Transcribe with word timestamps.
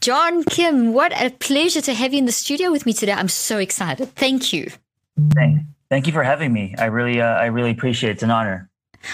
John 0.00 0.44
Kim, 0.44 0.92
what 0.92 1.12
a 1.20 1.30
pleasure 1.30 1.80
to 1.82 1.94
have 1.94 2.12
you 2.12 2.18
in 2.18 2.26
the 2.26 2.32
studio 2.32 2.70
with 2.70 2.86
me 2.86 2.92
today. 2.92 3.12
I'm 3.12 3.28
so 3.28 3.58
excited. 3.58 4.14
Thank 4.14 4.52
you. 4.52 4.70
Thank, 5.34 5.62
thank 5.90 6.06
you 6.06 6.12
for 6.12 6.22
having 6.22 6.52
me. 6.52 6.74
I 6.78 6.86
really, 6.86 7.20
uh, 7.20 7.26
I 7.26 7.46
really 7.46 7.70
appreciate 7.70 8.10
it. 8.10 8.14
It's 8.14 8.22
an 8.22 8.30
honor. 8.30 8.68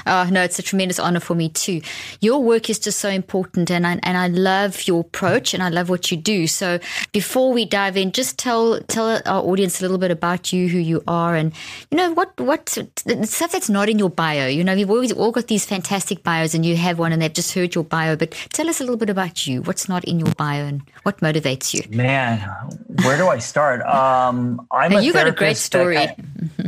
Oh, 0.07 0.29
no, 0.31 0.43
it's 0.43 0.59
a 0.59 0.63
tremendous 0.63 0.99
honor 0.99 1.21
for 1.21 1.35
me 1.35 1.49
too. 1.49 1.81
Your 2.21 2.43
work 2.43 2.71
is 2.71 2.79
just 2.79 2.99
so 2.99 3.09
important 3.09 3.71
and 3.71 3.87
I, 3.87 3.99
and 4.03 4.17
I 4.17 4.29
love 4.29 4.87
your 4.87 5.01
approach 5.01 5.55
and 5.55 5.63
I 5.63 5.69
love 5.69 5.89
what 5.89 6.11
you 6.11 6.17
do. 6.17 6.47
So 6.47 6.79
before 7.13 7.53
we 7.53 7.65
dive 7.65 7.97
in, 7.97 8.13
just 8.13 8.39
tell, 8.39 8.81
tell 8.83 9.21
our 9.27 9.43
audience 9.43 9.81
a 9.81 9.83
little 9.83 9.99
bit 9.99 10.11
about 10.11 10.53
you, 10.53 10.69
who 10.69 10.79
you 10.79 11.03
are 11.07 11.35
and, 11.35 11.53
you 11.91 11.97
know, 11.97 12.13
what, 12.13 12.39
what 12.41 12.69
stuff 12.69 13.53
that's 13.53 13.71
not 13.71 13.89
in 13.89 13.99
your 13.99 14.11
bio. 14.11 14.47
You 14.47 14.65
know, 14.65 14.75
we've 14.75 14.91
always 14.91 15.13
all 15.13 15.33
got 15.33 15.47
these 15.47 15.65
fantastic 15.65 16.23
bios 16.23 16.55
and 16.55 16.65
you 16.65 16.77
have 16.77 16.99
one 16.99 17.13
and 17.13 17.21
they've 17.21 17.33
just 17.33 17.53
heard 17.55 17.75
your 17.75 17.85
bio, 17.85 18.17
but 18.17 18.33
tell 18.53 18.69
us 18.69 18.81
a 18.81 18.85
little 18.85 18.97
bit 18.97 19.11
about 19.11 19.47
you. 19.47 19.63
What's 19.63 19.89
not 19.89 20.05
in 20.05 20.19
your 20.19 20.35
bio 20.35 20.65
and 20.65 20.83
what 21.03 21.19
motivates 21.21 21.75
you? 21.75 21.83
Man, 21.97 22.39
where 23.05 23.17
do 23.17 23.29
I 23.29 23.39
start? 23.39 23.83
Um, 23.83 24.67
I'm 24.71 24.93
you 25.03 25.13
got 25.13 25.27
a 25.27 25.33
great 25.33 25.57
story. 25.57 25.99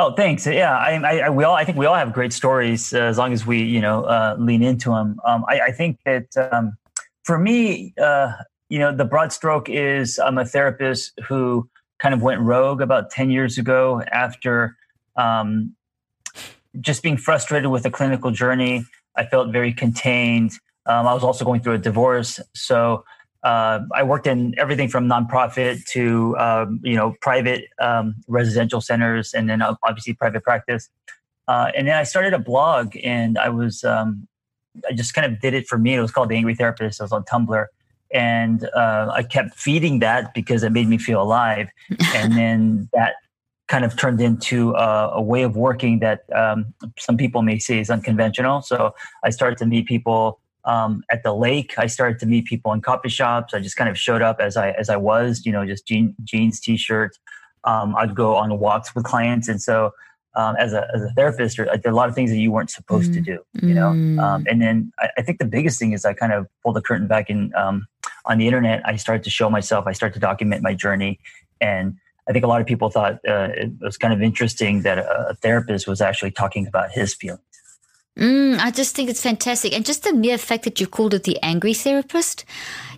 Oh, 0.00 0.14
thanks. 0.14 0.46
Yeah, 0.46 0.74
I, 0.74 0.94
I, 0.94 1.18
I, 1.18 1.28
we 1.28 1.44
all, 1.44 1.54
I 1.54 1.62
think 1.62 1.76
we 1.76 1.84
all 1.84 1.94
have 1.94 2.14
great 2.14 2.32
stories 2.32 2.94
uh, 2.94 3.00
as 3.00 3.18
long 3.18 3.34
as 3.34 3.44
we, 3.44 3.62
you 3.62 3.82
know, 3.82 4.04
uh, 4.04 4.34
lean 4.38 4.62
into 4.62 4.88
them. 4.88 5.20
Um, 5.26 5.44
I, 5.46 5.60
I, 5.60 5.72
think 5.72 5.98
that 6.06 6.34
um, 6.50 6.78
for 7.22 7.38
me, 7.38 7.92
uh, 8.00 8.32
you 8.70 8.78
know, 8.78 8.96
the 8.96 9.04
broad 9.04 9.30
stroke 9.30 9.68
is 9.68 10.18
I'm 10.18 10.38
a 10.38 10.46
therapist 10.46 11.12
who 11.28 11.68
kind 11.98 12.14
of 12.14 12.22
went 12.22 12.40
rogue 12.40 12.80
about 12.80 13.10
10 13.10 13.30
years 13.30 13.58
ago 13.58 14.02
after 14.10 14.74
um, 15.16 15.76
just 16.80 17.02
being 17.02 17.18
frustrated 17.18 17.70
with 17.70 17.82
the 17.82 17.90
clinical 17.90 18.30
journey. 18.30 18.86
I 19.16 19.26
felt 19.26 19.52
very 19.52 19.74
contained. 19.74 20.52
Um, 20.86 21.06
I 21.06 21.12
was 21.12 21.22
also 21.22 21.44
going 21.44 21.60
through 21.60 21.74
a 21.74 21.78
divorce. 21.78 22.40
So 22.54 23.04
uh, 23.42 23.80
I 23.94 24.02
worked 24.02 24.26
in 24.26 24.54
everything 24.58 24.88
from 24.88 25.08
nonprofit 25.08 25.84
to 25.86 26.36
um, 26.38 26.80
you 26.82 26.94
know 26.94 27.16
private 27.20 27.64
um, 27.80 28.16
residential 28.28 28.80
centers, 28.80 29.32
and 29.32 29.48
then 29.48 29.62
obviously 29.62 30.14
private 30.14 30.42
practice. 30.42 30.88
Uh, 31.48 31.70
and 31.76 31.88
then 31.88 31.96
I 31.96 32.04
started 32.04 32.34
a 32.34 32.38
blog, 32.38 32.96
and 33.02 33.38
I 33.38 33.48
was 33.48 33.82
um, 33.82 34.28
I 34.88 34.92
just 34.92 35.14
kind 35.14 35.30
of 35.30 35.40
did 35.40 35.54
it 35.54 35.66
for 35.66 35.78
me. 35.78 35.94
It 35.94 36.00
was 36.00 36.10
called 36.10 36.28
the 36.28 36.36
Angry 36.36 36.54
Therapist. 36.54 37.00
I 37.00 37.04
was 37.04 37.12
on 37.12 37.24
Tumblr, 37.24 37.66
and 38.12 38.68
uh, 38.74 39.10
I 39.12 39.22
kept 39.22 39.54
feeding 39.54 40.00
that 40.00 40.34
because 40.34 40.62
it 40.62 40.70
made 40.70 40.88
me 40.88 40.98
feel 40.98 41.22
alive. 41.22 41.68
and 42.14 42.36
then 42.36 42.88
that 42.92 43.14
kind 43.68 43.84
of 43.84 43.96
turned 43.96 44.20
into 44.20 44.74
a, 44.74 45.12
a 45.14 45.22
way 45.22 45.44
of 45.44 45.56
working 45.56 46.00
that 46.00 46.24
um, 46.34 46.74
some 46.98 47.16
people 47.16 47.40
may 47.40 47.58
say 47.58 47.78
is 47.78 47.88
unconventional. 47.88 48.60
So 48.62 48.94
I 49.24 49.30
started 49.30 49.58
to 49.58 49.66
meet 49.66 49.86
people 49.86 50.40
um, 50.64 51.02
at 51.10 51.22
the 51.22 51.34
lake. 51.34 51.74
I 51.78 51.86
started 51.86 52.18
to 52.20 52.26
meet 52.26 52.44
people 52.44 52.72
in 52.72 52.80
coffee 52.80 53.08
shops. 53.08 53.54
I 53.54 53.60
just 53.60 53.76
kind 53.76 53.90
of 53.90 53.98
showed 53.98 54.22
up 54.22 54.40
as 54.40 54.56
I 54.56 54.70
as 54.72 54.88
I 54.88 54.96
was, 54.96 55.44
you 55.44 55.52
know, 55.52 55.66
just 55.66 55.86
jean, 55.86 56.14
jeans, 56.24 56.60
t-shirt. 56.60 57.16
Um, 57.64 57.94
I'd 57.96 58.14
go 58.14 58.36
on 58.36 58.58
walks 58.58 58.94
with 58.94 59.04
clients, 59.04 59.48
and 59.48 59.60
so 59.60 59.92
um, 60.34 60.56
as 60.58 60.72
a 60.72 60.86
as 60.94 61.02
a 61.02 61.10
therapist, 61.10 61.56
there 61.56 61.68
are 61.68 61.90
a 61.90 61.94
lot 61.94 62.08
of 62.08 62.14
things 62.14 62.30
that 62.30 62.38
you 62.38 62.52
weren't 62.52 62.70
supposed 62.70 63.10
mm. 63.10 63.14
to 63.14 63.20
do, 63.20 63.38
you 63.62 63.74
know. 63.74 63.90
Mm. 63.90 64.22
Um, 64.22 64.46
and 64.48 64.62
then 64.62 64.92
I, 64.98 65.08
I, 65.18 65.22
think 65.22 65.38
the 65.38 65.44
biggest 65.44 65.78
thing 65.78 65.92
is 65.92 66.04
I 66.04 66.14
kind 66.14 66.32
of 66.32 66.46
pulled 66.62 66.76
the 66.76 66.80
curtain 66.80 67.08
back 67.08 67.28
in 67.28 67.52
um, 67.56 67.86
on 68.26 68.38
the 68.38 68.46
internet. 68.46 68.82
I 68.84 68.96
started 68.96 69.24
to 69.24 69.30
show 69.30 69.50
myself. 69.50 69.86
I 69.86 69.92
started 69.92 70.14
to 70.14 70.20
document 70.20 70.62
my 70.62 70.74
journey, 70.74 71.18
and 71.60 71.96
I 72.28 72.32
think 72.32 72.44
a 72.44 72.48
lot 72.48 72.60
of 72.60 72.66
people 72.66 72.90
thought 72.90 73.14
uh, 73.28 73.48
it 73.54 73.72
was 73.80 73.96
kind 73.96 74.14
of 74.14 74.22
interesting 74.22 74.82
that 74.82 74.98
a, 74.98 75.30
a 75.30 75.34
therapist 75.34 75.88
was 75.88 76.00
actually 76.00 76.30
talking 76.30 76.66
about 76.66 76.92
his 76.92 77.12
feelings. 77.14 77.42
Mm, 78.18 78.58
I 78.58 78.70
just 78.70 78.94
think 78.94 79.08
it's 79.08 79.22
fantastic. 79.22 79.72
And 79.72 79.84
just 79.84 80.02
the 80.02 80.12
mere 80.12 80.36
fact 80.36 80.64
that 80.64 80.80
you 80.80 80.86
called 80.86 81.14
it 81.14 81.24
the 81.24 81.38
angry 81.42 81.74
therapist, 81.74 82.44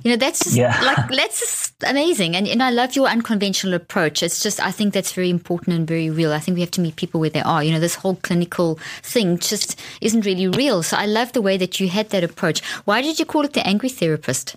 you 0.03 0.11
know, 0.11 0.17
that's 0.17 0.43
just 0.43 0.57
yeah. 0.57 0.81
like, 0.83 1.09
that's 1.17 1.41
just 1.41 1.75
amazing. 1.87 2.35
And, 2.35 2.49
and 2.49 2.63
I 2.63 2.71
love 2.71 2.97
your 2.97 3.07
unconventional 3.09 3.75
approach. 3.75 4.23
It's 4.23 4.43
just, 4.43 4.59
I 4.61 4.71
think 4.71 4.95
that's 4.95 5.13
very 5.13 5.31
important 5.31 5.77
and 5.77 5.87
very 5.87 6.11
real. 6.11 6.33
I 6.33 6.39
think 6.39 6.57
we 6.57 6.63
have 6.63 6.71
to 6.73 6.81
meet 6.81 6.97
people 6.97 7.21
where 7.21 7.31
they 7.31 7.43
are. 7.43 7.63
You 7.63 7.73
know, 7.73 7.81
this 7.81 7.95
whole 7.95 8.17
clinical 8.17 8.79
thing 9.03 9.39
just 9.39 9.81
isn't 10.01 10.25
really 10.25 10.49
real. 10.49 10.83
So 10.83 10.97
I 10.97 11.07
love 11.07 11.33
the 11.33 11.43
way 11.43 11.57
that 11.57 11.79
you 11.79 11.89
had 11.89 12.11
that 12.11 12.25
approach. 12.25 12.65
Why 12.85 13.03
did 13.03 13.19
you 13.19 13.27
call 13.27 13.45
it 13.45 13.53
the 13.53 13.67
angry 13.67 13.91
therapist? 13.91 14.57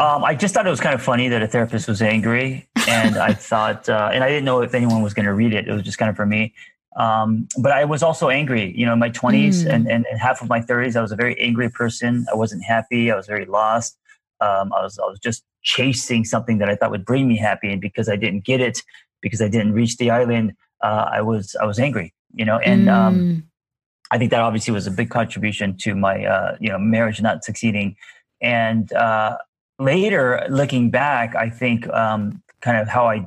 Um, 0.00 0.24
I 0.24 0.34
just 0.34 0.54
thought 0.54 0.66
it 0.66 0.70
was 0.70 0.80
kind 0.80 0.94
of 0.94 1.02
funny 1.02 1.28
that 1.28 1.42
a 1.42 1.46
therapist 1.46 1.86
was 1.86 2.00
angry, 2.00 2.66
and 2.88 3.18
I 3.18 3.34
thought, 3.34 3.86
uh, 3.86 4.08
and 4.10 4.24
I 4.24 4.30
didn't 4.30 4.46
know 4.46 4.62
if 4.62 4.72
anyone 4.72 5.02
was 5.02 5.12
going 5.12 5.26
to 5.26 5.34
read 5.34 5.52
it. 5.52 5.68
It 5.68 5.72
was 5.72 5.82
just 5.82 5.98
kind 5.98 6.08
of 6.08 6.16
for 6.16 6.24
me. 6.24 6.54
Um, 6.96 7.46
but 7.58 7.72
I 7.72 7.84
was 7.84 8.02
also 8.02 8.30
angry, 8.30 8.76
you 8.76 8.84
know, 8.84 8.92
in 8.92 8.98
my 8.98 9.10
20s 9.10 9.64
mm. 9.64 9.72
and, 9.72 9.88
and, 9.88 10.06
and, 10.10 10.20
half 10.20 10.42
of 10.42 10.48
my 10.48 10.60
30s. 10.60 10.96
I 10.96 11.02
was 11.02 11.12
a 11.12 11.16
very 11.16 11.38
angry 11.40 11.70
person. 11.70 12.26
I 12.32 12.34
wasn't 12.34 12.64
happy. 12.64 13.12
I 13.12 13.16
was 13.16 13.26
very 13.26 13.46
lost. 13.46 13.96
Um, 14.40 14.72
I 14.72 14.82
was 14.82 14.98
I 14.98 15.06
was 15.06 15.18
just 15.18 15.44
chasing 15.62 16.24
something 16.24 16.58
that 16.58 16.68
I 16.68 16.74
thought 16.74 16.90
would 16.90 17.04
bring 17.04 17.28
me 17.28 17.36
happy, 17.36 17.70
and 17.70 17.80
because 17.80 18.08
I 18.08 18.16
didn't 18.16 18.44
get 18.44 18.60
it, 18.60 18.82
because 19.20 19.40
I 19.42 19.48
didn't 19.48 19.72
reach 19.72 19.98
the 19.98 20.10
island, 20.10 20.54
uh, 20.82 21.06
I 21.12 21.20
was 21.20 21.54
I 21.60 21.66
was 21.66 21.78
angry, 21.78 22.14
you 22.34 22.44
know. 22.44 22.58
And 22.58 22.86
mm. 22.86 22.92
um, 22.92 23.44
I 24.10 24.18
think 24.18 24.30
that 24.30 24.40
obviously 24.40 24.72
was 24.72 24.86
a 24.86 24.90
big 24.90 25.10
contribution 25.10 25.76
to 25.78 25.94
my 25.94 26.24
uh, 26.24 26.56
you 26.58 26.70
know 26.70 26.78
marriage 26.78 27.20
not 27.20 27.44
succeeding. 27.44 27.96
And 28.40 28.92
uh, 28.94 29.36
later, 29.78 30.46
looking 30.48 30.90
back, 30.90 31.36
I 31.36 31.50
think 31.50 31.86
um, 31.90 32.42
kind 32.62 32.78
of 32.78 32.88
how 32.88 33.06
I 33.06 33.26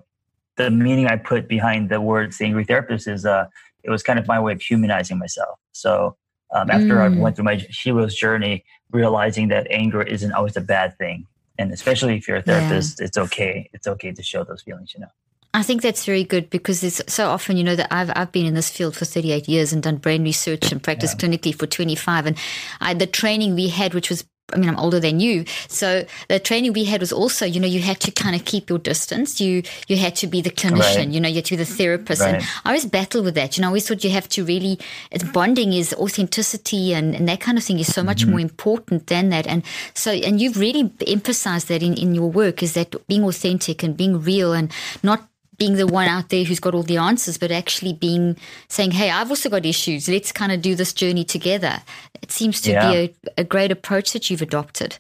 the 0.57 0.69
meaning 0.69 1.07
I 1.07 1.17
put 1.17 1.47
behind 1.47 1.89
the 1.89 1.99
words 2.01 2.37
the 2.37 2.45
angry 2.45 2.63
therapist 2.63 3.07
is 3.07 3.25
uh, 3.25 3.47
it 3.83 3.89
was 3.89 4.03
kind 4.03 4.19
of 4.19 4.27
my 4.27 4.39
way 4.39 4.53
of 4.53 4.61
humanizing 4.61 5.17
myself. 5.17 5.59
So 5.71 6.15
um, 6.53 6.69
after 6.69 6.95
mm. 6.95 7.01
I 7.01 7.09
went 7.19 7.35
through 7.35 7.45
my 7.45 7.55
hero's 7.55 8.15
journey, 8.15 8.63
realizing 8.91 9.47
that 9.49 9.67
anger 9.69 10.01
isn't 10.01 10.31
always 10.31 10.55
a 10.55 10.61
bad 10.61 10.97
thing, 10.97 11.25
and 11.57 11.71
especially 11.71 12.15
if 12.17 12.27
you're 12.27 12.37
a 12.37 12.41
therapist, 12.41 12.99
yeah. 12.99 13.05
it's 13.05 13.17
okay. 13.17 13.69
It's 13.73 13.87
okay 13.87 14.11
to 14.11 14.23
show 14.23 14.43
those 14.43 14.61
feelings. 14.61 14.93
You 14.93 15.01
know. 15.01 15.07
I 15.55 15.61
think 15.61 15.83
that's 15.83 16.05
very 16.05 16.23
good 16.23 16.49
because 16.49 16.83
it's 16.83 17.01
so 17.07 17.27
often, 17.27 17.57
you 17.57 17.63
know, 17.63 17.75
that 17.75 17.93
I've 17.93 18.11
I've 18.15 18.31
been 18.31 18.45
in 18.45 18.55
this 18.55 18.71
field 18.71 18.95
for 18.95 19.05
38 19.05 19.47
years 19.47 19.71
and 19.71 19.83
done 19.83 19.97
brain 19.97 20.23
research 20.23 20.71
and 20.71 20.81
practiced 20.81 21.21
yeah. 21.21 21.29
clinically 21.29 21.53
for 21.53 21.67
25. 21.67 22.25
And 22.25 22.37
I, 22.81 22.95
the 22.95 23.05
training 23.05 23.53
we 23.53 23.67
had, 23.67 23.93
which 23.93 24.09
was 24.09 24.25
I 24.53 24.57
mean, 24.57 24.69
I'm 24.69 24.77
older 24.77 24.99
than 24.99 25.19
you. 25.19 25.45
So 25.67 26.05
the 26.27 26.39
training 26.39 26.73
we 26.73 26.85
had 26.85 27.01
was 27.01 27.11
also, 27.11 27.45
you 27.45 27.59
know, 27.59 27.67
you 27.67 27.81
had 27.81 27.99
to 28.01 28.11
kind 28.11 28.35
of 28.35 28.45
keep 28.45 28.69
your 28.69 28.79
distance. 28.79 29.41
You 29.41 29.63
you 29.87 29.97
had 29.97 30.15
to 30.17 30.27
be 30.27 30.41
the 30.41 30.49
clinician, 30.49 30.97
right. 30.97 31.07
you 31.09 31.19
know, 31.19 31.27
you 31.27 31.35
had 31.35 31.45
to 31.45 31.57
be 31.57 31.63
the 31.63 31.65
therapist. 31.65 32.21
Right. 32.21 32.35
And 32.35 32.43
I 32.65 32.69
always 32.69 32.85
battled 32.85 33.25
with 33.25 33.35
that. 33.35 33.57
You 33.57 33.61
know, 33.61 33.67
I 33.67 33.69
always 33.69 33.87
thought 33.87 34.03
you 34.03 34.09
have 34.11 34.29
to 34.29 34.45
really, 34.45 34.79
it's 35.11 35.23
bonding 35.23 35.73
is 35.73 35.93
authenticity 35.93 36.93
and, 36.93 37.15
and 37.15 37.27
that 37.27 37.39
kind 37.41 37.57
of 37.57 37.63
thing 37.63 37.79
is 37.79 37.93
so 37.93 38.03
much 38.03 38.21
mm-hmm. 38.21 38.31
more 38.31 38.39
important 38.39 39.07
than 39.07 39.29
that. 39.29 39.47
And 39.47 39.63
so, 39.93 40.11
and 40.11 40.41
you've 40.41 40.57
really 40.57 40.91
emphasized 41.07 41.67
that 41.67 41.83
in, 41.83 41.93
in 41.95 42.15
your 42.15 42.29
work 42.29 42.63
is 42.63 42.73
that 42.73 42.95
being 43.07 43.23
authentic 43.23 43.83
and 43.83 43.97
being 43.97 44.21
real 44.21 44.53
and 44.53 44.71
not 45.01 45.27
being 45.63 45.77
the 45.77 45.87
one 45.87 46.09
out 46.09 46.27
there 46.27 46.43
who's 46.43 46.59
got 46.59 46.75
all 46.75 46.83
the 46.83 46.97
answers, 46.97 47.37
but 47.37 47.49
actually 47.49 47.93
being 47.93 48.35
saying, 48.67 48.91
"Hey, 48.91 49.09
I've 49.09 49.29
also 49.29 49.49
got 49.49 49.65
issues. 49.65 50.09
Let's 50.09 50.33
kind 50.33 50.51
of 50.51 50.61
do 50.61 50.75
this 50.75 50.91
journey 50.91 51.23
together." 51.23 51.75
It 52.21 52.31
seems 52.31 52.59
to 52.61 52.71
yeah. 52.71 52.91
be 52.91 52.97
a, 52.97 53.41
a, 53.41 53.43
great 53.45 53.71
approach 53.71 54.11
that 54.11 54.29
you've 54.29 54.41
adopted. 54.41 54.97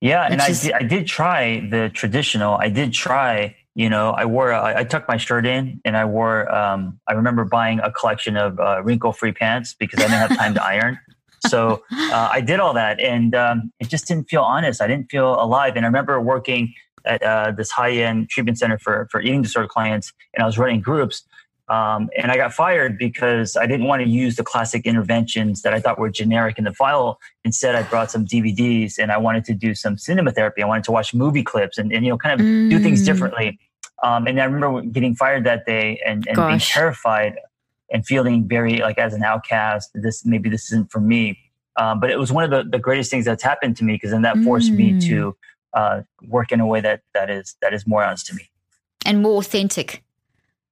Yeah, 0.00 0.22
and 0.30 0.40
I, 0.40 0.52
did, 0.52 0.72
I 0.72 0.82
did 0.82 1.06
try 1.08 1.68
the 1.68 1.90
traditional. 1.92 2.54
I 2.66 2.68
did 2.68 2.92
try. 2.92 3.56
You 3.74 3.90
know, 3.90 4.10
I 4.10 4.24
wore. 4.24 4.52
I, 4.52 4.80
I 4.80 4.84
tucked 4.84 5.08
my 5.08 5.16
shirt 5.16 5.44
in, 5.46 5.80
and 5.84 5.96
I 5.96 6.04
wore. 6.04 6.38
Um, 6.54 7.00
I 7.08 7.14
remember 7.14 7.44
buying 7.44 7.80
a 7.80 7.90
collection 7.90 8.36
of 8.36 8.60
uh, 8.60 8.82
wrinkle-free 8.84 9.32
pants 9.32 9.74
because 9.74 9.98
I 9.98 10.04
didn't 10.04 10.28
have 10.28 10.36
time 10.36 10.54
to 10.54 10.64
iron. 10.74 10.98
So 11.48 11.82
uh, 11.92 12.28
I 12.32 12.40
did 12.40 12.60
all 12.60 12.74
that, 12.74 13.00
and 13.00 13.34
um, 13.34 13.72
it 13.80 13.88
just 13.88 14.06
didn't 14.06 14.30
feel 14.30 14.42
honest. 14.42 14.80
I 14.80 14.86
didn't 14.86 15.10
feel 15.10 15.34
alive. 15.40 15.74
And 15.76 15.84
I 15.84 15.88
remember 15.88 16.20
working 16.20 16.72
at 17.06 17.22
uh, 17.22 17.52
this 17.52 17.70
high 17.70 17.92
end 17.92 18.28
treatment 18.28 18.58
center 18.58 18.78
for 18.78 19.08
for 19.10 19.20
eating 19.20 19.42
disorder 19.42 19.68
clients, 19.68 20.12
and 20.34 20.42
I 20.42 20.46
was 20.46 20.58
running 20.58 20.80
groups. 20.80 21.22
Um, 21.68 22.10
and 22.16 22.30
I 22.30 22.36
got 22.36 22.52
fired 22.52 22.96
because 22.96 23.56
I 23.56 23.66
didn't 23.66 23.86
want 23.86 24.00
to 24.00 24.08
use 24.08 24.36
the 24.36 24.44
classic 24.44 24.86
interventions 24.86 25.62
that 25.62 25.74
I 25.74 25.80
thought 25.80 25.98
were 25.98 26.10
generic 26.10 26.58
in 26.58 26.64
the 26.64 26.72
file. 26.72 27.18
Instead, 27.44 27.74
I 27.74 27.82
brought 27.82 28.10
some 28.10 28.24
DVDs 28.24 28.98
and 29.00 29.10
I 29.10 29.18
wanted 29.18 29.44
to 29.46 29.54
do 29.54 29.74
some 29.74 29.98
cinema 29.98 30.30
therapy. 30.30 30.62
I 30.62 30.66
wanted 30.66 30.84
to 30.84 30.92
watch 30.92 31.12
movie 31.12 31.42
clips 31.42 31.76
and, 31.76 31.92
and 31.92 32.04
you 32.04 32.10
know, 32.10 32.18
kind 32.18 32.40
of 32.40 32.46
mm. 32.46 32.70
do 32.70 32.78
things 32.78 33.02
mm. 33.02 33.06
differently. 33.06 33.58
Um, 34.02 34.28
and 34.28 34.40
I 34.40 34.44
remember 34.44 34.82
getting 34.82 35.16
fired 35.16 35.42
that 35.44 35.66
day 35.66 36.00
and, 36.06 36.26
and 36.28 36.36
being 36.36 36.58
terrified 36.60 37.34
and 37.90 38.06
feeling 38.06 38.46
very 38.46 38.78
like 38.78 38.98
as 38.98 39.14
an 39.14 39.24
outcast. 39.24 39.90
This 39.94 40.24
maybe 40.24 40.48
this 40.48 40.70
isn't 40.70 40.92
for 40.92 41.00
me. 41.00 41.38
Um, 41.78 41.98
but 41.98 42.10
it 42.10 42.18
was 42.18 42.32
one 42.32 42.44
of 42.44 42.50
the, 42.50 42.64
the 42.70 42.78
greatest 42.78 43.10
things 43.10 43.24
that's 43.24 43.42
happened 43.42 43.76
to 43.78 43.84
me 43.84 43.94
because 43.94 44.12
then 44.12 44.22
that 44.22 44.36
forced 44.38 44.72
mm. 44.72 44.76
me 44.76 45.00
to 45.08 45.36
uh, 45.74 46.02
work 46.22 46.52
in 46.52 46.60
a 46.60 46.66
way 46.66 46.80
that 46.80 47.02
that 47.14 47.30
is 47.30 47.56
that 47.62 47.74
is 47.74 47.86
more 47.86 48.02
honest 48.04 48.26
to 48.26 48.34
me 48.34 48.50
and 49.04 49.22
more 49.22 49.38
authentic 49.38 50.02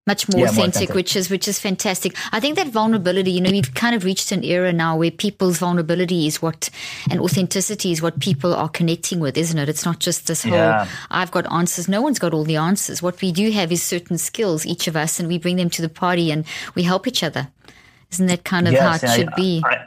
much 0.06 0.29
more, 0.29 0.41
yeah, 0.41 0.46
authentic, 0.46 0.58
more 0.58 0.69
authentic, 0.69 0.94
which 0.94 1.17
is 1.17 1.31
which 1.31 1.49
is 1.49 1.58
fantastic. 1.58 2.14
I 2.31 2.38
think 2.38 2.56
that 2.56 2.69
vulnerability, 2.69 3.31
you 3.31 3.41
know, 3.41 3.50
we've 3.50 3.73
kind 3.73 3.94
of 3.94 4.05
reached 4.05 4.32
an 4.32 4.44
era 4.44 4.73
now 4.73 4.99
where 4.99 5.11
people's 5.11 5.58
vulnerability 5.58 6.26
is 6.26 6.43
what 6.43 6.69
and 7.11 7.20
authenticity 7.20 7.91
is 7.91 8.02
what 8.02 8.20
people 8.20 8.55
are 8.55 8.69
connecting 8.69 9.19
with, 9.19 9.38
isn't 9.38 9.58
it? 9.58 9.69
It's 9.69 9.87
not 9.87 10.00
just 10.00 10.26
this 10.26 10.43
whole 10.43 10.52
yeah. 10.52 10.87
I've 11.11 11.31
got 11.31 11.50
answers. 11.50 11.88
No 11.88 12.02
one's 12.02 12.19
got 12.19 12.35
all 12.35 12.44
the 12.44 12.56
answers. 12.56 13.00
What 13.00 13.20
we 13.23 13.32
do 13.32 13.50
have 13.52 13.73
is 13.73 13.82
certain 13.82 14.19
skills, 14.19 14.67
each 14.67 14.87
of 14.88 14.94
us, 14.94 15.19
and 15.19 15.26
we 15.26 15.38
bring 15.38 15.56
them 15.56 15.70
to 15.70 15.81
the 15.81 15.88
party 15.88 16.31
and 16.31 16.44
we 16.75 16.82
help 16.82 17.06
each 17.06 17.23
other. 17.23 17.49
Isn't 18.12 18.26
that 18.26 18.44
kind 18.44 18.69
of 18.69 18.75
yes, 18.75 19.02
how 19.02 19.08
it 19.08 19.17
should 19.17 19.29
I, 19.31 19.37
be? 19.37 19.62
I, 19.64 19.87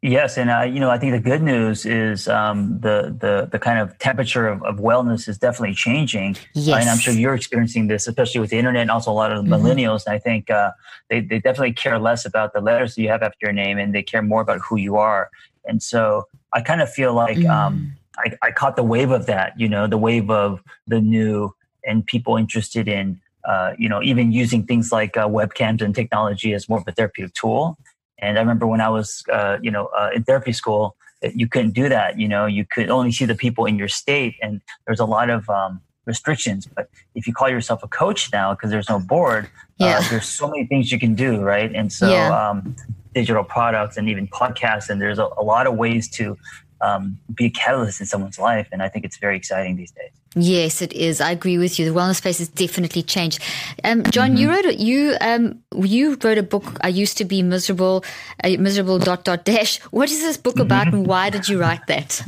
Yes, 0.00 0.38
and 0.38 0.48
uh, 0.48 0.62
you 0.62 0.78
know, 0.78 0.90
I 0.90 0.98
think 0.98 1.12
the 1.12 1.20
good 1.20 1.42
news 1.42 1.84
is 1.84 2.28
um, 2.28 2.78
the 2.80 3.16
the 3.18 3.48
the 3.50 3.58
kind 3.58 3.80
of 3.80 3.98
temperature 3.98 4.46
of, 4.46 4.62
of 4.62 4.76
wellness 4.76 5.28
is 5.28 5.38
definitely 5.38 5.74
changing. 5.74 6.36
Yes. 6.54 6.82
And 6.82 6.90
I'm 6.90 6.98
sure 6.98 7.12
you're 7.12 7.34
experiencing 7.34 7.88
this, 7.88 8.06
especially 8.06 8.40
with 8.40 8.50
the 8.50 8.58
internet, 8.58 8.82
and 8.82 8.90
also 8.92 9.10
a 9.10 9.12
lot 9.12 9.32
of 9.32 9.44
mm-hmm. 9.44 9.52
millennials. 9.52 10.06
And 10.06 10.14
I 10.14 10.18
think 10.20 10.50
uh, 10.50 10.70
they 11.10 11.20
they 11.20 11.40
definitely 11.40 11.72
care 11.72 11.98
less 11.98 12.24
about 12.24 12.52
the 12.52 12.60
letters 12.60 12.94
that 12.94 13.02
you 13.02 13.08
have 13.08 13.24
after 13.24 13.38
your 13.42 13.52
name, 13.52 13.76
and 13.76 13.92
they 13.92 14.04
care 14.04 14.22
more 14.22 14.40
about 14.40 14.60
who 14.60 14.76
you 14.76 14.96
are. 14.96 15.30
And 15.64 15.82
so 15.82 16.28
I 16.52 16.60
kind 16.60 16.80
of 16.80 16.88
feel 16.92 17.12
like 17.12 17.38
mm. 17.38 17.50
um, 17.50 17.92
I, 18.18 18.36
I 18.40 18.50
caught 18.52 18.76
the 18.76 18.84
wave 18.84 19.10
of 19.10 19.26
that. 19.26 19.58
You 19.58 19.68
know, 19.68 19.88
the 19.88 19.98
wave 19.98 20.30
of 20.30 20.62
the 20.86 21.00
new 21.00 21.54
and 21.84 22.06
people 22.06 22.36
interested 22.36 22.86
in 22.86 23.20
uh, 23.44 23.72
you 23.78 23.88
know, 23.88 24.02
even 24.02 24.30
using 24.30 24.64
things 24.64 24.92
like 24.92 25.16
uh, 25.16 25.26
webcams 25.26 25.80
and 25.80 25.94
technology 25.94 26.52
as 26.52 26.68
more 26.68 26.78
of 26.78 26.84
a 26.86 26.92
therapeutic 26.92 27.32
tool. 27.34 27.78
And 28.18 28.36
I 28.38 28.40
remember 28.40 28.66
when 28.66 28.80
I 28.80 28.88
was, 28.88 29.24
uh, 29.32 29.58
you 29.62 29.70
know, 29.70 29.86
uh, 29.86 30.10
in 30.14 30.24
therapy 30.24 30.52
school, 30.52 30.96
you 31.34 31.48
couldn't 31.48 31.72
do 31.72 31.88
that. 31.88 32.18
You 32.18 32.28
know, 32.28 32.46
you 32.46 32.64
could 32.64 32.90
only 32.90 33.12
see 33.12 33.24
the 33.24 33.34
people 33.34 33.64
in 33.64 33.78
your 33.78 33.88
state, 33.88 34.36
and 34.42 34.60
there's 34.86 35.00
a 35.00 35.04
lot 35.04 35.30
of 35.30 35.48
um, 35.50 35.80
restrictions. 36.04 36.66
But 36.66 36.88
if 37.14 37.26
you 37.26 37.32
call 37.32 37.48
yourself 37.48 37.82
a 37.82 37.88
coach 37.88 38.32
now, 38.32 38.54
because 38.54 38.70
there's 38.70 38.88
no 38.88 38.98
board, 38.98 39.46
uh, 39.80 39.84
yeah. 39.84 39.98
uh, 39.98 40.08
there's 40.10 40.26
so 40.26 40.48
many 40.48 40.66
things 40.66 40.92
you 40.92 40.98
can 40.98 41.14
do, 41.14 41.40
right? 41.40 41.74
And 41.74 41.92
so, 41.92 42.10
yeah. 42.10 42.50
um, 42.50 42.76
digital 43.14 43.44
products 43.44 43.96
and 43.96 44.08
even 44.08 44.28
podcasts, 44.28 44.88
and 44.88 45.00
there's 45.00 45.18
a, 45.18 45.28
a 45.36 45.42
lot 45.42 45.66
of 45.66 45.76
ways 45.76 46.08
to 46.10 46.36
um, 46.80 47.18
be 47.34 47.46
a 47.46 47.50
catalyst 47.50 48.00
in 48.00 48.06
someone's 48.06 48.38
life. 48.38 48.68
And 48.72 48.82
I 48.82 48.88
think 48.88 49.04
it's 49.04 49.16
very 49.16 49.36
exciting 49.36 49.76
these 49.76 49.90
days. 49.90 50.10
Yes, 50.34 50.82
it 50.82 50.92
is. 50.92 51.20
I 51.20 51.30
agree 51.30 51.58
with 51.58 51.78
you. 51.78 51.90
The 51.90 51.98
wellness 51.98 52.16
space 52.16 52.38
has 52.38 52.48
definitely 52.48 53.02
changed. 53.02 53.42
Um, 53.82 54.02
John, 54.04 54.30
mm-hmm. 54.30 54.36
you 54.36 54.50
wrote 54.50 54.66
a, 54.66 54.74
you 54.74 55.16
um, 55.20 55.62
you 55.74 56.18
wrote 56.22 56.38
a 56.38 56.42
book. 56.42 56.64
I 56.82 56.88
used 56.88 57.16
to 57.18 57.24
be 57.24 57.42
miserable, 57.42 58.04
uh, 58.44 58.50
miserable 58.58 58.98
dot 58.98 59.24
dot 59.24 59.44
dash. 59.44 59.78
What 59.90 60.10
is 60.10 60.20
this 60.20 60.36
book 60.36 60.58
about, 60.58 60.88
and 60.88 61.06
why 61.06 61.30
did 61.30 61.48
you 61.48 61.58
write 61.58 61.86
that? 61.86 62.22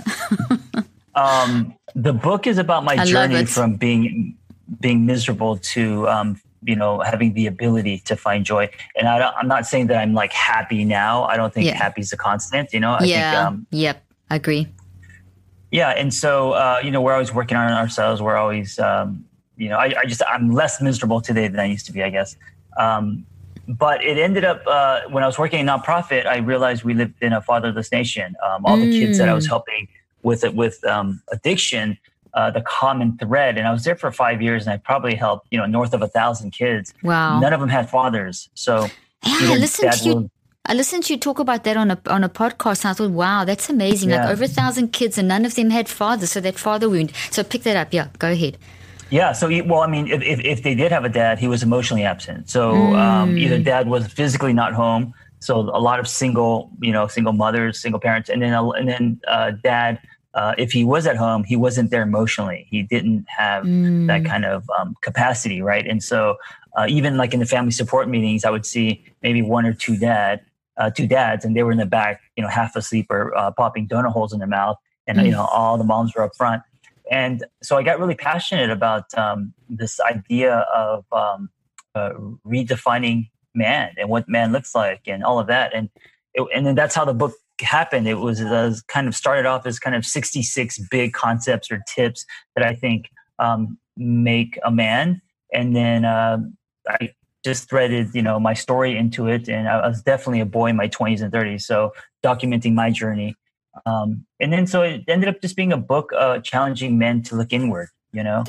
um, 1.14 1.74
the 1.94 2.12
book 2.12 2.46
is 2.46 2.58
about 2.58 2.84
my 2.84 2.94
I 2.94 3.04
journey 3.04 3.44
from 3.44 3.74
being 3.74 4.36
being 4.80 5.04
miserable 5.04 5.58
to 5.58 6.08
um, 6.08 6.40
you 6.62 6.76
know 6.76 7.00
having 7.00 7.34
the 7.34 7.46
ability 7.46 7.98
to 8.06 8.16
find 8.16 8.44
joy. 8.46 8.70
And 8.96 9.08
I 9.08 9.32
am 9.38 9.46
not 9.46 9.66
saying 9.66 9.88
that 9.88 9.98
I'm 9.98 10.14
like 10.14 10.32
happy 10.32 10.84
now. 10.84 11.24
I 11.24 11.36
don't 11.36 11.52
think 11.52 11.66
yeah. 11.66 11.74
happy 11.74 12.00
is 12.00 12.12
a 12.12 12.16
constant. 12.16 12.72
You 12.72 12.80
know. 12.80 12.92
I 12.92 13.04
yeah. 13.04 13.32
Think, 13.32 13.46
um, 13.46 13.66
yep. 13.70 14.04
I 14.30 14.36
agree. 14.36 14.68
Yeah, 15.70 15.90
and 15.90 16.12
so 16.12 16.52
uh, 16.52 16.80
you 16.82 16.90
know 16.90 17.00
we're 17.00 17.12
always 17.12 17.32
working 17.32 17.56
on 17.56 17.70
ourselves. 17.72 18.22
We're 18.22 18.36
always 18.36 18.78
um, 18.78 19.24
you 19.56 19.68
know 19.68 19.76
I, 19.76 19.92
I, 20.00 20.04
just 20.04 20.22
I'm 20.28 20.50
less 20.50 20.80
miserable 20.80 21.20
today 21.20 21.48
than 21.48 21.60
I 21.60 21.66
used 21.66 21.86
to 21.86 21.92
be, 21.92 22.02
I 22.02 22.10
guess. 22.10 22.36
Um, 22.76 23.26
but 23.68 24.02
it 24.02 24.18
ended 24.18 24.44
up 24.44 24.62
uh, 24.66 25.02
when 25.10 25.22
I 25.22 25.26
was 25.26 25.38
working 25.38 25.60
in 25.60 25.66
nonprofit, 25.66 26.26
I 26.26 26.38
realized 26.38 26.82
we 26.82 26.94
lived 26.94 27.14
in 27.22 27.32
a 27.32 27.40
fatherless 27.40 27.92
nation. 27.92 28.34
Um, 28.44 28.66
all 28.66 28.76
mm. 28.76 28.90
the 28.90 28.98
kids 28.98 29.18
that 29.18 29.28
I 29.28 29.34
was 29.34 29.46
mm. 29.46 29.50
helping 29.50 29.88
with 30.22 30.42
it 30.44 30.54
with 30.54 30.84
um, 30.84 31.22
addiction, 31.32 31.96
uh, 32.34 32.50
the 32.50 32.62
common 32.62 33.16
thread, 33.18 33.58
and 33.58 33.66
I 33.68 33.72
was 33.72 33.84
there 33.84 33.96
for 33.96 34.10
five 34.10 34.42
years, 34.42 34.66
and 34.66 34.72
I 34.72 34.76
probably 34.76 35.14
helped 35.14 35.46
you 35.50 35.58
know 35.58 35.66
north 35.66 35.94
of 35.94 36.02
a 36.02 36.08
thousand 36.08 36.50
kids. 36.50 36.92
Wow, 37.02 37.38
none 37.38 37.52
of 37.52 37.60
them 37.60 37.68
had 37.68 37.88
fathers. 37.88 38.48
So 38.54 38.86
yeah, 39.24 39.50
listen 39.52 39.90
to 39.90 40.04
you. 40.04 40.30
I 40.66 40.74
listened 40.74 41.04
to 41.04 41.14
you 41.14 41.18
talk 41.18 41.38
about 41.38 41.64
that 41.64 41.76
on 41.76 41.90
a 41.90 41.98
on 42.06 42.22
a 42.22 42.28
podcast, 42.28 42.84
and 42.84 42.90
I 42.90 42.92
thought, 42.92 43.10
wow, 43.10 43.44
that's 43.44 43.70
amazing! 43.70 44.10
Yeah. 44.10 44.24
Like 44.24 44.32
over 44.32 44.44
a 44.44 44.48
thousand 44.48 44.92
kids, 44.92 45.16
and 45.16 45.26
none 45.28 45.44
of 45.44 45.54
them 45.54 45.70
had 45.70 45.88
fathers, 45.88 46.32
so 46.32 46.40
that 46.40 46.58
father 46.58 46.88
wound. 46.88 47.12
So 47.30 47.42
pick 47.42 47.62
that 47.62 47.76
up. 47.76 47.92
Yeah, 47.92 48.08
go 48.18 48.30
ahead. 48.30 48.58
Yeah. 49.10 49.32
So, 49.32 49.48
well, 49.64 49.80
I 49.80 49.88
mean, 49.88 50.06
if, 50.06 50.22
if, 50.22 50.40
if 50.44 50.62
they 50.62 50.74
did 50.74 50.92
have 50.92 51.04
a 51.04 51.08
dad, 51.08 51.38
he 51.38 51.48
was 51.48 51.62
emotionally 51.62 52.04
absent. 52.04 52.48
So 52.48 52.72
mm. 52.72 52.96
um, 52.96 53.36
either 53.36 53.58
dad 53.58 53.88
was 53.88 54.06
physically 54.06 54.52
not 54.52 54.72
home. 54.72 55.12
So 55.40 55.58
a 55.58 55.80
lot 55.80 55.98
of 55.98 56.06
single, 56.06 56.70
you 56.80 56.92
know, 56.92 57.08
single 57.08 57.32
mothers, 57.32 57.80
single 57.80 57.98
parents, 57.98 58.28
and 58.28 58.40
then 58.40 58.52
and 58.52 58.88
then 58.88 59.20
uh, 59.26 59.52
dad, 59.62 59.98
uh, 60.34 60.54
if 60.58 60.70
he 60.70 60.84
was 60.84 61.06
at 61.06 61.16
home, 61.16 61.42
he 61.42 61.56
wasn't 61.56 61.90
there 61.90 62.02
emotionally. 62.02 62.66
He 62.70 62.82
didn't 62.82 63.26
have 63.28 63.64
mm. 63.64 64.06
that 64.06 64.24
kind 64.24 64.44
of 64.44 64.68
um, 64.78 64.94
capacity, 65.00 65.62
right? 65.62 65.86
And 65.86 66.02
so 66.02 66.36
uh, 66.76 66.86
even 66.88 67.16
like 67.16 67.34
in 67.34 67.40
the 67.40 67.46
family 67.46 67.72
support 67.72 68.08
meetings, 68.08 68.44
I 68.44 68.50
would 68.50 68.66
see 68.66 69.02
maybe 69.22 69.42
one 69.42 69.66
or 69.66 69.72
two 69.72 69.96
dad 69.96 70.42
uh, 70.80 70.90
two 70.90 71.06
dads, 71.06 71.44
and 71.44 71.54
they 71.54 71.62
were 71.62 71.70
in 71.70 71.78
the 71.78 71.86
back, 71.86 72.20
you 72.36 72.42
know, 72.42 72.48
half 72.48 72.74
asleep 72.74 73.06
or 73.10 73.36
uh, 73.36 73.50
popping 73.52 73.86
donut 73.86 74.10
holes 74.10 74.32
in 74.32 74.38
their 74.38 74.48
mouth, 74.48 74.76
and 75.06 75.18
mm. 75.18 75.26
you 75.26 75.30
know, 75.30 75.44
all 75.44 75.78
the 75.78 75.84
moms 75.84 76.14
were 76.14 76.22
up 76.22 76.34
front. 76.36 76.62
And 77.10 77.44
so 77.62 77.76
I 77.76 77.82
got 77.82 77.98
really 77.98 78.14
passionate 78.14 78.70
about 78.70 79.12
um, 79.14 79.52
this 79.68 80.00
idea 80.00 80.66
of 80.74 81.04
um, 81.12 81.50
uh, 81.94 82.10
redefining 82.46 83.28
man 83.54 83.92
and 83.98 84.08
what 84.08 84.28
man 84.28 84.52
looks 84.52 84.74
like, 84.74 85.02
and 85.06 85.22
all 85.22 85.38
of 85.38 85.46
that. 85.48 85.74
And 85.74 85.90
it, 86.34 86.48
and 86.54 86.66
then 86.66 86.74
that's 86.74 86.94
how 86.94 87.04
the 87.04 87.14
book 87.14 87.34
happened. 87.60 88.08
It 88.08 88.14
was 88.14 88.40
uh, 88.40 88.74
kind 88.88 89.06
of 89.06 89.14
started 89.14 89.44
off 89.44 89.66
as 89.66 89.78
kind 89.78 89.94
of 89.94 90.06
66 90.06 90.78
big 90.90 91.12
concepts 91.12 91.70
or 91.70 91.82
tips 91.94 92.24
that 92.56 92.64
I 92.64 92.74
think 92.74 93.10
um, 93.38 93.76
make 93.96 94.58
a 94.64 94.70
man. 94.70 95.20
And 95.52 95.76
then 95.76 96.04
uh, 96.04 96.38
I 96.88 97.10
just 97.44 97.68
threaded 97.68 98.14
you 98.14 98.22
know 98.22 98.38
my 98.38 98.54
story 98.54 98.96
into 98.96 99.26
it 99.26 99.48
and 99.48 99.68
i 99.68 99.86
was 99.86 100.02
definitely 100.02 100.40
a 100.40 100.46
boy 100.46 100.66
in 100.66 100.76
my 100.76 100.88
20s 100.88 101.22
and 101.22 101.32
30s 101.32 101.62
so 101.62 101.92
documenting 102.22 102.74
my 102.74 102.90
journey 102.90 103.34
um, 103.86 104.26
and 104.40 104.52
then 104.52 104.66
so 104.66 104.82
it 104.82 105.04
ended 105.08 105.28
up 105.28 105.40
just 105.40 105.56
being 105.56 105.72
a 105.72 105.76
book 105.76 106.12
uh, 106.16 106.40
challenging 106.40 106.98
men 106.98 107.22
to 107.22 107.36
look 107.36 107.52
inward 107.52 107.88
you 108.12 108.22
know 108.22 108.44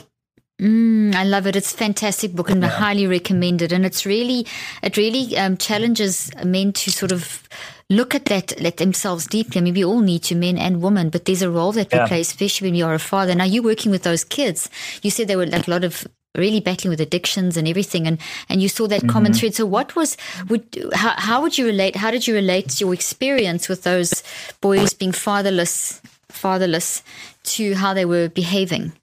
Mm, 0.62 1.15
I 1.15 1.24
love 1.24 1.48
it. 1.48 1.55
It's 1.55 1.74
a 1.74 1.77
fantastic 1.77 2.33
book 2.33 2.51
and 2.51 2.62
yeah. 2.62 2.67
I 2.67 2.69
highly 2.69 3.07
recommend 3.07 3.63
it. 3.63 3.71
And 3.71 3.83
it's 3.83 4.05
really, 4.05 4.45
it 4.83 4.95
really 4.95 5.36
um, 5.36 5.57
challenges 5.57 6.31
men 6.45 6.71
to 6.74 6.91
sort 6.91 7.12
of 7.12 7.50
look 7.89 8.13
at 8.13 8.25
that, 8.25 8.60
let 8.62 8.77
themselves 8.77 9.25
deeply. 9.25 9.60
I 9.60 9.63
mean, 9.63 9.74
we 9.74 9.83
all 9.83 10.01
need 10.01 10.21
to, 10.24 10.36
men 10.36 10.60
and 10.60 10.81
women, 10.81 11.10
but 11.10 11.25
there's 11.25 11.41
a 11.41 11.50
role 11.50 11.71
that 11.71 11.91
we 11.91 11.98
yeah. 11.98 12.07
play, 12.07 12.21
especially 12.21 12.67
when 12.67 12.75
you 12.75 12.86
are 12.86 12.93
a 12.93 13.00
father. 13.00 13.33
Now, 13.33 13.43
you're 13.43 13.63
working 13.63 13.89
with 13.89 14.03
those 14.03 14.24
kids. 14.24 14.69
You 15.01 15.10
said 15.10 15.27
there 15.27 15.38
were 15.38 15.48
like 15.48 15.67
a 15.67 15.71
lot 15.71 15.83
of 15.83 16.07
really 16.35 16.59
battling 16.59 16.89
with 16.89 17.01
addictions 17.01 17.57
and 17.57 17.67
everything 17.67 18.07
and 18.07 18.17
and 18.47 18.61
you 18.61 18.69
saw 18.69 18.88
that 18.88 19.01
mm-hmm. 19.01 19.09
common 19.09 19.33
thread 19.33 19.53
so 19.53 19.65
what 19.65 19.95
was 19.95 20.15
would 20.47 20.63
how, 20.93 21.13
how 21.17 21.41
would 21.41 21.57
you 21.57 21.65
relate 21.65 21.95
how 21.95 22.09
did 22.09 22.25
you 22.27 22.33
relate 22.33 22.79
your 22.79 22.93
experience 22.93 23.67
with 23.67 23.83
those 23.83 24.23
boys 24.61 24.93
being 24.93 25.11
fatherless 25.11 26.01
fatherless 26.29 27.03
to 27.43 27.75
how 27.75 27.93
they 27.93 28.05
were 28.05 28.29
behaving 28.29 28.93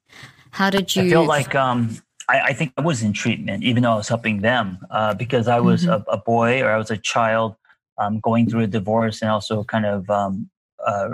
how 0.52 0.70
did 0.70 0.96
you 0.96 1.02
I 1.02 1.08
feel 1.10 1.26
like 1.26 1.54
um 1.54 2.00
I, 2.30 2.40
I 2.40 2.52
think 2.52 2.72
I 2.76 2.80
was 2.80 3.02
in 3.02 3.12
treatment 3.12 3.62
even 3.62 3.82
though 3.82 3.92
I 3.92 3.96
was 3.96 4.08
helping 4.08 4.40
them 4.40 4.78
uh, 4.90 5.14
because 5.14 5.48
I 5.48 5.60
was 5.60 5.84
mm-hmm. 5.84 6.08
a, 6.10 6.14
a, 6.14 6.18
boy 6.18 6.62
or 6.62 6.70
I 6.70 6.76
was 6.76 6.90
a 6.90 6.96
child 6.96 7.56
um, 7.96 8.20
going 8.20 8.48
through 8.48 8.62
a 8.62 8.66
divorce 8.66 9.22
and 9.22 9.30
also 9.30 9.64
kind 9.64 9.86
of 9.86 10.08
um, 10.10 10.50
uh, 10.84 11.10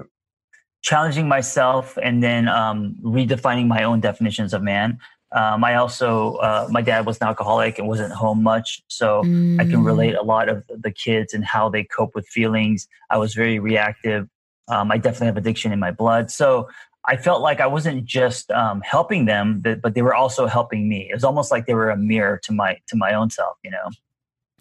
challenging 0.83 1.29
myself 1.29 1.97
and 2.03 2.23
then 2.23 2.49
um, 2.49 2.97
redefining 3.03 3.67
my 3.67 3.85
own 3.85 4.01
definitions 4.01 4.53
of 4.53 4.63
man 4.63 4.99
um, 5.33 5.65
I 5.65 5.75
also, 5.75 6.35
uh, 6.37 6.69
my 6.71 6.81
dad 6.81 7.07
was 7.07 7.19
an 7.19 7.27
alcoholic 7.27 7.79
and 7.79 7.89
wasn't 7.89 8.13
home 8.13 8.43
much. 8.43 8.83
So 8.89 9.23
mm. 9.23 9.61
I 9.61 9.65
can 9.65 9.83
mm. 9.83 9.87
relate 9.87 10.15
a 10.15 10.23
lot 10.23 10.49
of 10.49 10.65
the 10.69 10.93
kids 10.93 11.35
and 11.35 11.45
how 11.45 11.69
they 11.69 11.85
cope 11.85 12.15
with 12.15 12.27
feelings. 12.29 12.87
I 13.11 13.19
was 13.19 13.35
very 13.35 13.59
reactive. 13.59 14.29
Um, 14.69 14.93
I 14.93 14.99
definitely 14.99 15.27
have 15.27 15.37
addiction 15.37 15.73
in 15.73 15.81
my 15.81 15.91
blood. 15.91 16.31
So 16.31 16.69
I 17.07 17.17
felt 17.17 17.43
like 17.43 17.61
I 17.61 17.67
wasn't 17.67 18.05
just 18.05 18.51
um, 18.51 18.81
helping 18.81 19.27
them, 19.27 19.61
but, 19.61 19.83
but 19.83 19.95
they 19.95 20.03
were 20.03 20.15
also 20.15 20.47
helping 20.47 20.89
me. 20.89 21.09
It 21.11 21.15
was 21.15 21.25
almost 21.25 21.51
like 21.51 21.67
they 21.67 21.75
were 21.75 21.91
a 21.91 21.97
mirror 21.97 22.41
to 22.45 22.53
my 22.53 22.79
to 22.87 22.97
my 22.97 23.13
own 23.13 23.31
self, 23.31 23.57
you 23.63 23.71
know. 23.71 23.91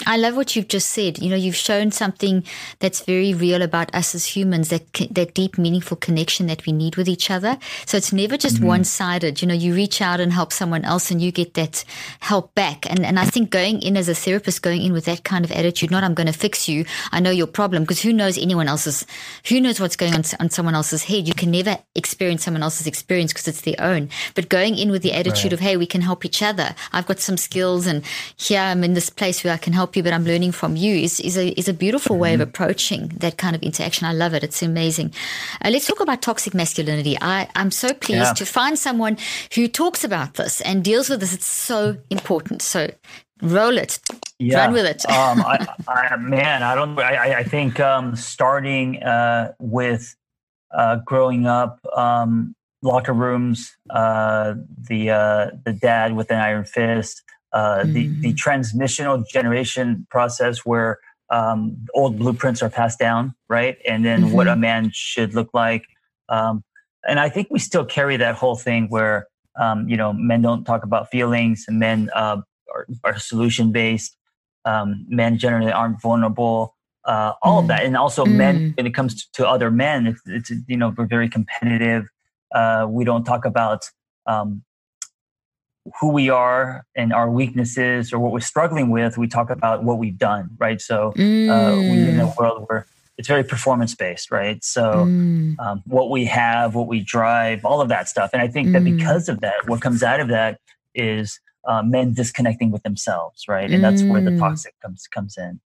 I 0.07 0.17
love 0.17 0.35
what 0.35 0.55
you've 0.55 0.67
just 0.67 0.89
said. 0.89 1.19
You 1.19 1.29
know, 1.29 1.35
you've 1.35 1.55
shown 1.55 1.91
something 1.91 2.43
that's 2.79 3.01
very 3.01 3.33
real 3.33 3.61
about 3.61 3.93
us 3.93 4.15
as 4.15 4.25
humans, 4.25 4.69
that 4.69 4.91
that 5.11 5.35
deep, 5.35 5.57
meaningful 5.59 5.95
connection 5.97 6.47
that 6.47 6.65
we 6.65 6.73
need 6.73 6.95
with 6.95 7.07
each 7.07 7.29
other. 7.29 7.59
So 7.85 7.95
it's 7.95 8.11
never 8.11 8.35
just 8.35 8.57
mm-hmm. 8.57 8.65
one-sided. 8.65 9.41
You 9.41 9.47
know, 9.47 9.53
you 9.53 9.75
reach 9.75 10.01
out 10.01 10.19
and 10.19 10.33
help 10.33 10.51
someone 10.51 10.83
else, 10.83 11.11
and 11.11 11.21
you 11.21 11.31
get 11.31 11.53
that 11.53 11.85
help 12.21 12.55
back. 12.55 12.89
And 12.89 13.05
and 13.05 13.19
I 13.19 13.25
think 13.25 13.51
going 13.51 13.83
in 13.83 13.95
as 13.95 14.09
a 14.09 14.15
therapist, 14.15 14.63
going 14.63 14.81
in 14.81 14.93
with 14.93 15.05
that 15.05 15.23
kind 15.23 15.45
of 15.45 15.51
attitude, 15.51 15.91
not 15.91 16.03
I'm 16.03 16.15
going 16.15 16.27
to 16.27 16.33
fix 16.33 16.67
you, 16.67 16.85
I 17.11 17.19
know 17.19 17.31
your 17.31 17.47
problem, 17.47 17.83
because 17.83 18.01
who 18.01 18.11
knows 18.11 18.37
anyone 18.37 18.67
else's, 18.67 19.05
who 19.47 19.61
knows 19.61 19.79
what's 19.79 19.95
going 19.95 20.15
on 20.15 20.23
on 20.39 20.49
someone 20.49 20.75
else's 20.75 21.03
head. 21.03 21.27
You 21.27 21.35
can 21.35 21.51
never 21.51 21.77
experience 21.93 22.43
someone 22.43 22.63
else's 22.63 22.87
experience 22.87 23.31
because 23.31 23.47
it's 23.47 23.61
their 23.61 23.79
own. 23.79 24.09
But 24.33 24.49
going 24.49 24.75
in 24.75 24.89
with 24.89 25.03
the 25.03 25.13
attitude 25.13 25.51
right. 25.51 25.53
of, 25.53 25.59
hey, 25.59 25.77
we 25.77 25.85
can 25.85 26.01
help 26.01 26.25
each 26.25 26.41
other. 26.41 26.73
I've 26.91 27.05
got 27.05 27.19
some 27.19 27.37
skills, 27.37 27.85
and 27.85 28.03
here 28.35 28.59
I'm 28.59 28.83
in 28.83 28.95
this 28.95 29.11
place 29.11 29.43
where 29.43 29.53
I 29.53 29.57
can 29.57 29.71
help 29.71 29.82
you, 29.95 30.03
but 30.03 30.13
I'm 30.13 30.25
learning 30.25 30.51
from 30.51 30.75
you 30.75 30.95
is, 30.95 31.19
is, 31.19 31.37
a, 31.37 31.49
is 31.59 31.67
a 31.67 31.73
beautiful 31.73 32.17
way 32.17 32.33
of 32.33 32.39
mm-hmm. 32.39 32.49
approaching 32.49 33.07
that 33.17 33.37
kind 33.37 33.55
of 33.55 33.61
interaction. 33.61 34.07
I 34.07 34.13
love 34.13 34.33
it. 34.33 34.43
It's 34.43 34.61
amazing. 34.61 35.13
Uh, 35.63 35.69
let's 35.69 35.87
talk 35.87 35.99
about 35.99 36.21
toxic 36.21 36.53
masculinity. 36.53 37.17
I, 37.21 37.47
I'm 37.55 37.71
so 37.71 37.93
pleased 37.93 38.21
yeah. 38.21 38.33
to 38.33 38.45
find 38.45 38.77
someone 38.77 39.17
who 39.53 39.67
talks 39.67 40.03
about 40.03 40.35
this 40.35 40.61
and 40.61 40.83
deals 40.83 41.09
with 41.09 41.19
this. 41.19 41.33
It's 41.33 41.45
so 41.45 41.97
important. 42.09 42.61
So 42.61 42.89
roll 43.41 43.77
it, 43.77 43.99
yeah. 44.39 44.59
run 44.59 44.73
with 44.73 44.85
it. 44.85 45.05
um, 45.09 45.41
I, 45.41 45.67
I, 45.87 46.15
man, 46.15 46.63
I 46.63 46.75
don't. 46.75 46.97
I, 46.99 47.39
I 47.39 47.43
think 47.43 47.79
um, 47.79 48.15
starting 48.15 49.03
uh, 49.03 49.53
with 49.59 50.15
uh, 50.73 50.97
growing 51.05 51.45
up, 51.45 51.79
um, 51.95 52.55
locker 52.81 53.13
rooms, 53.13 53.75
uh, 53.89 54.55
the 54.89 55.11
uh, 55.11 55.51
the 55.65 55.73
dad 55.73 56.15
with 56.15 56.31
an 56.31 56.39
iron 56.39 56.65
fist, 56.65 57.23
uh, 57.53 57.83
the 57.83 58.07
the 58.07 58.33
mm. 58.33 58.35
transmissional 58.35 59.27
generation 59.27 60.07
process 60.09 60.65
where 60.65 60.99
um, 61.29 61.77
old 61.93 62.17
blueprints 62.17 62.61
are 62.61 62.69
passed 62.69 62.99
down, 62.99 63.33
right? 63.47 63.77
And 63.87 64.03
then 64.03 64.23
mm-hmm. 64.23 64.33
what 64.33 64.47
a 64.47 64.55
man 64.55 64.91
should 64.93 65.33
look 65.33 65.49
like. 65.53 65.85
Um, 66.29 66.63
and 67.07 67.19
I 67.19 67.29
think 67.29 67.47
we 67.51 67.59
still 67.59 67.85
carry 67.85 68.17
that 68.17 68.35
whole 68.35 68.55
thing 68.55 68.87
where 68.89 69.27
um, 69.59 69.87
you 69.87 69.97
know 69.97 70.13
men 70.13 70.41
don't 70.41 70.63
talk 70.63 70.83
about 70.83 71.11
feelings, 71.11 71.65
and 71.67 71.79
men 71.79 72.09
uh, 72.15 72.41
are, 72.73 72.87
are 73.03 73.19
solution 73.19 73.71
based. 73.71 74.17
Um, 74.65 75.05
men 75.09 75.37
generally 75.37 75.71
aren't 75.71 76.01
vulnerable. 76.01 76.75
Uh, 77.05 77.33
all 77.43 77.59
mm. 77.59 77.63
of 77.63 77.67
that, 77.67 77.83
and 77.83 77.97
also 77.97 78.25
mm. 78.25 78.35
men 78.35 78.73
when 78.77 78.87
it 78.87 78.93
comes 78.93 79.13
to, 79.13 79.31
to 79.33 79.47
other 79.47 79.69
men, 79.69 80.07
it's, 80.07 80.21
it's, 80.25 80.51
you 80.67 80.77
know 80.77 80.93
we're 80.97 81.05
very 81.05 81.29
competitive. 81.29 82.05
Uh, 82.55 82.87
we 82.89 83.03
don't 83.03 83.25
talk 83.25 83.45
about 83.45 83.89
um, 84.25 84.63
who 85.99 86.09
we 86.09 86.29
are 86.29 86.85
and 86.95 87.11
our 87.11 87.29
weaknesses 87.29 88.13
or 88.13 88.19
what 88.19 88.31
we're 88.31 88.39
struggling 88.39 88.89
with, 88.89 89.17
we 89.17 89.27
talk 89.27 89.49
about 89.49 89.83
what 89.83 89.97
we've 89.97 90.17
done, 90.17 90.49
right? 90.57 90.81
So 90.81 91.13
mm. 91.15 91.49
uh, 91.49 91.75
we 91.77 92.09
in 92.09 92.19
a 92.19 92.27
mm. 92.27 92.37
world 92.37 92.65
where 92.67 92.85
it's 93.17 93.27
very 93.27 93.43
performance 93.43 93.93
based, 93.93 94.31
right? 94.31 94.63
So 94.63 95.05
mm. 95.05 95.59
um, 95.59 95.83
what 95.85 96.09
we 96.09 96.25
have, 96.25 96.73
what 96.73 96.87
we 96.87 97.01
drive, 97.01 97.65
all 97.65 97.81
of 97.81 97.89
that 97.89 98.07
stuff. 98.07 98.29
And 98.33 98.41
I 98.41 98.47
think 98.47 98.69
mm. 98.69 98.73
that 98.73 98.83
because 98.83 99.29
of 99.29 99.41
that, 99.41 99.67
what 99.67 99.81
comes 99.81 100.03
out 100.03 100.19
of 100.19 100.29
that 100.29 100.59
is 100.95 101.39
uh, 101.65 101.83
men 101.83 102.13
disconnecting 102.13 102.71
with 102.71 102.83
themselves, 102.83 103.47
right? 103.47 103.69
And 103.69 103.83
that's 103.83 104.03
where 104.03 104.21
the 104.21 104.31
mm. 104.31 104.39
toxic 104.39 104.73
comes 104.81 105.07
comes 105.07 105.37
in. 105.37 105.59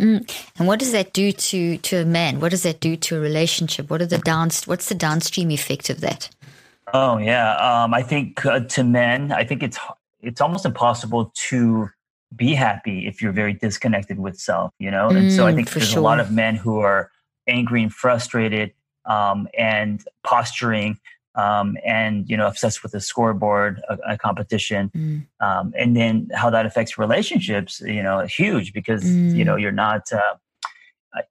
Mm. 0.00 0.30
And 0.58 0.68
what 0.68 0.78
does 0.78 0.92
that 0.92 1.12
do 1.12 1.32
to 1.32 1.78
to 1.78 1.96
a 2.02 2.04
man? 2.04 2.40
What 2.40 2.50
does 2.50 2.62
that 2.64 2.80
do 2.80 2.96
to 2.96 3.16
a 3.16 3.20
relationship? 3.20 3.88
What 3.90 4.02
are 4.02 4.06
the 4.06 4.18
down? 4.18 4.50
What's 4.66 4.88
the 4.88 4.94
downstream 4.94 5.50
effect 5.50 5.88
of 5.88 6.00
that? 6.02 6.28
Oh 6.94 7.18
yeah, 7.18 7.56
um, 7.56 7.94
I 7.94 8.02
think 8.02 8.44
uh, 8.46 8.60
to 8.60 8.84
men, 8.84 9.32
I 9.32 9.44
think 9.44 9.62
it's 9.62 9.78
it's 10.20 10.40
almost 10.40 10.64
impossible 10.64 11.32
to 11.34 11.88
be 12.34 12.54
happy 12.54 13.06
if 13.06 13.22
you're 13.22 13.32
very 13.32 13.54
disconnected 13.54 14.18
with 14.18 14.38
self, 14.38 14.72
you 14.78 14.90
know. 14.90 15.08
Mm, 15.08 15.16
and 15.16 15.32
so 15.32 15.46
I 15.46 15.52
mm, 15.52 15.56
think 15.56 15.70
there's 15.70 15.90
sure. 15.90 15.98
a 15.98 16.02
lot 16.02 16.20
of 16.20 16.30
men 16.30 16.54
who 16.56 16.80
are 16.80 17.10
angry 17.48 17.82
and 17.82 17.92
frustrated 17.92 18.72
um, 19.04 19.48
and 19.56 20.04
posturing 20.24 20.98
um, 21.36 21.76
and 21.84 22.28
you 22.28 22.36
know 22.36 22.46
obsessed 22.46 22.82
with 22.82 22.92
the 22.92 23.00
scoreboard, 23.00 23.82
a, 23.88 23.98
a 24.08 24.18
competition, 24.18 24.90
mm. 24.94 25.26
um, 25.40 25.72
and 25.76 25.96
then 25.96 26.28
how 26.34 26.50
that 26.50 26.66
affects 26.66 26.98
relationships. 26.98 27.80
You 27.80 28.02
know, 28.02 28.20
huge 28.20 28.72
because 28.72 29.04
mm. 29.04 29.34
you 29.34 29.44
know 29.44 29.56
you're 29.56 29.72
not. 29.72 30.12
Uh, 30.12 30.20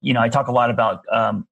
you 0.01 0.13
know, 0.13 0.21
I 0.21 0.29
talk 0.29 0.47
a 0.47 0.51
lot 0.51 0.71
about 0.71 1.03
um, 1.11 1.47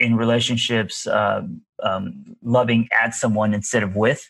in 0.00 0.16
relationships 0.16 1.06
uh, 1.06 1.42
um, 1.82 2.36
loving 2.42 2.88
at 2.92 3.14
someone 3.14 3.54
instead 3.54 3.82
of 3.82 3.94
with 3.94 4.28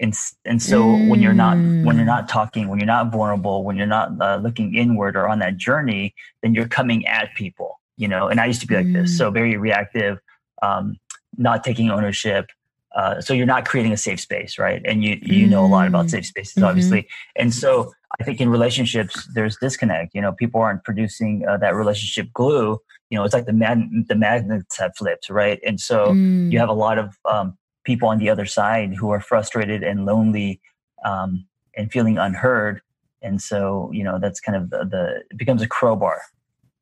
and 0.00 0.14
and 0.44 0.62
so 0.62 0.82
mm. 0.82 1.08
when 1.08 1.22
you're 1.22 1.32
not 1.32 1.56
when 1.56 1.96
you're 1.96 2.04
mm. 2.04 2.06
not 2.06 2.28
talking 2.28 2.68
when 2.68 2.78
you're 2.78 2.86
not 2.86 3.10
vulnerable 3.10 3.64
when 3.64 3.76
you're 3.76 3.86
not 3.86 4.10
uh, 4.20 4.36
looking 4.36 4.74
inward 4.74 5.16
or 5.16 5.28
on 5.28 5.38
that 5.38 5.56
journey 5.56 6.14
then 6.42 6.54
you're 6.54 6.68
coming 6.68 7.06
at 7.06 7.34
people 7.34 7.80
you 7.96 8.06
know 8.06 8.28
and 8.28 8.40
i 8.40 8.46
used 8.46 8.60
to 8.60 8.66
be 8.66 8.74
like 8.74 8.86
mm. 8.86 8.94
this 8.94 9.16
so 9.16 9.30
very 9.30 9.56
reactive 9.56 10.18
um, 10.62 10.98
not 11.38 11.64
taking 11.64 11.90
ownership 11.90 12.46
uh, 12.94 13.20
so 13.20 13.34
you're 13.34 13.46
not 13.46 13.66
creating 13.66 13.92
a 13.92 13.96
safe 13.96 14.20
space 14.20 14.58
right 14.58 14.82
and 14.84 15.02
you 15.04 15.18
you 15.22 15.46
know 15.46 15.64
a 15.64 15.68
lot 15.68 15.86
about 15.86 16.06
mm. 16.06 16.10
safe 16.10 16.26
spaces 16.26 16.54
mm-hmm. 16.54 16.64
obviously 16.64 17.08
and 17.36 17.54
so 17.54 17.90
i 18.20 18.24
think 18.24 18.40
in 18.40 18.50
relationships 18.50 19.26
there's 19.34 19.56
disconnect 19.58 20.14
you 20.14 20.20
know 20.20 20.32
people 20.32 20.60
aren't 20.60 20.84
producing 20.84 21.46
uh, 21.48 21.56
that 21.56 21.74
relationship 21.74 22.30
glue 22.34 22.78
you 23.10 23.18
know 23.18 23.24
it's 23.24 23.34
like 23.34 23.46
the 23.46 23.52
mag- 23.52 24.08
the 24.08 24.14
magnets 24.14 24.78
have 24.78 24.96
flipped 24.96 25.30
right 25.30 25.60
and 25.66 25.80
so 25.80 26.08
mm. 26.08 26.50
you 26.50 26.58
have 26.58 26.68
a 26.68 26.74
lot 26.74 26.98
of 26.98 27.16
um, 27.24 27.56
people 27.84 28.08
on 28.08 28.18
the 28.18 28.28
other 28.28 28.46
side 28.46 28.94
who 28.94 29.10
are 29.10 29.20
frustrated 29.20 29.82
and 29.82 30.06
lonely 30.06 30.60
um, 31.04 31.46
and 31.76 31.92
feeling 31.92 32.18
unheard 32.18 32.80
and 33.22 33.40
so 33.40 33.90
you 33.92 34.02
know 34.04 34.18
that's 34.18 34.40
kind 34.40 34.56
of 34.56 34.70
the, 34.70 34.84
the 34.84 35.22
it 35.30 35.36
becomes 35.36 35.62
a 35.62 35.68
crowbar 35.68 36.20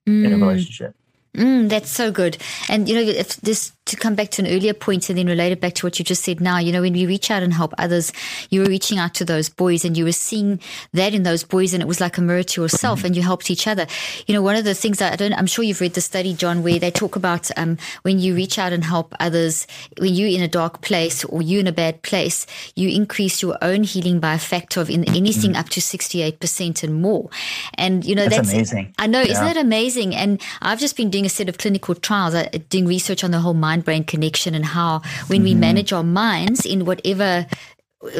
mm. 0.06 0.24
in 0.24 0.32
a 0.32 0.36
mm. 0.36 0.42
relationship 0.42 0.94
Mm, 1.34 1.68
that's 1.68 1.90
so 1.90 2.12
good. 2.12 2.38
And, 2.68 2.88
you 2.88 2.94
know, 2.94 3.00
if 3.00 3.36
this 3.38 3.72
to 3.86 3.96
come 3.96 4.14
back 4.14 4.30
to 4.30 4.42
an 4.42 4.48
earlier 4.48 4.72
point 4.72 5.10
and 5.10 5.18
then 5.18 5.26
relate 5.26 5.52
it 5.52 5.60
back 5.60 5.74
to 5.74 5.84
what 5.84 5.98
you 5.98 6.04
just 6.04 6.24
said 6.24 6.40
now, 6.40 6.58
you 6.58 6.72
know, 6.72 6.80
when 6.80 6.94
we 6.94 7.04
reach 7.06 7.30
out 7.30 7.42
and 7.42 7.52
help 7.52 7.74
others, 7.76 8.12
you 8.48 8.60
were 8.60 8.66
reaching 8.66 8.98
out 8.98 9.12
to 9.14 9.24
those 9.26 9.50
boys 9.50 9.84
and 9.84 9.96
you 9.96 10.04
were 10.04 10.12
seeing 10.12 10.58
that 10.94 11.12
in 11.12 11.22
those 11.22 11.44
boys 11.44 11.74
and 11.74 11.82
it 11.82 11.86
was 11.86 12.00
like 12.00 12.16
a 12.16 12.22
mirror 12.22 12.42
to 12.42 12.62
yourself 12.62 13.04
and 13.04 13.14
you 13.14 13.22
helped 13.22 13.50
each 13.50 13.66
other. 13.66 13.86
You 14.26 14.34
know, 14.34 14.40
one 14.40 14.56
of 14.56 14.64
the 14.64 14.74
things 14.74 14.98
that 14.98 15.12
I 15.12 15.16
don't, 15.16 15.34
I'm 15.34 15.46
sure 15.46 15.64
you've 15.64 15.82
read 15.82 15.94
the 15.94 16.00
study, 16.00 16.32
John, 16.32 16.62
where 16.62 16.78
they 16.78 16.90
talk 16.90 17.14
about 17.14 17.50
um, 17.58 17.76
when 18.02 18.18
you 18.18 18.34
reach 18.34 18.58
out 18.58 18.72
and 18.72 18.82
help 18.82 19.14
others, 19.20 19.66
when 19.98 20.14
you're 20.14 20.28
in 20.28 20.40
a 20.40 20.48
dark 20.48 20.80
place 20.80 21.22
or 21.26 21.42
you're 21.42 21.60
in 21.60 21.66
a 21.66 21.72
bad 21.72 22.00
place, 22.00 22.46
you 22.74 22.88
increase 22.88 23.42
your 23.42 23.58
own 23.60 23.82
healing 23.82 24.18
by 24.18 24.34
a 24.34 24.38
factor 24.38 24.80
of 24.80 24.88
in 24.88 25.04
anything 25.14 25.52
mm. 25.52 25.58
up 25.58 25.68
to 25.68 25.80
68% 25.80 26.82
and 26.82 27.02
more. 27.02 27.28
And, 27.74 28.02
you 28.02 28.14
know, 28.14 28.28
that's, 28.28 28.36
that's 28.36 28.52
amazing. 28.52 28.94
I 28.98 29.08
know, 29.08 29.20
yeah. 29.20 29.32
isn't 29.32 29.46
it 29.48 29.56
amazing? 29.58 30.16
And 30.16 30.40
I've 30.62 30.80
just 30.80 30.96
been 30.96 31.10
doing 31.10 31.23
a 31.24 31.28
set 31.28 31.48
of 31.48 31.58
clinical 31.58 31.94
trials, 31.94 32.34
uh, 32.34 32.48
doing 32.70 32.86
research 32.86 33.22
on 33.22 33.30
the 33.30 33.40
whole 33.40 33.54
mind 33.54 33.74
mind 33.74 33.84
brain 33.84 34.04
connection 34.04 34.54
and 34.54 34.64
how 34.64 35.00
when 35.26 35.40
mm-hmm. 35.40 35.44
we 35.44 35.54
manage 35.54 35.92
our 35.92 36.04
minds 36.04 36.64
in 36.64 36.84
whatever 36.84 37.46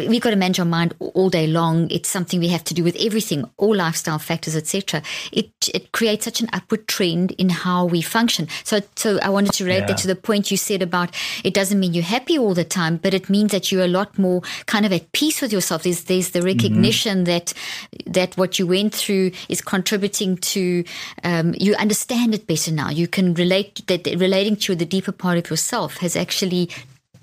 we've 0.09 0.21
got 0.21 0.31
to 0.31 0.37
manage 0.37 0.59
our 0.59 0.65
mind 0.65 0.95
all 0.99 1.31
day 1.31 1.47
long. 1.47 1.91
It's 1.91 2.09
something 2.09 2.41
we 2.41 2.49
have 2.49 2.65
to 2.65 2.75
do 2.75 2.83
with 2.83 2.97
everything, 2.97 3.45
all 3.57 3.75
lifestyle 3.75 4.19
factors, 4.19 4.57
etc. 4.57 5.03
It 5.33 5.51
it 5.73 5.93
creates 5.93 6.25
such 6.25 6.41
an 6.41 6.49
upward 6.53 6.89
trend 6.89 7.33
in 7.33 7.49
how 7.51 7.87
we 7.87 8.01
function. 8.03 8.49
So 8.65 8.81
so 8.97 9.19
I 9.23 9.29
wanted 9.29 9.53
to 9.55 9.65
relate 9.65 9.81
yeah. 9.81 9.87
that 9.87 9.99
to 9.99 10.07
the 10.07 10.17
point 10.17 10.51
you 10.51 10.57
said 10.57 10.83
about 10.83 11.15
it 11.45 11.55
doesn't 11.55 11.79
mean 11.79 11.95
you're 11.95 12.05
happy 12.05 12.39
all 12.39 12.55
the 12.55 12.65
time, 12.65 12.97
but 12.97 13.15
it 13.15 13.29
means 13.29 13.53
that 13.53 13.71
you're 13.71 13.85
a 13.85 13.89
lot 13.89 14.19
more 14.19 14.43
kind 14.67 14.87
of 14.87 14.93
at 14.93 15.13
peace 15.13 15.41
with 15.41 15.53
yourself. 15.53 15.83
There's 15.83 16.05
there's 16.05 16.31
the 16.31 16.43
recognition 16.43 17.25
mm-hmm. 17.25 17.25
that 17.25 17.55
that 18.07 18.37
what 18.37 18.59
you 18.59 18.67
went 18.67 18.95
through 18.95 19.33
is 19.49 19.61
contributing 19.61 20.37
to 20.39 20.85
um, 21.23 21.55
you 21.59 21.75
understand 21.75 22.35
it 22.35 22.47
better 22.47 22.73
now. 22.73 22.91
You 22.91 23.09
can 23.09 23.35
relate 23.35 23.87
that 23.87 24.07
relating 24.07 24.57
to 24.57 24.75
the 24.75 24.87
deeper 24.87 25.13
part 25.13 25.39
of 25.39 25.51
yourself 25.51 25.99
has 25.99 26.17
actually 26.17 26.71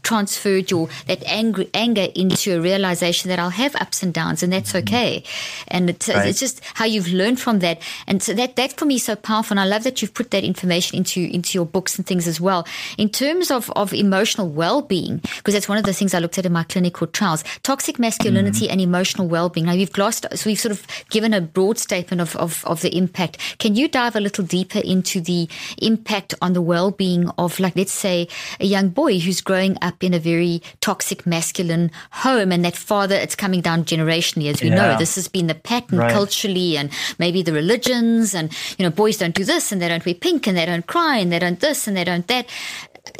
transferred 0.03 0.71
your 0.71 0.89
that 1.07 1.23
anger 1.25 1.65
anger 1.73 2.07
into 2.15 2.57
a 2.57 2.61
realization 2.61 3.29
that 3.29 3.39
I'll 3.39 3.49
have 3.49 3.75
ups 3.75 4.03
and 4.03 4.13
downs 4.13 4.43
and 4.43 4.51
that's 4.51 4.73
mm-hmm. 4.73 4.87
okay. 4.87 5.23
And 5.67 5.89
it's, 5.89 6.09
right. 6.09 6.27
it's 6.27 6.39
just 6.39 6.61
how 6.73 6.85
you've 6.85 7.09
learned 7.09 7.39
from 7.39 7.59
that. 7.59 7.81
And 8.07 8.21
so 8.21 8.33
that 8.33 8.55
that 8.55 8.73
for 8.73 8.85
me 8.85 8.95
is 8.95 9.03
so 9.03 9.15
powerful. 9.15 9.53
And 9.53 9.59
I 9.59 9.65
love 9.65 9.83
that 9.83 10.01
you've 10.01 10.13
put 10.13 10.31
that 10.31 10.43
information 10.43 10.97
into 10.97 11.21
into 11.21 11.57
your 11.57 11.65
books 11.65 11.97
and 11.97 12.05
things 12.05 12.27
as 12.27 12.41
well. 12.41 12.67
In 12.97 13.09
terms 13.09 13.51
of, 13.51 13.69
of 13.71 13.93
emotional 13.93 14.49
well 14.49 14.81
being, 14.81 15.17
because 15.37 15.53
that's 15.53 15.69
one 15.69 15.77
of 15.77 15.83
the 15.83 15.93
things 15.93 16.13
I 16.13 16.19
looked 16.19 16.37
at 16.37 16.45
in 16.45 16.53
my 16.53 16.63
clinical 16.63 17.07
trials, 17.07 17.43
toxic 17.63 17.99
masculinity 17.99 18.65
mm-hmm. 18.65 18.71
and 18.71 18.81
emotional 18.81 19.27
well 19.27 19.49
being. 19.49 19.65
Now 19.65 19.75
we've 19.75 19.91
glossed 19.91 20.25
so 20.33 20.49
we've 20.49 20.59
sort 20.59 20.71
of 20.71 20.85
given 21.09 21.33
a 21.33 21.41
broad 21.41 21.77
statement 21.77 22.21
of, 22.21 22.35
of, 22.35 22.63
of 22.65 22.81
the 22.81 22.95
impact. 22.95 23.37
Can 23.59 23.75
you 23.75 23.87
dive 23.87 24.15
a 24.15 24.19
little 24.19 24.43
deeper 24.43 24.79
into 24.79 25.21
the 25.21 25.47
impact 25.81 26.33
on 26.41 26.53
the 26.53 26.61
well 26.61 26.91
being 26.91 27.29
of 27.37 27.59
like 27.59 27.75
let's 27.75 27.93
say 27.93 28.27
a 28.59 28.65
young 28.65 28.89
boy 28.89 29.19
who's 29.19 29.41
growing 29.41 29.77
up 29.81 29.90
up 29.91 30.03
in 30.03 30.13
a 30.13 30.19
very 30.19 30.61
toxic 30.79 31.25
masculine 31.25 31.91
home 32.11 32.51
and 32.51 32.63
that 32.63 32.75
father 32.75 33.15
it's 33.15 33.35
coming 33.35 33.61
down 33.61 33.83
generationally 33.83 34.49
as 34.49 34.61
we 34.61 34.69
yeah. 34.69 34.75
know 34.75 34.97
this 34.97 35.15
has 35.15 35.27
been 35.27 35.47
the 35.47 35.55
pattern 35.55 35.99
right. 35.99 36.11
culturally 36.11 36.77
and 36.77 36.89
maybe 37.19 37.43
the 37.43 37.53
religions 37.53 38.33
and 38.33 38.51
you 38.77 38.85
know 38.85 38.89
boys 38.89 39.17
don't 39.17 39.35
do 39.35 39.43
this 39.43 39.71
and 39.71 39.81
they 39.81 39.89
don't 39.89 40.05
wear 40.05 40.15
pink 40.15 40.47
and 40.47 40.57
they 40.57 40.65
don't 40.65 40.87
cry 40.87 41.17
and 41.17 41.31
they 41.31 41.39
don't 41.39 41.59
this 41.59 41.87
and 41.87 41.97
they 41.97 42.03
don't 42.03 42.27
that 42.27 42.45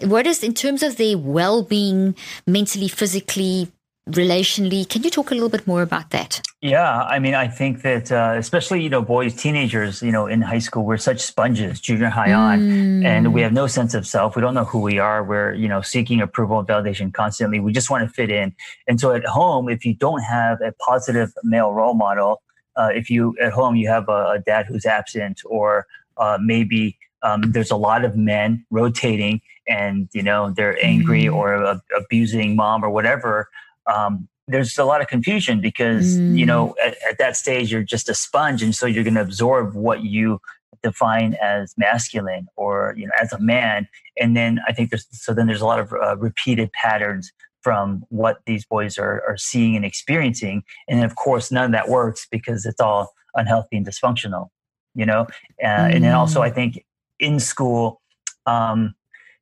what 0.03 0.25
is 0.25 0.43
in 0.43 0.53
terms 0.53 0.83
of 0.83 0.95
their 0.97 1.17
well-being 1.17 2.15
mentally 2.47 2.87
physically 2.87 3.67
relationally. 4.09 4.87
Can 4.87 5.03
you 5.03 5.09
talk 5.09 5.31
a 5.31 5.33
little 5.33 5.49
bit 5.49 5.67
more 5.67 5.81
about 5.81 6.09
that? 6.09 6.41
Yeah, 6.61 7.03
I 7.03 7.19
mean, 7.19 7.33
I 7.33 7.47
think 7.47 7.81
that 7.81 8.11
uh, 8.11 8.35
especially 8.37 8.83
you 8.83 8.89
know 8.89 9.01
boys, 9.01 9.35
teenagers, 9.35 10.01
you 10.01 10.11
know, 10.11 10.27
in 10.27 10.41
high 10.41 10.59
school, 10.59 10.85
we're 10.85 10.97
such 10.97 11.19
sponges, 11.19 11.79
junior 11.79 12.09
high 12.09 12.29
mm. 12.29 12.37
on, 12.37 13.05
and 13.05 13.33
we 13.33 13.41
have 13.41 13.53
no 13.53 13.67
sense 13.67 13.93
of 13.93 14.05
self. 14.05 14.35
We 14.35 14.41
don't 14.41 14.53
know 14.53 14.65
who 14.65 14.79
we 14.79 14.99
are. 14.99 15.23
We're 15.23 15.53
you 15.53 15.67
know 15.67 15.81
seeking 15.81 16.21
approval 16.21 16.59
and 16.59 16.67
validation 16.67 17.13
constantly. 17.13 17.59
We 17.59 17.73
just 17.73 17.89
want 17.89 18.07
to 18.07 18.13
fit 18.13 18.29
in. 18.29 18.55
And 18.87 18.99
so 18.99 19.11
at 19.11 19.25
home, 19.25 19.69
if 19.69 19.85
you 19.85 19.93
don't 19.93 20.21
have 20.21 20.61
a 20.61 20.71
positive 20.73 21.33
male 21.43 21.73
role 21.73 21.95
model, 21.95 22.41
uh, 22.75 22.89
if 22.93 23.09
you 23.09 23.35
at 23.41 23.51
home 23.51 23.75
you 23.75 23.87
have 23.87 24.07
a, 24.09 24.31
a 24.31 24.39
dad 24.39 24.65
who's 24.67 24.85
absent, 24.85 25.41
or 25.45 25.87
uh, 26.17 26.37
maybe 26.39 26.97
um, 27.23 27.51
there's 27.51 27.71
a 27.71 27.75
lot 27.75 28.05
of 28.05 28.15
men 28.15 28.63
rotating, 28.69 29.41
and 29.67 30.09
you 30.13 30.21
know 30.21 30.51
they're 30.51 30.83
angry 30.83 31.23
mm. 31.23 31.35
or 31.35 31.81
abusing 31.95 32.55
mom 32.55 32.83
or 32.83 32.89
whatever 32.89 33.47
um, 33.87 34.27
there's 34.47 34.77
a 34.77 34.85
lot 34.85 35.01
of 35.01 35.07
confusion 35.07 35.61
because 35.61 36.17
mm. 36.17 36.37
you 36.37 36.45
know 36.45 36.75
mm. 36.79 36.87
at, 36.87 36.97
at, 37.09 37.17
that 37.17 37.37
stage 37.37 37.71
you're 37.71 37.83
just 37.83 38.09
a 38.09 38.13
sponge 38.13 38.61
and 38.61 38.75
so 38.75 38.85
you're 38.85 39.03
going 39.03 39.15
to 39.15 39.21
absorb 39.21 39.73
what 39.73 40.03
you 40.03 40.39
define 40.83 41.35
as 41.41 41.73
masculine 41.77 42.47
or 42.55 42.93
you 42.97 43.05
know 43.05 43.13
as 43.21 43.31
a 43.31 43.39
man 43.39 43.87
and 44.17 44.35
then 44.35 44.59
i 44.67 44.73
think 44.73 44.89
there's 44.89 45.05
so 45.11 45.33
then 45.33 45.47
there's 45.47 45.61
a 45.61 45.65
lot 45.65 45.79
of 45.79 45.93
uh, 45.93 46.17
repeated 46.17 46.71
patterns 46.73 47.31
from 47.61 48.03
what 48.09 48.39
these 48.47 48.65
boys 48.65 48.97
are, 48.97 49.23
are 49.27 49.37
seeing 49.37 49.75
and 49.75 49.85
experiencing 49.85 50.63
and 50.87 50.99
then 50.99 51.05
of 51.05 51.15
course 51.15 51.51
none 51.51 51.65
of 51.65 51.71
that 51.71 51.87
works 51.87 52.27
because 52.31 52.65
it's 52.65 52.81
all 52.81 53.13
unhealthy 53.35 53.77
and 53.77 53.85
dysfunctional 53.85 54.47
you 54.95 55.05
know 55.05 55.21
uh, 55.63 55.67
mm. 55.67 55.95
and 55.95 56.03
then 56.03 56.13
also 56.13 56.41
i 56.41 56.49
mm. 56.49 56.55
think 56.55 56.83
in 57.19 57.39
school 57.39 58.01
um, 58.47 58.95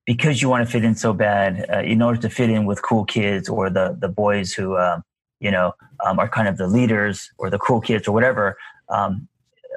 because 0.09 0.41
you 0.41 0.49
want 0.49 0.65
to 0.65 0.71
fit 0.71 0.83
in 0.83 0.95
so 0.95 1.13
bad, 1.13 1.67
uh, 1.71 1.81
in 1.81 2.01
order 2.01 2.19
to 2.19 2.31
fit 2.31 2.49
in 2.49 2.65
with 2.65 2.81
cool 2.81 3.05
kids 3.05 3.47
or 3.47 3.69
the 3.69 3.95
the 4.01 4.07
boys 4.07 4.51
who 4.51 4.73
uh, 4.73 4.99
you 5.39 5.51
know 5.51 5.75
um, 6.03 6.17
are 6.17 6.27
kind 6.27 6.47
of 6.47 6.57
the 6.57 6.65
leaders 6.65 7.29
or 7.37 7.51
the 7.51 7.59
cool 7.59 7.79
kids 7.79 8.07
or 8.07 8.11
whatever. 8.11 8.57
Um, 8.89 9.27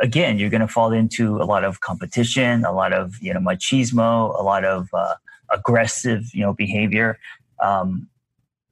again, 0.01 0.39
you're 0.39 0.49
going 0.49 0.63
to 0.63 0.75
fall 0.79 0.91
into 0.91 1.37
a 1.37 1.45
lot 1.45 1.65
of 1.65 1.81
competition, 1.81 2.65
a 2.65 2.73
lot 2.73 2.95
of 2.95 3.19
you 3.21 3.35
know 3.35 3.41
machismo, 3.41 4.11
a 4.41 4.43
lot 4.43 4.65
of 4.65 4.89
uh, 4.95 5.17
aggressive 5.51 6.25
you 6.33 6.41
know 6.41 6.55
behavior. 6.55 7.19
Um, 7.63 8.09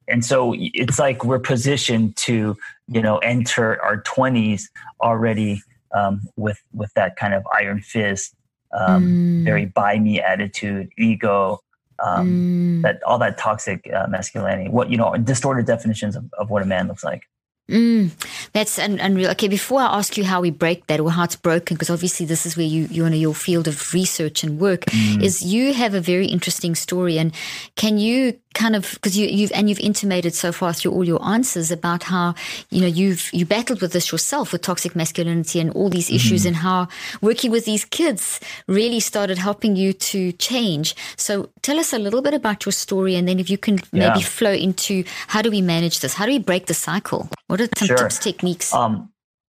and 0.09 0.25
so 0.25 0.55
it's 0.57 0.99
like 0.99 1.27
we're 1.27 1.39
positioned 1.55 2.17
to 2.29 2.57
you 2.89 3.03
know 3.03 3.19
enter 3.19 3.79
our 3.83 4.03
20s 4.05 4.63
already 5.03 5.63
um, 5.93 6.23
with 6.37 6.63
with 6.73 6.95
that 6.95 7.17
kind 7.17 7.35
of 7.35 7.43
iron 7.53 7.83
fist 7.83 8.35
um, 8.73 9.05
mm. 9.05 9.45
very 9.45 9.67
by 9.67 9.99
me 9.99 10.21
attitude, 10.21 10.91
ego, 10.99 11.61
um, 12.05 12.29
mm. 12.29 12.83
that 12.83 13.03
all 13.05 13.19
that 13.19 13.39
toxic 13.39 13.89
uh, 13.93 14.07
masculinity, 14.09 14.69
what 14.69 14.91
you 14.91 14.97
know, 14.97 15.15
distorted 15.17 15.67
definitions 15.67 16.17
of, 16.17 16.25
of 16.39 16.51
what 16.51 16.63
a 16.63 16.67
man 16.67 16.89
looks 16.89 17.05
like. 17.05 17.25
Mm, 17.71 18.11
that's 18.53 18.79
unreal. 18.79 19.31
Okay, 19.31 19.47
before 19.47 19.81
I 19.81 19.99
ask 19.99 20.19
you 20.19 20.25
how 20.25 20.41
we 20.41 20.51
break 20.51 20.89
that 20.89 20.99
or 20.99 21.11
how 21.11 21.23
it's 21.23 21.37
broken, 21.37 21.77
because 21.77 21.89
obviously 21.89 22.27
this 22.27 22.45
is 22.45 22.57
where 22.57 22.67
you 22.67 22.89
you 22.91 23.09
know 23.09 23.15
your 23.15 23.35
field 23.35 23.69
of 23.69 23.95
research 23.95 24.43
and 24.43 24.59
work 24.59 24.87
mm. 24.87 25.23
is 25.23 25.43
you 25.43 25.73
have 25.73 25.95
a 25.95 26.01
very 26.01 26.27
interesting 26.27 26.75
story, 26.75 27.17
and 27.17 27.33
can 27.77 27.99
you 27.99 28.39
kind 28.55 28.75
of 28.75 28.91
because 28.95 29.17
you, 29.17 29.29
you've 29.29 29.53
and 29.53 29.69
you've 29.69 29.79
intimated 29.79 30.35
so 30.35 30.51
far 30.51 30.73
through 30.73 30.91
all 30.91 31.05
your 31.05 31.25
answers 31.25 31.71
about 31.71 32.03
how 32.03 32.35
you 32.71 32.81
know 32.81 32.87
you've 32.87 33.31
you 33.33 33.47
battled 33.47 33.81
with 33.81 33.93
this 33.93 34.11
yourself 34.11 34.53
with 34.53 34.63
toxic 34.63 34.97
masculinity 34.97 35.61
and 35.61 35.71
all 35.71 35.89
these 35.89 36.11
issues 36.11 36.41
mm-hmm. 36.41 36.49
and 36.49 36.57
how 36.57 36.89
working 37.21 37.51
with 37.51 37.65
these 37.65 37.85
kids 37.85 38.41
really 38.67 38.99
started 38.99 39.39
helping 39.39 39.77
you 39.77 39.93
to 39.93 40.33
change 40.33 40.97
so 41.17 41.49
tell 41.63 41.79
us 41.79 41.93
a 41.93 41.99
little 41.99 42.23
bit 42.23 42.35
about 42.35 42.67
your 42.67 42.73
story 42.73 43.15
and 43.15 43.29
then 43.29 43.39
if 43.39 43.49
you 43.49 43.57
can 43.57 43.79
yeah. 43.93 44.09
maybe 44.09 44.23
flow 44.23 44.53
into 44.53 45.05
how 45.29 45.41
do 45.41 45.51
we 45.51 45.63
manage 45.63 46.01
this 46.01 46.15
how 46.15 46.27
do 46.27 46.33
we 46.33 46.39
break 46.39 46.67
the 46.67 46.75
cycle 46.75 47.29
what 47.47 47.60
are 47.61 47.69
some 47.77 47.89
sure. 47.89 47.97
tips 47.97 48.19
techniques 48.19 48.73
um, 48.75 49.11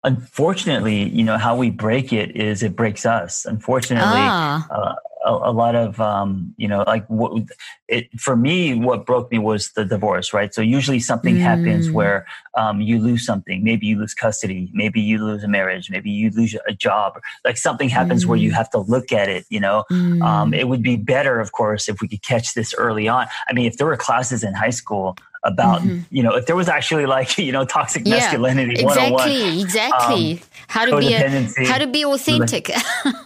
unfortunately 0.04 1.10
you 1.10 1.24
know 1.24 1.38
how 1.38 1.56
we 1.56 1.70
break 1.70 2.12
it 2.14 2.36
is 2.36 2.64
it 2.64 2.76
breaks 2.76 3.06
us 3.06 3.46
unfortunately 3.46 4.04
ah. 4.08 4.68
uh, 4.70 4.96
a, 5.24 5.32
a 5.32 5.52
lot 5.52 5.76
of 5.76 6.00
um, 6.00 6.54
you 6.58 6.68
know 6.68 6.84
like 6.86 7.06
what 7.08 7.44
it 7.88 8.08
for 8.20 8.36
me 8.36 8.76
what 8.76 9.06
broke 9.06 9.32
me 9.32 9.40
was 9.40 9.72
the 9.72 9.86
divorce 9.86 10.34
right 10.34 10.54
so 10.54 10.62
usually 10.62 11.00
something 11.00 11.36
mm. 11.36 11.40
happens 11.40 11.90
where 11.90 12.26
um, 12.56 12.82
you 12.82 13.00
lose 13.00 13.26
something 13.26 13.64
maybe 13.64 13.88
you 13.88 13.98
lose 13.98 14.14
custody 14.14 14.70
maybe 14.74 15.02
you 15.02 15.24
lose 15.24 15.44
a 15.44 15.48
marriage 15.48 15.90
maybe 15.90 16.10
you 16.10 16.30
lose 16.32 16.56
a 16.68 16.74
job 16.74 17.20
like 17.46 17.58
something 17.58 17.90
happens 17.90 18.26
mm. 18.26 18.30
where 18.30 18.38
you 18.38 18.52
mm. 18.52 18.56
have 18.56 18.70
to 18.70 18.80
look 18.80 19.12
at 19.12 19.30
it 19.30 19.46
you 19.50 19.60
know 19.60 19.84
um, 19.90 20.20
mm. 20.20 20.24
um, 20.24 20.54
it 20.54 20.68
would 20.68 20.84
be 20.84 20.96
better 20.96 21.40
of 21.40 21.52
course 21.52 21.88
if 21.88 22.02
we 22.02 22.08
could 22.08 22.22
catch 22.22 22.54
this 22.54 22.74
early 22.76 23.08
on 23.08 23.28
i 23.48 23.54
mean 23.54 23.66
if 23.66 23.78
there 23.78 23.88
were 23.88 23.98
classes 23.98 24.44
in 24.44 24.54
high 24.54 24.70
school 24.70 25.16
about 25.44 25.82
mm-hmm. 25.82 26.00
you 26.10 26.24
know 26.24 26.36
if 26.36 26.46
there 26.46 26.56
was 26.56 26.70
actually 26.70 27.06
like 27.06 27.38
you 27.48 27.52
know 27.52 27.66
toxic 27.66 28.06
masculinity 28.08 28.76
yeah, 28.80 28.86
masculinity 28.86 29.62
exactly 29.62 29.62
exactly 29.62 30.34
um, 30.34 30.40
how 30.74 30.86
to 30.86 30.98
be 30.98 31.14
a, 31.14 31.66
how 31.68 31.78
to 31.78 31.86
be 31.86 32.04
authentic 32.04 32.72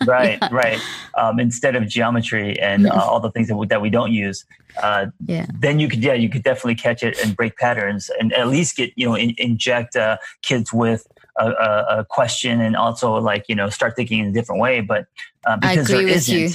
right 0.06 0.38
right 0.52 0.82
um, 1.16 1.40
instead 1.40 1.78
of 1.78 1.88
geometry 1.88 2.60
and 2.60 2.88
uh, 2.88 2.94
all 2.94 3.22
the 3.22 3.32
things 3.32 3.48
that 3.48 3.56
we, 3.56 3.66
that 3.66 3.82
we 3.82 3.90
don't 3.90 4.12
use 4.12 4.46
uh, 4.84 5.06
yeah. 5.26 5.46
then 5.58 5.80
you 5.80 5.88
could 5.88 6.04
yeah 6.04 6.14
you 6.14 6.28
could 6.28 6.44
definitely 6.44 6.76
catch 6.76 7.04
it 7.04 7.18
and 7.24 7.38
break 7.38 7.56
patterns 7.56 8.12
and 8.20 8.34
at 8.34 8.50
least 8.50 8.76
get 8.76 8.92
you 8.98 9.08
know 9.08 9.16
in, 9.16 9.34
inject 9.38 9.96
uh, 9.96 10.18
kids 10.42 10.74
with 10.74 11.08
a, 11.38 11.50
a, 11.50 12.00
a, 12.00 12.06
question 12.06 12.60
and 12.60 12.76
also 12.76 13.16
like 13.16 13.46
you 13.48 13.56
know 13.56 13.70
start 13.70 13.96
thinking 13.96 14.20
in 14.20 14.28
a 14.28 14.34
different 14.34 14.60
way 14.60 14.82
but 14.82 15.06
uh, 15.46 15.56
because 15.56 15.88
there 15.88 16.06
isn't 16.06 16.38
you 16.38 16.50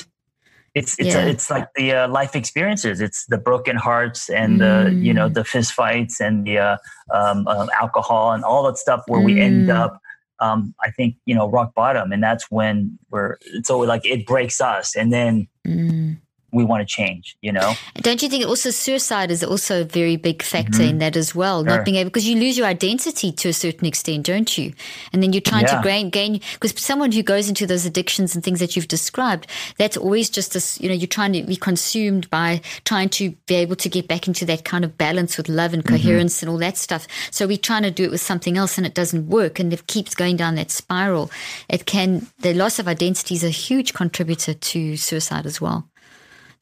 it's 0.75 0.99
it's 0.99 1.15
yeah. 1.15 1.25
a, 1.25 1.29
it's 1.29 1.51
like 1.51 1.69
the 1.75 1.93
uh, 1.93 2.09
life 2.09 2.35
experiences. 2.35 3.03
It's 3.03 3.27
the 3.27 3.37
broken 3.37 3.77
hearts 3.77 4.31
and 4.31 4.59
mm. 4.59 4.85
the 4.85 4.95
you 4.95 5.13
know 5.13 5.29
the 5.29 5.45
fist 5.45 5.75
fights 5.75 6.19
and 6.19 6.47
the 6.47 6.59
uh, 6.59 6.77
um, 7.13 7.47
uh, 7.47 7.67
alcohol 7.79 8.33
and 8.33 8.43
all 8.43 8.63
that 8.65 8.79
stuff 8.79 9.03
where 9.07 9.21
mm. 9.21 9.27
we 9.27 9.39
end 9.39 9.69
mm. 9.69 9.75
up. 9.75 10.01
Um, 10.43 10.75
I 10.83 10.91
think 10.91 11.17
you 11.25 11.35
know 11.35 11.49
rock 11.49 11.75
bottom, 11.75 12.13
and 12.13 12.23
that's 12.23 12.51
when 12.51 12.99
we're 13.11 13.39
so 13.63 13.79
like 13.79 14.05
it 14.05 14.27
breaks 14.27 14.61
us, 14.61 14.97
and 14.97 15.13
then 15.13 15.49
mm 15.67 16.19
we 16.53 16.65
want 16.65 16.81
to 16.81 16.87
change, 16.87 17.37
you 17.41 17.51
know? 17.51 17.73
Don't 17.97 18.23
you 18.23 18.29
think 18.29 18.45
also 18.47 18.71
suicide 18.71 19.31
is 19.31 19.43
also 19.43 19.81
a 19.81 19.85
very 19.85 20.17
big 20.17 20.43
factor 20.43 20.81
mm-hmm. 20.81 20.91
in 20.91 20.99
that 20.99 21.17
as 21.17 21.35
well? 21.35 21.65
Sure. 21.65 21.77
Not 21.77 21.85
being 21.85 21.97
able, 21.97 22.11
because 22.11 22.29
you 22.29 22.39
lose 22.39 22.59
your 22.59 22.67
identity 22.67 23.33
to 23.33 23.49
a 23.49 23.53
certain 23.53 23.87
extent, 23.87 24.27
don't 24.27 24.57
you? 24.59 24.75
And 25.13 25.23
then 25.23 25.33
you're 25.33 25.41
trying 25.41 25.63
yeah. 25.63 25.81
to 25.81 25.83
gain, 25.83 26.11
gain, 26.11 26.41
because 26.53 26.79
someone 26.79 27.11
who 27.11 27.23
goes 27.23 27.49
into 27.49 27.67
those 27.67 27.87
addictions 27.87 28.35
and 28.35 28.45
things 28.45 28.61
that 28.61 28.77
you've 28.77 28.89
described, 28.89 29.47
that's 29.79 29.97
always 29.97 30.29
just 30.29 30.53
this, 30.53 30.79
you 30.81 30.89
know, 30.89 30.95
you're 30.95 31.07
trying 31.07 31.33
to 31.33 31.43
be 31.43 31.57
consumed 31.57 32.29
by 32.29 32.61
trying 32.85 33.09
to 33.09 33.31
be 33.47 33.55
able 33.55 33.77
to 33.77 33.89
get 33.89 34.07
back 34.07 34.29
into 34.29 34.45
that 34.45 34.65
kind 34.65 34.85
of 34.85 34.99
balance 34.99 35.39
with 35.39 35.49
love 35.49 35.73
and 35.73 35.83
mm-hmm. 35.85 35.97
coherence 35.97 36.37
mm-hmm. 36.37 36.47
and 36.47 36.53
all 36.53 36.59
that 36.59 36.77
stuff. 36.77 37.09
So 37.31 37.47
we're 37.47 37.57
trying 37.57 37.85
to 37.85 37.91
do 37.91 38.05
it 38.05 38.11
with 38.11 38.21
something 38.21 38.59
else 38.59 38.77
and 38.77 38.87
it 38.87 38.95
doesn't 38.95 39.29
work 39.29 39.59
and 39.59 39.73
it 39.73 39.87
keeps 39.87 40.15
going 40.15 40.37
down 40.37 40.57
that 40.57 40.71
spiral. 40.71 41.31
It 41.71 41.87
can, 41.87 42.27
the 42.41 42.53
loss 42.53 42.79
of 42.79 42.87
identity 42.89 43.35
is 43.35 43.45
a 43.45 43.49
huge 43.49 43.95
contributor 43.95 44.53
to 44.53 44.97
suicide 44.97 45.47
as 45.47 45.61
well. 45.61 45.89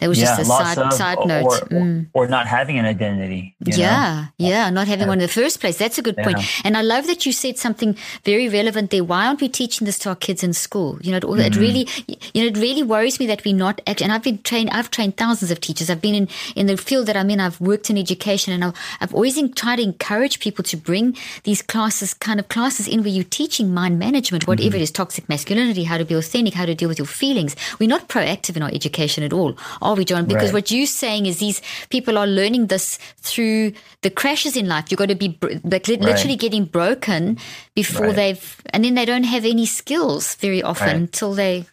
That 0.01 0.09
was 0.09 0.19
yeah, 0.19 0.37
just 0.37 0.41
a 0.41 0.45
side, 0.47 0.79
of, 0.79 0.93
side 0.95 1.19
note. 1.27 1.45
Or, 1.45 1.59
mm. 1.69 2.07
or, 2.15 2.27
not 2.27 2.47
having 2.47 2.79
an 2.79 2.87
identity. 2.87 3.55
yeah, 3.61 4.29
know? 4.39 4.49
yeah, 4.49 4.71
not 4.71 4.89
having 4.89 5.03
yeah. 5.03 5.09
one 5.09 5.19
in 5.19 5.23
the 5.23 5.29
first 5.29 5.61
place. 5.61 5.77
That's 5.77 5.99
a 5.99 6.03
good 6.03 6.17
point. 6.17 6.39
And 6.65 6.75
I 6.75 6.81
love 6.81 7.07
that 7.07 7.27
you 7.27 7.33
said 7.33 7.59
something 7.59 7.95
very 8.25 8.49
relevant 8.49 8.91
there. 8.91 9.05
Why 9.05 9.27
aren't 9.27 9.43
we 9.43 9.49
teaching 9.51 9.85
this 9.85 9.99
to 10.01 10.09
our 10.09 10.17
kids 10.17 10.43
in 10.43 10.55
school? 10.55 10.99
You 11.03 11.11
know, 11.11 11.19
it, 11.19 11.25
mm-hmm. 11.25 11.41
it 11.41 11.57
really, 11.57 11.87
you 12.33 12.43
know, 12.43 12.49
it 12.49 12.57
really 12.57 12.83
worries 12.83 13.21
me 13.21 13.27
that 13.27 13.45
we're 13.45 13.55
not 13.55 13.83
actually, 13.87 14.05
and 14.05 14.13
I've 14.13 14.23
been 14.23 14.43
trained, 14.43 14.71
I've 14.71 14.91
trained 14.91 15.19
thousands 15.19 15.51
of 15.51 15.61
teachers. 15.61 15.91
I've 15.91 16.01
been 16.01 16.15
in, 16.15 16.29
in 16.57 16.67
the 16.67 16.79
field 16.79 17.07
that 17.07 17.17
I'm 17.17 17.29
in. 17.29 17.39
I've 17.39 17.61
worked 17.61 17.91
in 17.91 17.99
education 17.99 18.55
and 18.55 18.65
I've, 18.65 18.75
I've 19.03 19.15
always 19.15 19.39
tried 19.53 19.77
to 19.77 19.83
encourage 19.83 20.41
people 20.41 20.65
to 20.65 20.79
bring 20.79 21.15
these 21.45 21.61
classes, 21.61 22.15
kind 22.15 22.41
of 22.41 22.49
classes 22.49 22.89
in 22.89 23.01
where 23.01 23.13
you're 23.13 23.25
teaching 23.25 23.75
mind 23.75 23.99
management, 23.99 24.47
whatever 24.47 24.71
mm-hmm. 24.71 24.77
it 24.77 24.83
is, 24.83 24.91
toxic 24.91 25.29
masculinity, 25.29 25.85
how 25.85 25.99
to 25.99 26.07
be 26.07 26.15
authentic, 26.15 26.55
how 26.55 26.65
to 26.65 26.75
deal 26.75 26.89
with 26.89 26.99
your 26.99 27.07
feelings. 27.07 27.55
We're 27.79 27.89
not 27.89 28.09
proactive 28.09 28.57
in 28.57 28.63
our 28.63 28.71
education 28.73 29.25
at 29.25 29.35
all 29.35 29.59
are 29.90 29.96
we, 29.96 30.05
John? 30.05 30.26
Because 30.26 30.53
right. 30.53 30.55
what 30.55 30.70
you're 30.70 30.87
saying 30.87 31.26
is 31.26 31.38
these 31.38 31.61
people 31.90 32.16
are 32.16 32.26
learning 32.26 32.68
this 32.68 32.98
through 33.18 33.72
the 34.03 34.11
crashes 34.11 34.57
in 34.57 34.68
life. 34.68 34.87
You've 34.90 34.98
got 34.98 35.09
to 35.09 35.14
be 35.14 35.38
like 35.64 35.88
literally 35.88 36.31
right. 36.31 36.38
getting 36.38 36.64
broken 36.64 37.38
before 37.74 38.07
right. 38.07 38.16
they've, 38.16 38.62
and 38.70 38.85
then 38.85 38.94
they 38.94 39.05
don't 39.05 39.24
have 39.24 39.44
any 39.44 39.66
skills 39.66 40.35
very 40.37 40.62
often 40.62 40.96
until 40.96 41.35
they. 41.35 41.66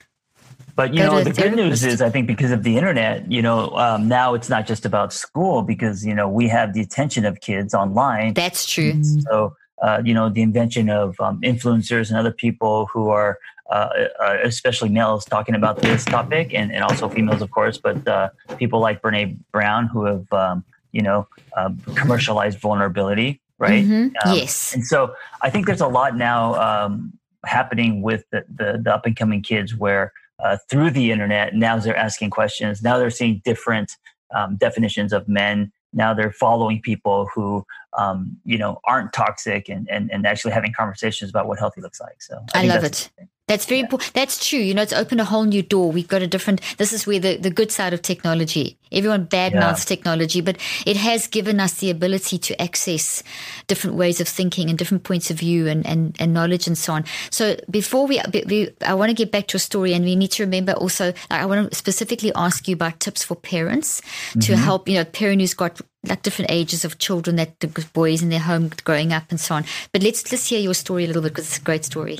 But 0.75 0.93
you 0.93 0.99
know, 0.99 1.23
the 1.23 1.31
good 1.31 1.55
news 1.55 1.83
is, 1.83 2.01
I 2.03 2.09
think, 2.11 2.27
because 2.27 2.51
of 2.51 2.61
the 2.61 2.77
internet, 2.77 3.31
you 3.31 3.41
know, 3.41 3.75
um, 3.77 4.07
now 4.07 4.35
it's 4.35 4.47
not 4.47 4.67
just 4.67 4.85
about 4.85 5.11
school 5.11 5.63
because 5.63 6.05
you 6.05 6.13
know 6.13 6.29
we 6.29 6.47
have 6.49 6.73
the 6.73 6.81
attention 6.81 7.25
of 7.25 7.39
kids 7.41 7.73
online. 7.73 8.33
That's 8.33 8.65
true. 8.69 9.03
So 9.03 9.55
uh, 9.81 10.01
you 10.03 10.13
know, 10.13 10.29
the 10.29 10.41
invention 10.41 10.89
of 10.89 11.19
um, 11.19 11.39
influencers 11.41 12.09
and 12.09 12.17
other 12.17 12.31
people 12.31 12.87
who 12.87 13.09
are 13.09 13.37
uh, 13.69 14.07
uh, 14.21 14.37
especially 14.43 14.87
males 14.87 15.25
talking 15.25 15.53
about 15.53 15.81
this 15.81 16.05
topic 16.05 16.53
and, 16.53 16.71
and 16.71 16.83
also 16.83 17.09
females, 17.09 17.41
of 17.41 17.51
course, 17.51 17.77
but 17.77 18.07
uh, 18.07 18.29
people 18.57 18.79
like 18.79 19.01
Brene 19.01 19.37
Brown 19.51 19.87
who 19.87 20.05
have, 20.05 20.31
um, 20.31 20.63
you 20.93 21.01
know, 21.01 21.27
um, 21.57 21.77
commercialized 21.95 22.59
vulnerability, 22.59 23.41
right? 23.57 23.83
Mm-hmm. 23.83 24.29
Um, 24.29 24.37
yes. 24.37 24.73
And 24.73 24.85
so 24.85 25.13
I 25.41 25.49
think 25.49 25.65
there's 25.65 25.81
a 25.81 25.87
lot 25.87 26.15
now 26.15 26.55
um, 26.55 27.11
happening 27.45 28.01
with 28.01 28.23
the, 28.31 28.45
the, 28.47 28.79
the 28.81 28.93
up 28.93 29.05
and 29.05 29.17
coming 29.17 29.41
kids 29.41 29.75
where 29.75 30.13
uh, 30.39 30.57
through 30.69 30.91
the 30.91 31.11
internet, 31.11 31.53
now 31.53 31.77
they're 31.77 31.97
asking 31.97 32.29
questions. 32.29 32.81
Now 32.81 32.97
they're 32.97 33.09
seeing 33.09 33.41
different 33.43 33.97
um, 34.33 34.55
definitions 34.55 35.11
of 35.11 35.27
men. 35.27 35.73
Now 35.91 36.13
they're 36.13 36.31
following 36.31 36.81
people 36.81 37.27
who 37.33 37.65
um, 37.97 38.37
you 38.45 38.57
know, 38.57 38.79
aren't 38.85 39.11
toxic 39.11 39.67
and, 39.69 39.89
and, 39.89 40.11
and 40.11 40.25
actually 40.25 40.53
having 40.53 40.71
conversations 40.71 41.29
about 41.29 41.47
what 41.47 41.59
healthy 41.59 41.81
looks 41.81 41.99
like. 41.99 42.21
So 42.21 42.43
I, 42.53 42.63
I 42.63 42.67
love 42.67 42.83
it. 42.83 43.09
That's 43.47 43.65
very 43.65 43.79
yeah. 43.79 43.85
important. 43.85 44.13
That's 44.13 44.45
true. 44.45 44.59
You 44.59 44.73
know, 44.73 44.81
it's 44.81 44.91
opened 44.91 45.21
a 45.21 45.25
whole 45.25 45.45
new 45.45 45.63
door. 45.63 45.89
We've 45.89 46.07
got 46.07 46.21
a 46.21 46.27
different, 46.27 46.59
this 46.77 46.91
is 46.91 47.07
where 47.07 47.17
the, 47.17 47.37
the 47.37 47.49
good 47.49 47.71
side 47.71 47.93
of 47.93 48.01
technology, 48.01 48.77
everyone 48.91 49.25
badmouths 49.25 49.53
yeah. 49.53 49.95
technology, 49.95 50.41
but 50.41 50.57
it 50.85 50.97
has 50.97 51.27
given 51.27 51.61
us 51.61 51.75
the 51.75 51.89
ability 51.89 52.39
to 52.39 52.61
access 52.61 53.23
different 53.67 53.95
ways 53.95 54.19
of 54.19 54.27
thinking 54.27 54.69
and 54.69 54.77
different 54.77 55.03
points 55.03 55.31
of 55.31 55.39
view 55.39 55.65
and, 55.65 55.87
and, 55.87 56.17
and 56.19 56.33
knowledge 56.33 56.67
and 56.67 56.77
so 56.77 56.91
on. 56.91 57.05
So 57.29 57.55
before 57.69 58.05
we, 58.05 58.21
we, 58.47 58.69
I 58.85 58.93
want 58.95 59.11
to 59.11 59.15
get 59.15 59.31
back 59.31 59.47
to 59.47 59.57
a 59.57 59.61
story 59.61 59.93
and 59.93 60.03
we 60.03 60.17
need 60.17 60.31
to 60.31 60.43
remember 60.43 60.73
also, 60.73 61.13
I 61.31 61.45
want 61.45 61.69
to 61.69 61.75
specifically 61.75 62.33
ask 62.35 62.67
you 62.67 62.73
about 62.73 62.99
tips 62.99 63.23
for 63.23 63.35
parents 63.35 64.01
mm-hmm. 64.01 64.41
to 64.41 64.57
help, 64.57 64.89
you 64.89 64.95
know, 64.95 65.05
parent 65.05 65.39
who's 65.39 65.53
got 65.53 65.79
like 66.07 66.21
different 66.23 66.51
ages 66.51 66.85
of 66.85 66.97
children 66.97 67.35
that 67.35 67.59
the 67.59 67.67
boys 67.93 68.21
in 68.21 68.29
their 68.29 68.39
home 68.39 68.71
growing 68.83 69.13
up 69.13 69.23
and 69.29 69.39
so 69.39 69.55
on. 69.55 69.65
But 69.91 70.03
let's, 70.03 70.31
let's 70.31 70.47
hear 70.47 70.59
your 70.59 70.73
story 70.73 71.03
a 71.03 71.07
little 71.07 71.21
bit 71.21 71.29
because 71.29 71.47
it's 71.47 71.57
a 71.57 71.61
great 71.61 71.85
story. 71.85 72.19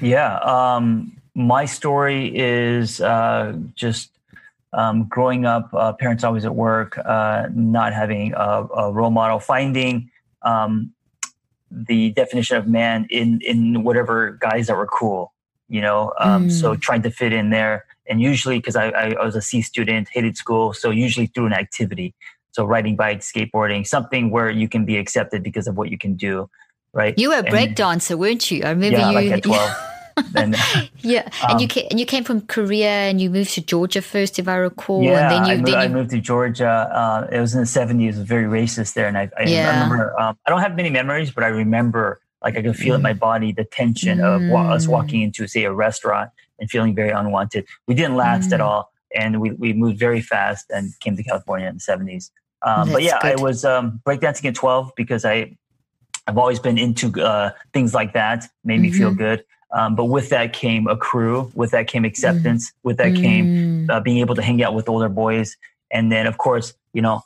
Yeah. 0.00 0.38
Um, 0.38 1.12
my 1.34 1.66
story 1.66 2.36
is 2.36 3.00
uh, 3.00 3.56
just 3.74 4.10
um, 4.72 5.04
growing 5.04 5.46
up, 5.46 5.72
uh, 5.72 5.92
parents 5.92 6.24
always 6.24 6.44
at 6.44 6.54
work, 6.54 6.98
uh, 6.98 7.48
not 7.54 7.92
having 7.94 8.34
a, 8.34 8.66
a, 8.76 8.92
role 8.92 9.10
model, 9.10 9.38
finding 9.38 10.10
um, 10.42 10.92
the 11.70 12.10
definition 12.10 12.56
of 12.56 12.66
man 12.66 13.06
in, 13.10 13.40
in 13.42 13.82
whatever 13.82 14.32
guys 14.32 14.66
that 14.66 14.76
were 14.76 14.86
cool, 14.86 15.32
you 15.68 15.80
know, 15.80 16.12
um, 16.18 16.48
mm. 16.48 16.52
so 16.52 16.74
trying 16.74 17.02
to 17.02 17.10
fit 17.10 17.32
in 17.32 17.50
there. 17.50 17.86
And 18.06 18.20
usually, 18.20 18.58
because 18.58 18.76
I, 18.76 18.88
I, 18.88 19.24
was 19.24 19.36
a 19.36 19.42
C 19.42 19.62
student, 19.62 20.08
hated 20.10 20.36
school, 20.36 20.72
so 20.72 20.90
usually 20.90 21.26
through 21.26 21.46
an 21.46 21.52
activity. 21.52 22.14
So 22.58 22.64
riding 22.64 22.96
bikes, 22.96 23.30
skateboarding, 23.30 23.86
something 23.86 24.30
where 24.30 24.50
you 24.50 24.68
can 24.68 24.84
be 24.84 24.96
accepted 24.98 25.42
because 25.42 25.66
of 25.68 25.76
what 25.76 25.90
you 25.90 25.98
can 25.98 26.14
do 26.16 26.50
right? 26.92 27.14
You 27.18 27.30
were 27.30 27.38
a 27.38 27.42
break 27.42 27.74
dancer, 27.74 28.16
weren't 28.16 28.50
you? 28.50 28.64
I 28.64 28.70
remember 28.70 28.98
yeah, 28.98 29.10
you. 29.10 29.14
Like 29.14 29.30
at 29.32 29.42
12. 30.16 30.34
and, 30.34 30.56
yeah, 30.98 31.28
and 31.42 31.52
um, 31.52 31.58
you 31.60 31.68
came, 31.68 31.86
and 31.90 32.00
you 32.00 32.06
came 32.06 32.24
from 32.24 32.40
Korea 32.42 32.88
and 32.88 33.20
you 33.20 33.30
moved 33.30 33.54
to 33.54 33.60
Georgia 33.60 34.02
first, 34.02 34.38
if 34.38 34.48
I 34.48 34.56
recall. 34.56 35.02
Yeah, 35.02 35.22
and 35.22 35.30
then 35.30 35.46
you, 35.46 35.52
I, 35.52 35.56
moved, 35.56 35.66
then 35.66 35.74
you... 35.74 35.78
I 35.78 35.88
moved 35.88 36.10
to 36.10 36.20
Georgia. 36.20 36.68
Uh, 36.68 37.28
it 37.30 37.40
was 37.40 37.54
in 37.54 37.60
the 37.60 37.66
seventies. 37.66 38.16
It 38.16 38.20
was 38.20 38.28
very 38.28 38.44
racist 38.44 38.94
there, 38.94 39.06
and 39.06 39.16
I, 39.16 39.30
I 39.38 39.44
yeah. 39.44 39.82
remember. 39.82 40.20
Um, 40.20 40.36
I 40.44 40.50
don't 40.50 40.60
have 40.60 40.74
many 40.74 40.90
memories, 40.90 41.30
but 41.30 41.44
I 41.44 41.48
remember 41.48 42.20
like 42.42 42.56
I 42.56 42.62
could 42.62 42.76
feel 42.76 42.94
mm. 42.94 42.98
in 42.98 43.02
my 43.02 43.14
mm. 43.14 43.18
body 43.18 43.52
the 43.52 43.64
tension 43.64 44.18
mm. 44.18 44.24
of 44.24 44.50
wa- 44.50 44.72
us 44.72 44.86
mm. 44.86 44.90
walking 44.90 45.22
into 45.22 45.46
say 45.46 45.64
a 45.64 45.72
restaurant 45.72 46.30
and 46.58 46.70
feeling 46.70 46.94
very 46.94 47.10
unwanted. 47.10 47.66
We 47.86 47.94
didn't 47.94 48.16
last 48.16 48.50
mm. 48.50 48.54
at 48.54 48.60
all, 48.60 48.90
and 49.14 49.40
we 49.40 49.52
we 49.52 49.72
moved 49.72 49.98
very 50.00 50.20
fast 50.20 50.66
and 50.70 50.98
came 50.98 51.16
to 51.16 51.22
California 51.22 51.68
in 51.68 51.74
the 51.74 51.80
seventies. 51.80 52.32
Um, 52.62 52.90
but 52.92 53.02
yeah, 53.02 53.18
good. 53.20 53.38
I 53.38 53.42
was 53.42 53.64
um, 53.64 54.00
breakdancing 54.04 54.46
at 54.46 54.54
twelve 54.54 54.92
because 54.96 55.24
I 55.24 55.56
I've 56.26 56.38
always 56.38 56.58
been 56.58 56.78
into 56.78 57.22
uh, 57.22 57.50
things 57.72 57.94
like 57.94 58.12
that. 58.12 58.44
Made 58.64 58.76
mm-hmm. 58.76 58.82
me 58.82 58.92
feel 58.92 59.10
mm-hmm. 59.10 59.18
good. 59.18 59.44
Um, 59.72 59.94
but 59.94 60.06
with 60.06 60.30
that 60.30 60.52
came 60.52 60.86
a 60.86 60.96
crew. 60.96 61.50
With 61.54 61.70
that 61.72 61.88
came 61.88 62.04
acceptance. 62.04 62.70
Mm-hmm. 62.70 62.88
With 62.88 62.96
that 62.98 63.14
came 63.14 63.86
mm. 63.86 63.90
uh, 63.90 64.00
being 64.00 64.18
able 64.18 64.34
to 64.34 64.42
hang 64.42 64.62
out 64.62 64.74
with 64.74 64.88
older 64.88 65.08
boys. 65.08 65.56
And 65.90 66.10
then, 66.10 66.26
of 66.26 66.38
course, 66.38 66.74
you 66.92 67.02
know, 67.02 67.22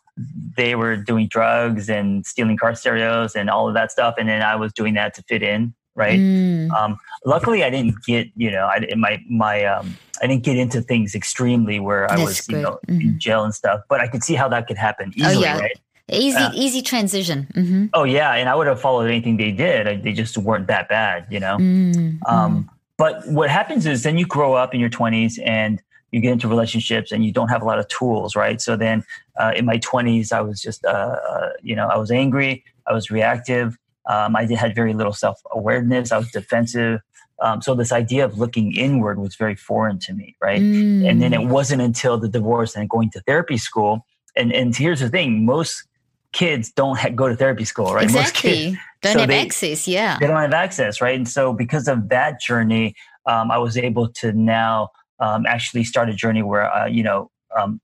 they 0.57 0.75
were 0.75 0.97
doing 0.97 1.29
drugs 1.29 1.89
and 1.89 2.27
stealing 2.27 2.57
car 2.57 2.75
stereos 2.75 3.35
and 3.35 3.49
all 3.49 3.69
of 3.69 3.75
that 3.75 3.91
stuff. 3.91 4.15
And 4.19 4.29
then 4.29 4.43
I 4.43 4.57
was 4.57 4.73
doing 4.73 4.95
that 4.95 5.15
to 5.15 5.23
fit 5.23 5.43
in, 5.43 5.75
right? 5.95 6.19
Mm. 6.19 6.71
Um, 6.73 6.99
luckily, 7.25 7.65
I 7.65 7.71
didn't 7.71 8.03
get, 8.05 8.29
you 8.37 8.51
know, 8.51 8.67
I 8.67 8.87
my 8.97 9.23
my 9.29 9.65
um, 9.65 9.97
I 10.23 10.27
didn't 10.27 10.45
get 10.45 10.57
into 10.57 10.81
things 10.81 11.15
extremely 11.15 11.81
where 11.81 12.11
I 12.11 12.17
That's 12.17 12.29
was, 12.29 12.49
you 12.49 12.59
know, 12.59 12.79
mm-hmm. 12.89 13.01
in 13.01 13.19
jail 13.19 13.45
and 13.45 13.55
stuff. 13.55 13.81
But 13.89 14.01
I 14.01 14.09
could 14.09 14.23
see 14.23 14.35
how 14.35 14.49
that 14.49 14.67
could 14.67 14.79
happen 14.79 15.13
easily, 15.17 15.37
oh, 15.37 15.41
yeah. 15.41 15.59
right? 15.59 15.79
Easy, 16.09 16.37
uh, 16.37 16.51
easy 16.53 16.83
transition. 16.83 17.47
Mm-hmm. 17.55 17.87
Oh 17.95 18.05
yeah, 18.05 18.35
and 18.35 18.49
I 18.49 18.55
would 18.55 18.67
have 18.67 18.81
followed 18.81 19.07
anything 19.07 19.37
they 19.37 19.53
did. 19.53 20.03
They 20.03 20.13
just 20.13 20.37
weren't 20.37 20.67
that 20.67 20.89
bad, 20.89 21.27
you 21.31 21.41
know. 21.41 21.57
Mm-hmm. 21.59 22.25
Um, 22.27 22.71
but 22.99 23.27
what 23.29 23.51
happens 23.51 23.87
is 23.87 24.03
then 24.03 24.19
you 24.19 24.27
grow 24.27 24.55
up 24.55 24.75
in 24.75 24.81
your 24.81 24.91
twenties 24.91 25.39
and 25.45 25.81
you 26.11 26.21
get 26.21 26.33
into 26.33 26.49
relationships 26.49 27.11
and 27.11 27.25
you 27.25 27.33
don't 27.33 27.49
have 27.49 27.63
a 27.63 27.65
lot 27.65 27.79
of 27.79 27.89
tools, 27.89 28.37
right? 28.37 28.61
So 28.61 28.77
then 28.77 29.03
uh, 29.41 29.53
in 29.57 29.65
my 29.65 29.79
twenties, 29.79 30.33
I 30.33 30.43
was 30.43 30.61
just, 30.61 30.85
uh, 30.85 30.89
uh, 31.29 31.51
you 31.63 31.75
know, 31.75 31.89
I 31.89 31.97
was 31.97 32.11
angry, 32.11 32.65
I 32.87 32.93
was 32.93 33.11
reactive, 33.11 33.79
um, 34.09 34.37
I 34.37 34.47
had 34.55 34.75
very 34.75 34.95
little 34.95 35.13
self 35.13 35.41
awareness, 35.51 36.13
I 36.13 36.19
was 36.19 36.31
defensive. 36.31 37.01
Um, 37.41 37.61
so 37.61 37.75
this 37.75 37.91
idea 37.91 38.25
of 38.25 38.39
looking 38.39 38.77
inward 38.77 39.19
was 39.19 39.35
very 39.35 39.57
foreign 39.57 39.99
to 40.01 40.15
me, 40.15 40.37
right? 40.41 40.61
Mm. 40.61 41.09
And 41.09 41.21
then 41.21 41.33
it 41.33 41.49
wasn't 41.49 41.83
until 41.83 42.17
the 42.17 42.29
divorce 42.29 42.77
and 42.77 42.89
going 42.89 43.11
to 43.11 43.21
therapy 43.21 43.57
school. 43.57 44.07
And 44.37 44.53
and 44.53 44.75
here's 44.77 45.01
the 45.01 45.09
thing: 45.09 45.45
most 45.45 45.85
kids 46.33 46.73
don't 46.73 46.99
ha- 46.99 47.11
go 47.11 47.29
to 47.29 47.37
therapy 47.37 47.65
school, 47.65 47.95
right? 47.95 48.05
Exactly. 48.05 48.23
Most 48.23 48.35
kids, 48.37 48.77
don't 49.03 49.13
so 49.13 49.19
have 49.21 49.29
they, 49.29 49.41
access. 49.41 49.87
Yeah. 49.87 50.19
They 50.19 50.27
don't 50.27 50.41
have 50.41 50.53
access, 50.53 51.01
right? 51.01 51.15
And 51.15 51.29
so 51.29 51.53
because 51.53 51.89
of 51.89 52.09
that 52.09 52.41
journey, 52.41 52.95
um, 53.27 53.51
I 53.51 53.59
was 53.59 53.77
able 53.77 54.09
to 54.09 54.33
now 54.33 54.91
um, 55.21 55.47
actually 55.47 55.85
start 55.85 56.09
a 56.09 56.15
journey 56.15 56.43
where, 56.43 56.73
uh, 56.73 56.87
you 56.87 57.03
know, 57.03 57.31
um, 57.57 57.81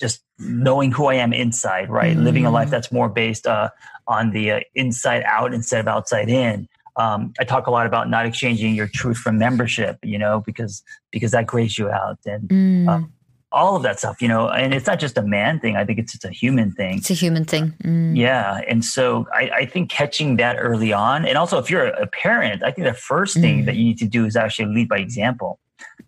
just 0.00 0.22
knowing 0.38 0.90
who 0.90 1.06
I 1.06 1.14
am 1.14 1.32
inside, 1.32 1.90
right? 1.90 2.16
Mm. 2.16 2.24
Living 2.24 2.46
a 2.46 2.50
life 2.50 2.68
mm. 2.68 2.72
that's 2.72 2.90
more 2.90 3.08
based 3.08 3.46
uh, 3.46 3.70
on 4.06 4.30
the 4.30 4.52
uh, 4.52 4.60
inside 4.74 5.22
out 5.26 5.54
instead 5.54 5.80
of 5.80 5.88
outside 5.88 6.28
in. 6.28 6.68
Um, 6.96 7.32
I 7.40 7.44
talk 7.44 7.66
a 7.66 7.70
lot 7.70 7.86
about 7.86 8.08
not 8.08 8.24
exchanging 8.24 8.74
your 8.74 8.86
truth 8.86 9.16
for 9.16 9.32
membership, 9.32 9.98
you 10.02 10.18
know, 10.18 10.42
because 10.46 10.82
because 11.10 11.32
that 11.32 11.46
grays 11.46 11.76
you 11.76 11.90
out, 11.90 12.18
and 12.24 12.48
mm. 12.48 12.88
um, 12.88 13.12
all 13.54 13.76
of 13.76 13.82
that 13.84 13.98
stuff, 13.98 14.20
you 14.20 14.28
know, 14.28 14.48
and 14.48 14.74
it's 14.74 14.86
not 14.86 14.98
just 14.98 15.16
a 15.16 15.22
man 15.22 15.60
thing. 15.60 15.76
I 15.76 15.84
think 15.84 15.98
it's 15.98 16.14
it's 16.14 16.24
a 16.24 16.30
human 16.30 16.72
thing. 16.72 16.98
It's 16.98 17.10
a 17.10 17.14
human 17.14 17.44
thing. 17.44 17.74
Mm. 17.84 18.16
Yeah. 18.16 18.60
And 18.68 18.84
so 18.84 19.26
I, 19.32 19.50
I, 19.50 19.66
think 19.66 19.90
catching 19.90 20.36
that 20.36 20.56
early 20.58 20.92
on, 20.92 21.24
and 21.24 21.38
also 21.38 21.58
if 21.58 21.70
you're 21.70 21.86
a 21.86 22.06
parent, 22.06 22.62
I 22.62 22.72
think 22.72 22.86
the 22.86 22.94
first 22.94 23.34
thing 23.34 23.62
mm. 23.62 23.66
that 23.66 23.76
you 23.76 23.84
need 23.84 23.98
to 23.98 24.06
do 24.06 24.26
is 24.26 24.36
actually 24.36 24.74
lead 24.74 24.88
by 24.88 24.98
example. 24.98 25.60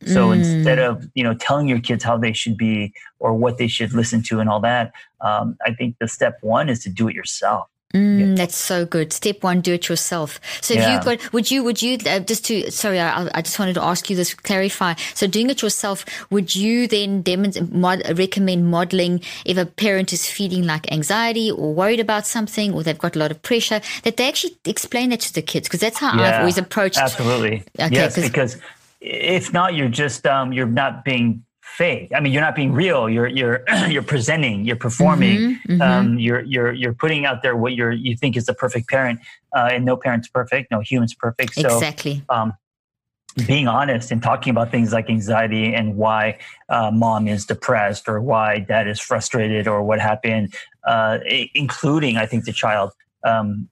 So 0.04 0.28
mm. 0.28 0.36
instead 0.38 0.78
of 0.78 1.08
you 1.14 1.24
know 1.24 1.34
telling 1.34 1.68
your 1.68 1.80
kids 1.80 2.04
how 2.04 2.16
they 2.16 2.32
should 2.32 2.56
be 2.56 2.92
or 3.18 3.34
what 3.34 3.58
they 3.58 3.68
should 3.68 3.92
listen 3.92 4.22
to 4.24 4.40
and 4.40 4.48
all 4.48 4.60
that, 4.60 4.92
um, 5.20 5.56
I 5.64 5.72
think 5.72 5.96
the 5.98 6.08
step 6.08 6.38
one 6.42 6.68
is 6.68 6.80
to 6.84 6.90
do 6.90 7.08
it 7.08 7.14
yourself. 7.14 7.68
Mm, 7.94 8.20
yeah. 8.20 8.34
That's 8.34 8.56
so 8.56 8.84
good. 8.84 9.12
Step 9.12 9.42
one, 9.42 9.60
do 9.60 9.72
it 9.74 9.88
yourself. 9.88 10.40
So 10.60 10.74
if 10.74 10.80
yeah. 10.80 10.98
you 10.98 11.04
got, 11.04 11.32
would 11.32 11.50
you, 11.50 11.62
would 11.64 11.80
you, 11.80 11.98
uh, 12.06 12.20
just 12.20 12.44
to, 12.46 12.70
sorry, 12.70 13.00
I, 13.00 13.28
I, 13.32 13.42
just 13.42 13.58
wanted 13.58 13.74
to 13.74 13.82
ask 13.82 14.10
you 14.10 14.16
this, 14.16 14.34
clarify. 14.34 14.94
So 15.14 15.26
doing 15.26 15.50
it 15.50 15.62
yourself, 15.62 16.04
would 16.30 16.54
you 16.54 16.88
then 16.88 17.22
mod, 17.70 18.02
recommend 18.18 18.66
modeling 18.70 19.20
if 19.44 19.56
a 19.56 19.66
parent 19.66 20.12
is 20.12 20.28
feeling 20.28 20.64
like 20.64 20.90
anxiety 20.92 21.50
or 21.50 21.72
worried 21.72 22.00
about 22.00 22.26
something 22.26 22.74
or 22.74 22.82
they've 22.82 22.98
got 22.98 23.16
a 23.16 23.18
lot 23.18 23.30
of 23.30 23.40
pressure, 23.42 23.80
that 24.02 24.16
they 24.16 24.28
actually 24.28 24.56
explain 24.64 25.10
that 25.10 25.20
to 25.20 25.32
the 25.32 25.42
kids? 25.42 25.68
Because 25.68 25.80
that's 25.80 25.98
how 25.98 26.16
yeah, 26.18 26.28
I've 26.28 26.40
always 26.40 26.58
approached. 26.58 26.98
Absolutely. 26.98 27.62
Okay, 27.78 27.94
yes, 27.94 28.16
because 28.16 28.58
if 29.06 29.52
not, 29.52 29.74
you're 29.74 29.88
just, 29.88 30.26
um, 30.26 30.52
you're 30.52 30.66
not 30.66 31.04
being 31.04 31.44
fake. 31.76 32.10
I 32.14 32.20
mean, 32.20 32.32
you're 32.32 32.42
not 32.42 32.54
being 32.54 32.72
real. 32.72 33.08
You're 33.08 33.26
you're 33.26 33.62
you're 33.88 34.02
presenting. 34.02 34.64
You're 34.64 34.76
performing. 34.76 35.38
Mm-hmm, 35.38 35.72
mm-hmm. 35.72 35.82
Um, 35.82 36.18
you're 36.18 36.40
you're 36.40 36.72
you're 36.72 36.94
putting 36.94 37.26
out 37.26 37.42
there 37.42 37.56
what 37.56 37.74
you're 37.74 37.92
you 37.92 38.16
think 38.16 38.36
is 38.36 38.46
the 38.46 38.54
perfect 38.54 38.88
parent. 38.88 39.20
Uh, 39.54 39.70
and 39.72 39.84
no 39.84 39.96
parent's 39.96 40.28
perfect. 40.28 40.70
No 40.70 40.80
human's 40.80 41.14
perfect. 41.14 41.54
So, 41.54 41.74
exactly. 41.74 42.22
Um, 42.28 42.54
being 43.46 43.68
honest 43.68 44.10
and 44.10 44.22
talking 44.22 44.50
about 44.50 44.70
things 44.70 44.94
like 44.94 45.10
anxiety 45.10 45.74
and 45.74 45.96
why 45.96 46.38
uh, 46.70 46.90
mom 46.90 47.28
is 47.28 47.44
depressed 47.44 48.08
or 48.08 48.20
why 48.20 48.60
dad 48.60 48.88
is 48.88 48.98
frustrated 48.98 49.68
or 49.68 49.82
what 49.82 50.00
happened, 50.00 50.54
uh, 50.86 51.18
including 51.54 52.16
I 52.16 52.26
think 52.26 52.44
the 52.44 52.52
child. 52.52 52.92
Um, 53.24 53.68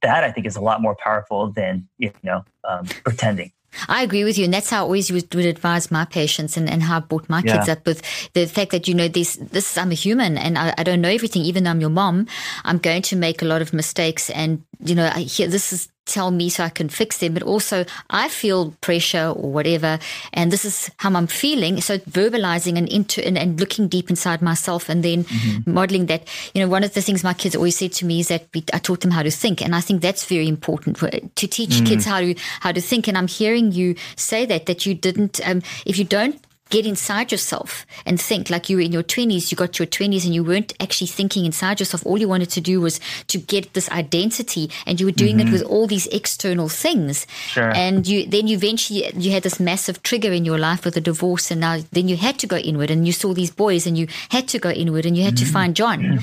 that 0.00 0.24
I 0.24 0.32
think 0.32 0.46
is 0.46 0.56
a 0.56 0.60
lot 0.60 0.82
more 0.82 0.96
powerful 0.96 1.52
than 1.52 1.88
you 1.98 2.12
know 2.22 2.44
um, 2.64 2.86
pretending. 3.04 3.52
I 3.88 4.02
agree 4.02 4.24
with 4.24 4.38
you. 4.38 4.44
And 4.44 4.54
that's 4.54 4.70
how 4.70 4.78
I 4.78 4.82
always 4.82 5.10
would, 5.10 5.34
would 5.34 5.46
advise 5.46 5.90
my 5.90 6.04
patients 6.04 6.56
and, 6.56 6.68
and 6.68 6.82
how 6.82 6.98
I 6.98 7.00
brought 7.00 7.28
my 7.28 7.42
yeah. 7.44 7.56
kids 7.56 7.68
up 7.68 7.86
with 7.86 8.02
the 8.32 8.46
fact 8.46 8.70
that, 8.72 8.88
you 8.88 8.94
know, 8.94 9.08
this, 9.08 9.36
this, 9.36 9.76
I'm 9.76 9.90
a 9.90 9.94
human 9.94 10.38
and 10.38 10.58
I, 10.58 10.74
I, 10.76 10.82
don't 10.82 11.00
know 11.00 11.08
everything. 11.08 11.42
Even 11.42 11.64
though 11.64 11.70
I'm 11.70 11.80
your 11.80 11.90
mom, 11.90 12.26
I'm 12.64 12.78
going 12.78 13.02
to 13.02 13.16
make 13.16 13.42
a 13.42 13.44
lot 13.44 13.62
of 13.62 13.72
mistakes. 13.72 14.30
And, 14.30 14.62
you 14.80 14.94
know, 14.94 15.10
I 15.12 15.20
hear 15.20 15.48
this 15.48 15.72
is 15.72 15.88
tell 16.06 16.30
me 16.30 16.48
so 16.48 16.64
I 16.64 16.68
can 16.68 16.88
fix 16.88 17.18
them, 17.18 17.34
but 17.34 17.42
also 17.42 17.84
I 18.10 18.28
feel 18.28 18.72
pressure 18.80 19.28
or 19.28 19.52
whatever, 19.52 19.98
and 20.32 20.50
this 20.50 20.64
is 20.64 20.90
how 20.98 21.12
I'm 21.14 21.26
feeling. 21.26 21.80
So 21.80 21.98
verbalizing 21.98 22.76
and 22.76 22.88
into 22.88 23.24
and, 23.24 23.38
and 23.38 23.58
looking 23.58 23.88
deep 23.88 24.10
inside 24.10 24.42
myself, 24.42 24.88
and 24.88 25.02
then 25.02 25.24
mm-hmm. 25.24 25.72
modeling 25.72 26.06
that. 26.06 26.28
You 26.54 26.62
know, 26.62 26.68
one 26.68 26.84
of 26.84 26.94
the 26.94 27.02
things 27.02 27.24
my 27.24 27.34
kids 27.34 27.56
always 27.56 27.76
said 27.76 27.92
to 27.92 28.06
me 28.06 28.20
is 28.20 28.28
that 28.28 28.46
we, 28.54 28.64
I 28.72 28.78
taught 28.78 29.00
them 29.00 29.10
how 29.10 29.22
to 29.22 29.30
think, 29.30 29.62
and 29.62 29.74
I 29.74 29.80
think 29.80 30.02
that's 30.02 30.24
very 30.24 30.48
important 30.48 30.98
for, 30.98 31.10
to 31.10 31.46
teach 31.46 31.70
mm-hmm. 31.70 31.86
kids 31.86 32.04
how 32.04 32.20
to 32.20 32.34
how 32.60 32.72
to 32.72 32.80
think. 32.80 33.08
And 33.08 33.16
I'm 33.16 33.28
hearing 33.28 33.72
you 33.72 33.94
say 34.16 34.46
that 34.46 34.66
that 34.66 34.86
you 34.86 34.94
didn't. 34.94 35.40
Um, 35.46 35.62
if 35.86 35.98
you 35.98 36.04
don't 36.04 36.40
get 36.72 36.86
inside 36.86 37.30
yourself 37.30 37.84
and 38.06 38.18
think 38.18 38.48
like 38.48 38.70
you 38.70 38.76
were 38.76 38.82
in 38.82 38.92
your 38.92 39.02
20s, 39.02 39.50
you 39.50 39.56
got 39.56 39.78
your 39.78 39.86
20s 39.86 40.24
and 40.24 40.34
you 40.34 40.42
weren't 40.42 40.72
actually 40.80 41.06
thinking 41.06 41.44
inside 41.44 41.78
yourself. 41.78 42.04
All 42.06 42.18
you 42.18 42.28
wanted 42.28 42.48
to 42.50 42.62
do 42.62 42.80
was 42.80 42.98
to 43.28 43.38
get 43.38 43.74
this 43.74 43.90
identity 43.90 44.70
and 44.86 44.98
you 44.98 45.04
were 45.06 45.12
doing 45.12 45.36
mm-hmm. 45.36 45.48
it 45.48 45.52
with 45.52 45.62
all 45.62 45.86
these 45.86 46.06
external 46.06 46.70
things. 46.70 47.26
Sure. 47.48 47.70
And 47.76 48.08
you 48.08 48.26
then 48.26 48.46
you 48.46 48.56
eventually 48.56 49.06
you 49.14 49.32
had 49.32 49.42
this 49.42 49.60
massive 49.60 50.02
trigger 50.02 50.32
in 50.32 50.46
your 50.46 50.58
life 50.58 50.86
with 50.86 50.96
a 50.96 51.00
divorce 51.00 51.50
and 51.50 51.60
now 51.60 51.78
then 51.92 52.08
you 52.08 52.16
had 52.16 52.38
to 52.38 52.46
go 52.46 52.56
inward 52.56 52.90
and 52.90 53.06
you 53.06 53.12
saw 53.12 53.34
these 53.34 53.50
boys 53.50 53.86
and 53.86 53.98
you 53.98 54.08
had 54.30 54.48
to 54.48 54.58
go 54.58 54.70
inward 54.70 55.04
and 55.04 55.14
you 55.16 55.24
had 55.24 55.34
mm-hmm. 55.34 55.46
to 55.46 55.52
find 55.52 55.76
John. 55.76 56.20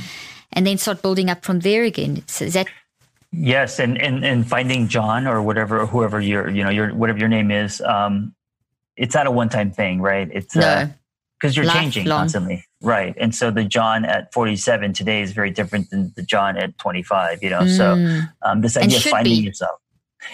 and 0.52 0.66
then 0.66 0.80
start 0.80 1.04
building 1.04 1.30
up 1.30 1.46
from 1.46 1.60
there 1.60 1.84
again. 1.84 2.24
So 2.26 2.46
is 2.46 2.56
that 2.56 2.68
Yes, 3.32 3.78
and, 3.78 4.02
and 4.02 4.26
and 4.26 4.48
finding 4.48 4.88
John 4.88 5.28
or 5.28 5.44
whatever 5.44 5.86
whoever 5.86 6.20
your 6.20 6.50
you 6.50 6.64
know 6.64 6.72
your 6.72 6.90
whatever 6.96 7.20
your 7.20 7.30
name 7.30 7.52
is, 7.52 7.80
um, 7.82 8.34
it's 9.00 9.16
not 9.16 9.26
a 9.28 9.32
one 9.32 9.50
time 9.50 9.72
thing, 9.72 10.02
right? 10.02 10.30
It's 10.32 10.56
no 10.56 10.90
because 11.40 11.56
you're 11.56 11.66
Lifelong. 11.66 11.84
changing 11.86 12.06
constantly, 12.06 12.66
right? 12.82 13.16
And 13.18 13.34
so 13.34 13.50
the 13.50 13.64
John 13.64 14.04
at 14.04 14.34
47 14.34 14.92
today 14.94 15.22
is 15.22 15.32
very 15.32 15.50
different 15.52 15.90
than 15.90 16.12
the 16.18 16.22
John 16.22 16.58
at 16.58 16.78
25. 16.78 17.42
You 17.42 17.50
know, 17.50 17.66
so 17.66 17.96
Mm. 17.96 18.34
um, 18.42 18.62
this 18.62 18.76
idea 18.76 18.98
of 18.98 19.04
finding 19.04 19.34
be. 19.34 19.40
yourself. 19.48 19.80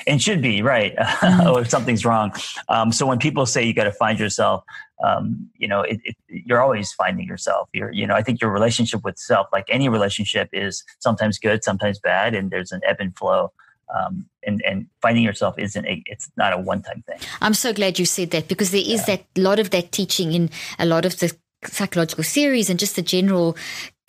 And 0.07 0.19
should 0.19 0.41
be 0.41 0.63
right, 0.63 0.95
Mm. 0.97 1.53
or 1.53 1.61
if 1.61 1.69
something's 1.69 2.03
wrong. 2.05 2.33
Um, 2.69 2.91
so 2.91 3.05
when 3.05 3.19
people 3.19 3.45
say 3.45 3.63
you 3.63 3.71
got 3.73 3.83
to 3.83 3.91
find 3.91 4.19
yourself, 4.19 4.63
um, 5.03 5.47
you 5.59 5.67
know, 5.67 5.81
it, 5.81 5.99
it, 6.03 6.15
you're 6.27 6.59
always 6.61 6.91
finding 6.93 7.27
yourself. 7.27 7.69
You're, 7.71 7.91
you 7.91 8.07
know, 8.07 8.15
I 8.15 8.23
think 8.23 8.41
your 8.41 8.49
relationship 8.49 9.03
with 9.03 9.19
self, 9.19 9.45
like 9.53 9.65
any 9.69 9.87
relationship, 9.87 10.49
is 10.53 10.83
sometimes 10.99 11.37
good, 11.37 11.63
sometimes 11.63 11.99
bad, 11.99 12.33
and 12.33 12.49
there's 12.49 12.71
an 12.71 12.81
ebb 12.83 12.97
and 12.99 13.15
flow. 13.15 13.51
Um, 13.93 14.25
and 14.45 14.61
and 14.65 14.87
finding 15.01 15.23
yourself 15.23 15.59
isn't 15.59 15.85
a, 15.85 16.01
it's 16.07 16.31
not 16.37 16.53
a 16.53 16.57
one 16.57 16.81
time 16.81 17.03
thing. 17.07 17.19
I'm 17.41 17.53
so 17.53 17.71
glad 17.71 17.99
you 17.99 18.05
said 18.05 18.31
that 18.31 18.47
because 18.47 18.71
there 18.71 18.83
is 18.83 19.05
that 19.05 19.25
lot 19.37 19.59
of 19.59 19.69
that 19.69 19.91
teaching 19.91 20.33
in 20.33 20.49
a 20.79 20.85
lot 20.85 21.05
of 21.05 21.19
the 21.19 21.35
psychological 21.63 22.23
theories 22.23 22.69
and 22.69 22.79
just 22.79 22.95
the 22.95 23.01
general 23.01 23.55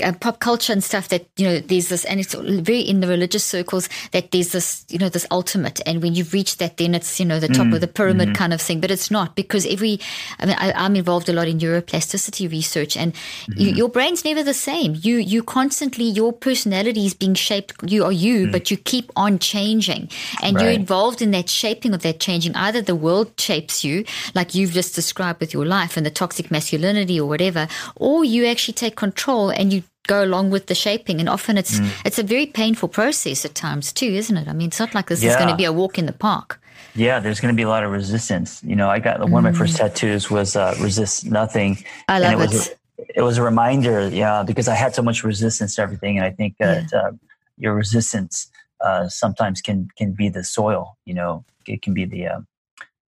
uh, 0.03 0.13
pop 0.21 0.41
culture 0.41 0.73
and 0.73 0.85
stuff 0.85 1.09
that 1.09 1.27
you 1.37 1.47
know 1.47 1.59
there's 1.59 1.89
this 1.89 2.05
and 2.05 2.21
it's 2.21 2.35
very 2.35 2.81
in 2.81 3.01
the 3.01 3.07
religious 3.07 3.45
circles 3.45 3.89
that 4.13 4.31
there's 4.31 4.53
this 4.53 4.85
you 4.89 4.99
know 4.99 5.09
this 5.09 5.27
ultimate. 5.31 5.81
And 5.87 6.03
when 6.03 6.15
you've 6.15 6.33
reached 6.33 6.59
that 6.59 6.77
then 6.77 6.95
it's 6.95 7.19
you 7.19 7.25
know 7.25 7.41
the 7.41 7.49
top 7.49 7.67
mm, 7.67 7.75
of 7.75 7.81
the 7.81 7.89
pyramid 7.89 8.29
mm-hmm. 8.29 8.35
kind 8.35 8.53
of 8.53 8.61
thing. 8.61 8.81
But 8.81 8.91
it's 8.91 9.11
not 9.11 9.35
because 9.35 9.67
every 9.67 9.99
I 10.39 10.47
mean 10.47 10.57
I, 10.59 10.73
I'm 10.73 10.97
involved 10.97 11.29
a 11.29 11.33
lot 11.33 11.49
in 11.49 11.59
neuroplasticity 11.59 12.51
research 12.51 12.97
and 12.97 13.15
you, 13.49 13.69
mm-hmm. 13.69 13.77
your 13.77 13.89
brain's 13.89 14.25
never 14.25 14.43
the 14.43 14.55
same. 14.55 14.97
You 15.01 15.17
you 15.17 15.43
constantly 15.43 16.05
your 16.05 16.33
personality 16.33 17.07
is 17.07 17.15
being 17.15 17.35
shaped 17.35 17.73
you 17.91 18.05
are 18.05 18.13
you 18.13 18.49
mm. 18.49 18.53
but 18.53 18.71
you 18.71 18.77
keep 18.77 19.11
on 19.17 19.39
changing. 19.39 20.11
And 20.43 20.61
you're 20.61 20.71
involved 20.71 21.23
in 21.23 21.31
that 21.31 21.49
shaping 21.49 21.95
of 21.95 22.03
that 22.03 22.21
changing. 22.21 22.55
Either 22.55 22.83
the 22.83 22.95
world 22.95 23.33
shapes 23.39 23.83
you, 23.85 24.05
like 24.35 24.55
you've 24.55 24.73
just 24.73 24.95
described 24.95 25.41
with 25.41 25.55
your 25.55 25.65
life 25.65 25.97
and 25.97 26.05
the 26.05 26.11
toxic 26.11 26.51
masculinity 26.51 27.19
or 27.19 27.29
whatever, 27.29 27.69
or 27.97 28.25
you 28.25 28.47
actually 28.47 28.75
take 28.75 28.97
control 28.97 29.51
and 29.51 29.73
you 29.73 29.83
go 30.07 30.25
along 30.25 30.51
with 30.51 30.67
the 30.67 30.75
shaping. 30.75 31.21
And 31.21 31.29
often 31.29 31.57
it's 31.59 31.81
Mm. 31.81 31.91
it's 32.05 32.19
a 32.19 32.23
very 32.23 32.47
painful 32.47 32.89
process 32.89 33.45
at 33.45 33.55
times 33.55 33.93
too, 33.93 34.07
isn't 34.07 34.37
it? 34.37 34.49
I 34.49 34.53
mean, 34.53 34.69
it's 34.69 34.81
not 34.81 34.95
like 34.95 35.07
this 35.09 35.23
is 35.23 35.37
going 35.37 35.49
to 35.49 35.57
be 35.57 35.65
a 35.65 35.73
walk 35.73 35.99
in 35.99 36.07
the 36.07 36.13
park. 36.13 36.61
Yeah, 36.95 37.21
there's 37.21 37.41
going 37.41 37.53
to 37.55 37.57
be 37.57 37.63
a 37.63 37.69
lot 37.69 37.85
of 37.85 37.91
resistance. 37.91 38.63
You 38.65 38.77
know, 38.77 38.89
I 38.89 38.99
got 39.01 39.21
one 39.21 39.45
of 39.45 39.53
my 39.53 39.59
first 39.59 39.77
tattoos 39.77 40.31
was 40.31 40.57
uh, 40.57 40.75
resist 40.81 41.27
nothing. 41.27 41.85
I 42.09 42.17
and 42.17 42.25
love 42.25 42.33
it 42.33 42.39
was 42.39 42.71
it. 43.17 43.23
Was 43.23 43.39
a 43.39 43.43
reminder, 43.43 44.09
yeah, 44.09 44.43
because 44.43 44.69
I 44.69 44.75
had 44.75 44.95
so 44.95 45.03
much 45.03 45.23
resistance 45.23 45.75
to 45.77 45.83
everything, 45.83 46.17
and 46.17 46.25
I 46.25 46.31
think 46.31 46.57
that 46.59 46.93
uh, 46.93 47.13
your 47.59 47.75
resistance 47.75 48.51
uh, 48.81 49.09
sometimes 49.09 49.61
can 49.61 49.89
can 49.99 50.13
be 50.13 50.29
the 50.31 50.45
soil. 50.45 50.97
You 51.05 51.15
know, 51.15 51.45
it 51.67 51.83
can 51.83 51.93
be 51.93 52.05
the 52.07 52.29
uh, 52.29 52.41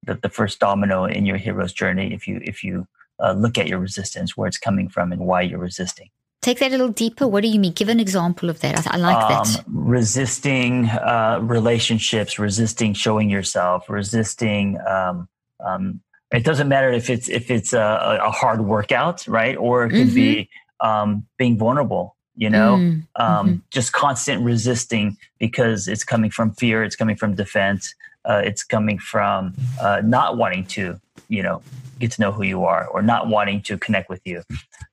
the, 0.03 0.15
the 0.15 0.29
first 0.29 0.59
domino 0.59 1.05
in 1.05 1.25
your 1.25 1.37
hero's 1.37 1.73
journey 1.73 2.13
if 2.13 2.27
you 2.27 2.41
if 2.43 2.63
you 2.63 2.87
uh, 3.23 3.33
look 3.33 3.57
at 3.57 3.67
your 3.67 3.79
resistance, 3.79 4.35
where 4.35 4.47
it's 4.47 4.57
coming 4.57 4.89
from, 4.89 5.11
and 5.11 5.21
why 5.21 5.41
you're 5.41 5.59
resisting. 5.59 6.09
Take 6.47 6.59
that 6.59 6.69
a 6.69 6.77
little 6.77 6.93
deeper. 6.93 7.27
What 7.27 7.41
do 7.41 7.49
you 7.49 7.59
mean? 7.59 7.73
Give 7.73 7.89
an 7.89 7.99
example 7.99 8.49
of 8.49 8.61
that. 8.61 8.87
I, 8.87 8.95
I 8.95 8.97
like 8.99 9.27
that. 9.27 9.65
Um, 9.65 9.65
resisting 9.67 10.85
uh, 10.87 11.39
relationships, 11.41 12.39
resisting 12.39 12.93
showing 12.93 13.29
yourself, 13.29 13.89
resisting. 13.89 14.79
Um, 14.87 15.27
um, 15.59 15.99
it 16.31 16.45
doesn't 16.45 16.69
matter 16.69 16.89
if 16.89 17.09
it's 17.09 17.27
if 17.27 17.51
it's 17.51 17.73
a, 17.73 18.21
a 18.23 18.31
hard 18.31 18.61
workout, 18.61 19.27
right? 19.27 19.57
Or 19.57 19.87
it 19.87 19.89
could 19.89 20.15
be 20.15 20.49
um, 20.79 21.25
being 21.37 21.57
vulnerable. 21.57 22.15
You 22.37 22.49
know, 22.49 22.77
Mm, 22.77 23.07
um, 23.17 23.63
just 23.69 23.91
constant 23.91 24.41
resisting 24.41 25.17
because 25.39 25.89
it's 25.89 26.05
coming 26.05 26.31
from 26.31 26.53
fear, 26.53 26.81
it's 26.81 26.95
coming 26.95 27.17
from 27.17 27.35
defense, 27.35 27.93
uh, 28.23 28.41
it's 28.45 28.63
coming 28.63 28.99
from 28.99 29.53
uh, 29.81 30.01
not 30.01 30.37
wanting 30.37 30.65
to, 30.67 30.97
you 31.27 31.43
know, 31.43 31.61
get 31.99 32.11
to 32.11 32.21
know 32.21 32.31
who 32.31 32.43
you 32.43 32.63
are 32.63 32.87
or 32.87 33.01
not 33.01 33.27
wanting 33.27 33.61
to 33.63 33.77
connect 33.77 34.07
with 34.07 34.21
you. 34.23 34.43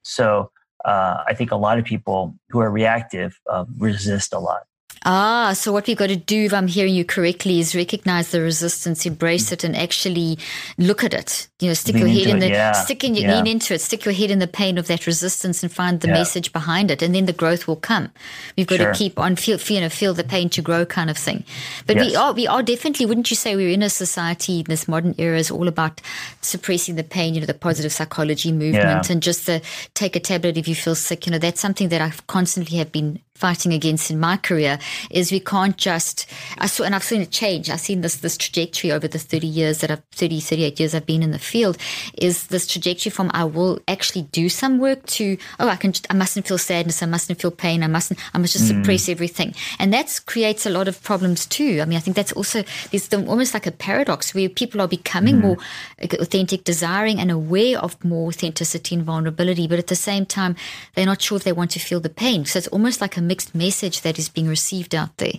So 0.02 0.50
uh, 0.85 1.25
I 1.27 1.35
think 1.35 1.51
a 1.51 1.57
lot 1.57 1.79
of 1.79 1.85
people 1.85 2.37
who 2.51 2.61
are 2.61 2.70
reactive 2.70 3.40
uh, 3.49 3.64
resist 3.79 4.33
a 4.33 4.38
lot. 4.38 4.62
Ah, 5.04 5.52
so 5.52 5.70
what 5.72 5.86
we've 5.86 5.96
got 5.96 6.06
to 6.06 6.16
do, 6.16 6.44
if 6.44 6.54
I'm 6.54 6.66
hearing 6.66 6.94
you 6.94 7.04
correctly, 7.04 7.60
is 7.60 7.74
recognize 7.76 8.30
the 8.30 8.40
resistance, 8.40 9.04
embrace 9.04 9.52
it, 9.52 9.62
and 9.62 9.76
actually 9.76 10.38
look 10.78 11.04
at 11.04 11.12
it. 11.12 11.48
You 11.60 11.68
know, 11.68 11.74
stick 11.74 11.94
Lean 11.96 12.06
your 12.06 12.14
head 12.16 12.26
in 12.28 12.38
the 12.38 12.48
yeah, 12.48 12.72
stick 12.72 13.04
in 13.04 13.14
your 13.14 13.26
yeah. 13.30 13.34
lean 13.36 13.46
into 13.46 13.74
it, 13.74 13.80
stick 13.80 14.04
your 14.04 14.14
head 14.14 14.30
in 14.30 14.38
the 14.38 14.46
pain 14.46 14.78
of 14.78 14.86
that 14.86 15.06
resistance, 15.06 15.62
and 15.62 15.70
find 15.70 16.00
the 16.00 16.08
Yeah. 16.08 16.14
message 16.14 16.52
behind 16.52 16.90
it, 16.90 17.02
and 17.02 17.14
then 17.14 17.26
the 17.26 17.32
growth 17.32 17.66
will 17.66 17.76
come. 17.76 18.10
We've 18.56 18.66
got 18.66 18.78
Sure. 18.78 18.92
to 18.92 18.98
keep 18.98 19.18
on 19.18 19.36
feel, 19.36 19.58
feel, 19.58 19.76
you 19.76 19.80
know, 19.82 19.88
feel 19.90 20.14
the 20.14 20.24
pain 20.24 20.48
to 20.50 20.62
grow, 20.62 20.86
kind 20.86 21.10
of 21.10 21.18
thing. 21.18 21.44
But 21.86 21.96
we 21.96 22.16
are, 22.16 22.32
we 22.32 22.46
are 22.46 22.62
definitely. 22.62 23.06
Wouldn't 23.06 23.30
you 23.30 23.36
say 23.36 23.56
we're 23.56 23.70
in 23.70 23.82
a 23.82 23.90
society 23.90 24.60
in 24.60 24.64
this 24.68 24.88
modern 24.88 25.14
era 25.18 25.38
is 25.38 25.50
all 25.50 25.68
about 25.68 26.00
suppressing 26.40 26.96
the 26.96 27.04
pain? 27.04 27.34
You 27.34 27.40
know, 27.40 27.46
the 27.46 27.54
positive 27.54 27.92
psychology 27.92 28.52
movement, 28.52 29.10
and 29.10 29.22
just 29.22 29.46
the 29.46 29.60
take 29.94 30.16
a 30.16 30.20
tablet 30.20 30.56
if 30.56 30.66
you 30.66 30.74
feel 30.74 30.94
sick. 30.94 31.26
You 31.26 31.32
know, 31.32 31.38
that's 31.38 31.60
something 31.60 31.88
that 31.90 32.00
I've 32.00 32.26
constantly 32.26 32.78
have 32.78 32.90
been 32.90 33.20
fighting 33.37 33.73
against 33.73 34.12
in 34.12 34.20
my 34.20 34.37
career 34.37 34.79
is 35.11 35.33
we 35.33 35.40
can't 35.40 35.77
just 35.77 36.25
I 36.59 36.66
saw 36.66 36.85
and 36.85 36.94
I've 36.94 37.03
seen 37.03 37.20
it 37.20 37.33
change. 37.33 37.68
I've 37.68 37.81
seen 37.81 38.01
this 38.01 38.16
this 38.16 38.37
trajectory 38.37 38.92
over 38.92 39.09
the 39.09 39.18
30 39.18 39.47
years 39.47 39.81
that 39.81 39.90
I've 39.90 40.05
30, 40.12 40.38
38 40.38 40.79
years 40.79 40.94
I've 40.94 41.05
been 41.05 41.23
in 41.23 41.33
the 41.33 41.40
field 41.40 41.77
is 42.16 42.47
this 42.47 42.64
trajectory 42.68 43.11
from 43.11 43.33
I 43.35 43.44
will 43.44 43.81
actually 43.88 44.23
do 44.23 44.49
some 44.49 44.79
work 44.79 45.05
to 45.18 45.37
oh 45.59 45.68
I 45.68 45.75
can 45.75 45.92
I 46.11 46.14
mustn't 46.14 46.47
feel 46.47 46.59
sadness, 46.59 47.03
I 47.03 47.07
mustn't 47.07 47.40
feel 47.40 47.51
pain, 47.51 47.83
I 47.83 47.88
mustn't 47.88 48.20
I 48.33 48.38
must 48.38 48.53
just 48.53 48.70
hmm. 48.70 48.79
suppress 48.79 49.09
everything. 49.09 49.53
And 49.81 49.92
that 49.92 50.20
creates 50.27 50.64
a 50.64 50.70
lot 50.70 50.87
of 50.87 51.03
problems 51.03 51.44
too. 51.44 51.81
I 51.83 51.87
mean 51.87 51.97
I 51.97 52.01
think 52.01 52.16
that's 52.16 52.33
also 52.33 52.62
there's 52.92 53.09
the, 53.09 53.27
almost 53.27 53.53
like 53.53 53.66
a 53.66 53.73
paradox 53.73 54.33
where 54.33 54.49
people 54.49 54.81
are 54.81 54.88
becoming 54.88 55.37
hmm. 55.37 55.42
more 55.42 55.57
uh, 56.01 56.07
authentic, 56.20 56.62
desiring 56.62 57.18
and 57.18 57.33
aware 57.33 57.81
of 57.81 58.03
more 58.05 58.29
authenticity 58.29 58.94
and 58.94 59.05
vulnerability, 59.05 59.66
but 59.66 59.81
at 59.81 59.88
the 59.88 59.97
same 59.97 60.25
time 60.25 60.55
they're 60.94 61.05
not 61.05 61.20
sure 61.20 61.37
if 61.37 61.42
they 61.42 61.53
want 61.53 61.73
to 61.73 61.81
feel 61.81 61.99
the 61.99 62.09
pain. 62.09 62.44
So 62.44 62.59
it's 62.59 62.68
almost 62.68 63.01
like 63.01 63.16
a 63.16 63.23
mixed 63.24 63.54
message 63.54 64.02
that 64.02 64.18
is 64.18 64.28
being 64.28 64.48
received 64.48 64.94
out 64.94 65.16
there. 65.16 65.34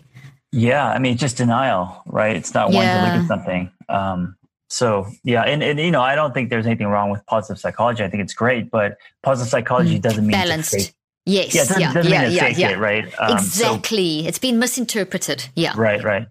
Yeah, 0.52 0.88
I 0.88 1.00
mean, 1.00 1.13
it's 1.13 1.21
just 1.21 1.38
denial, 1.38 2.02
right? 2.06 2.36
It's 2.36 2.54
not 2.54 2.71
wanting 2.71 2.89
to 2.89 3.02
look 3.02 3.21
at 3.24 3.28
something. 3.28 3.71
Um, 3.89 4.36
so 4.69 5.08
yeah, 5.24 5.41
and, 5.43 5.62
and 5.62 5.80
you 5.80 5.91
know, 5.91 6.02
I 6.02 6.15
don't 6.15 6.34
think 6.34 6.50
there's 6.50 6.65
anything 6.65 6.88
wrong 6.88 7.10
with 7.12 7.26
positive 7.26 7.60
psychology. 7.60 8.04
I 8.04 8.10
think 8.10 8.24
it's 8.24 8.34
great, 8.34 8.71
but 8.71 8.98
positive 9.21 9.50
psychology 9.50 10.00
doesn't 10.00 10.26
mean 10.26 10.36
Mm. 10.36 10.43
Balanced. 10.43 10.93
Yes. 11.26 11.56
Yeah, 11.56 11.62
it 11.63 11.67
doesn't, 11.67 11.82
yeah. 11.82 11.93
doesn't 11.93 12.12
yeah. 12.12 12.21
mean 12.21 12.32
yeah. 12.38 12.48
yeah. 12.48 12.69
it, 12.71 12.78
right? 12.78 13.06
Um, 13.19 13.39
so- 13.39 13.74
exactly. 13.76 14.28
it's 14.28 14.39
been 14.39 14.60
misinterpreted. 14.60 15.50
Yeah. 15.56 15.74
right, 15.76 16.04
right. 16.04 16.28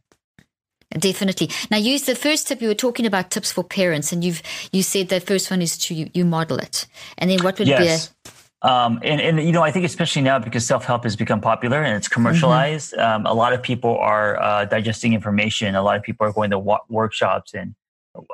Definitely. 0.98 1.50
Now, 1.70 1.78
use 1.78 2.02
the 2.02 2.14
first 2.14 2.46
tip. 2.46 2.62
You 2.62 2.68
were 2.68 2.74
talking 2.74 3.04
about 3.04 3.30
tips 3.30 3.50
for 3.50 3.64
parents, 3.64 4.12
and 4.12 4.22
you've 4.22 4.42
you 4.70 4.82
said 4.82 5.08
the 5.08 5.20
first 5.20 5.50
one 5.50 5.60
is 5.60 5.76
to 5.78 5.94
you, 5.94 6.08
you 6.14 6.24
model 6.24 6.58
it, 6.58 6.86
and 7.18 7.30
then 7.30 7.42
what 7.42 7.58
would 7.58 7.66
Yes. 7.66 8.08
be 8.08 8.30
Um, 8.64 8.98
and, 9.03 9.20
and, 9.20 9.46
you 9.46 9.53
know, 9.53 9.62
I 9.62 9.70
think 9.70 9.85
especially 9.85 10.22
now 10.22 10.38
because 10.38 10.66
self 10.66 10.87
help 10.87 11.05
has 11.05 11.16
become 11.16 11.40
popular 11.40 11.83
and 11.83 11.94
it's 11.98 12.09
commercialized, 12.09 12.94
um, 12.94 13.27
a 13.27 13.35
lot 13.35 13.53
of 13.53 13.62
people 13.62 13.98
are 13.98 14.40
uh, 14.40 14.64
digesting 14.64 15.12
information. 15.12 15.74
A 15.74 15.83
lot 15.83 15.96
of 15.98 16.03
people 16.03 16.27
are 16.27 16.33
going 16.33 16.50
to 16.50 16.59
wa- 16.59 16.81
workshops 16.88 17.53
and 17.53 17.74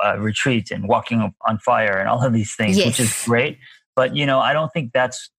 uh, 0.04 0.16
retreats 0.18 0.70
and 0.70 0.86
walking 0.86 1.20
on- 1.20 1.34
on 1.48 1.58
fire 1.58 1.98
and 1.98 2.08
all 2.08 2.24
of 2.24 2.32
these 2.32 2.54
things, 2.54 2.76
which 2.86 3.00
is 3.00 3.22
great. 3.24 3.58
But, 3.96 4.14
you 4.14 4.24
know, 4.24 4.38
I 4.38 4.52
don't 4.52 4.72
think 4.72 4.92
that's 4.92 5.30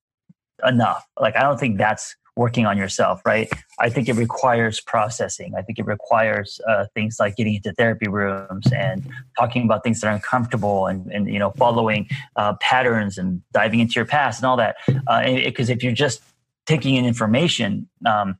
enough. 0.67 1.07
Like, 1.17 1.37
I 1.37 1.41
don't 1.43 1.59
think 1.59 1.77
that's 1.77 2.15
working 2.35 2.65
on 2.65 2.77
yourself, 2.77 3.21
right? 3.25 3.49
I 3.79 3.89
think 3.89 4.07
it 4.07 4.15
requires 4.15 4.79
processing. 4.79 5.53
I 5.57 5.61
think 5.61 5.79
it 5.79 5.85
requires 5.85 6.61
uh, 6.67 6.85
things 6.93 7.17
like 7.19 7.35
getting 7.35 7.55
into 7.55 7.73
therapy 7.73 8.07
rooms 8.07 8.71
and 8.71 9.07
talking 9.37 9.63
about 9.63 9.83
things 9.83 9.99
that 10.01 10.07
are 10.07 10.13
uncomfortable 10.13 10.87
and, 10.87 11.11
and 11.11 11.27
you 11.31 11.39
know, 11.39 11.51
following 11.51 12.07
uh, 12.37 12.53
patterns 12.61 13.17
and 13.17 13.41
diving 13.51 13.79
into 13.81 13.93
your 13.95 14.05
past 14.05 14.39
and 14.39 14.45
all 14.45 14.57
that. 14.57 14.77
Because 15.45 15.69
if 15.69 15.83
you're 15.83 15.91
just 15.91 16.21
taking 16.65 16.95
in 16.95 17.05
information, 17.05 17.89
um, 18.05 18.37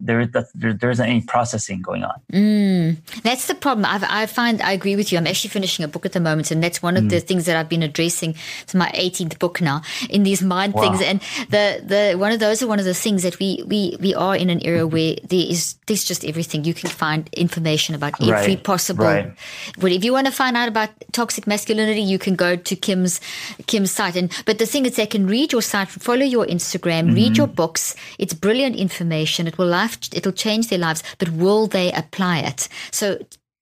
there, 0.00 0.26
there, 0.26 0.72
there 0.72 0.90
isn't 0.90 1.04
any 1.06 1.20
processing 1.20 1.82
going 1.82 2.04
on. 2.04 2.14
Mm, 2.32 2.96
that's 3.22 3.46
the 3.46 3.54
problem. 3.54 3.84
I've, 3.84 4.04
I 4.04 4.26
find 4.26 4.60
I 4.62 4.72
agree 4.72 4.96
with 4.96 5.12
you. 5.12 5.18
I'm 5.18 5.26
actually 5.26 5.50
finishing 5.50 5.84
a 5.84 5.88
book 5.88 6.06
at 6.06 6.12
the 6.12 6.20
moment, 6.20 6.50
and 6.50 6.62
that's 6.62 6.82
one 6.82 6.96
of 6.96 7.04
Mm. 7.04 7.10
the 7.10 7.20
things 7.20 7.44
that 7.46 7.56
I've 7.56 7.68
been 7.68 7.82
addressing. 7.82 8.34
It's 8.62 8.74
my 8.74 8.90
18th 8.94 9.38
book 9.38 9.60
now 9.60 9.82
in 10.08 10.22
these 10.22 10.42
mind 10.42 10.74
Wow. 10.74 10.82
things, 10.82 11.02
and 11.02 11.20
the 11.50 11.82
the 11.84 12.16
one 12.18 12.32
of 12.32 12.40
those 12.40 12.62
are 12.62 12.66
one 12.66 12.78
of 12.78 12.84
the 12.84 12.94
things 12.94 13.22
that 13.22 13.38
we 13.38 13.62
we 13.66 13.96
we 14.00 14.14
are 14.14 14.36
in 14.36 14.50
an 14.50 14.60
era 14.64 14.86
where 14.86 15.16
there 15.28 15.46
is 15.48 15.76
there's 15.86 16.04
just 16.04 16.24
everything. 16.24 16.64
You 16.64 16.74
can 16.74 16.90
find 16.90 17.28
information 17.32 17.94
about 17.94 18.20
every 18.20 18.32
Right, 18.56 18.62
possible. 18.64 19.04
right. 19.04 19.32
But 19.78 19.92
if 19.92 20.04
you 20.04 20.12
want 20.12 20.26
to 20.26 20.32
find 20.32 20.56
out 20.56 20.68
about 20.68 20.90
toxic 21.12 21.46
masculinity, 21.46 22.00
you 22.02 22.18
can 22.18 22.34
go 22.36 22.56
to 22.56 22.76
Kim's 22.76 23.20
Kim's 23.66 23.90
site. 23.90 24.16
And 24.16 24.30
but 24.46 24.58
the 24.58 24.66
thing 24.66 24.86
is, 24.86 24.96
they 24.96 25.06
can 25.06 25.26
read 25.26 25.52
your 25.52 25.62
site, 25.62 25.88
follow 25.88 26.24
your 26.24 26.46
Instagram, 26.46 27.14
read 27.14 27.36
your 27.36 27.46
books. 27.46 27.94
It's 28.18 28.34
brilliant 28.34 28.76
information. 28.76 29.46
It 29.46 29.58
will 29.58 29.66
life. 29.90 30.08
It'll 30.14 30.32
change 30.32 30.68
their 30.68 30.78
lives. 30.78 31.02
But 31.18 31.30
will 31.30 31.66
they 31.66 31.92
apply 31.92 32.40
it? 32.40 32.68
So 32.90 33.18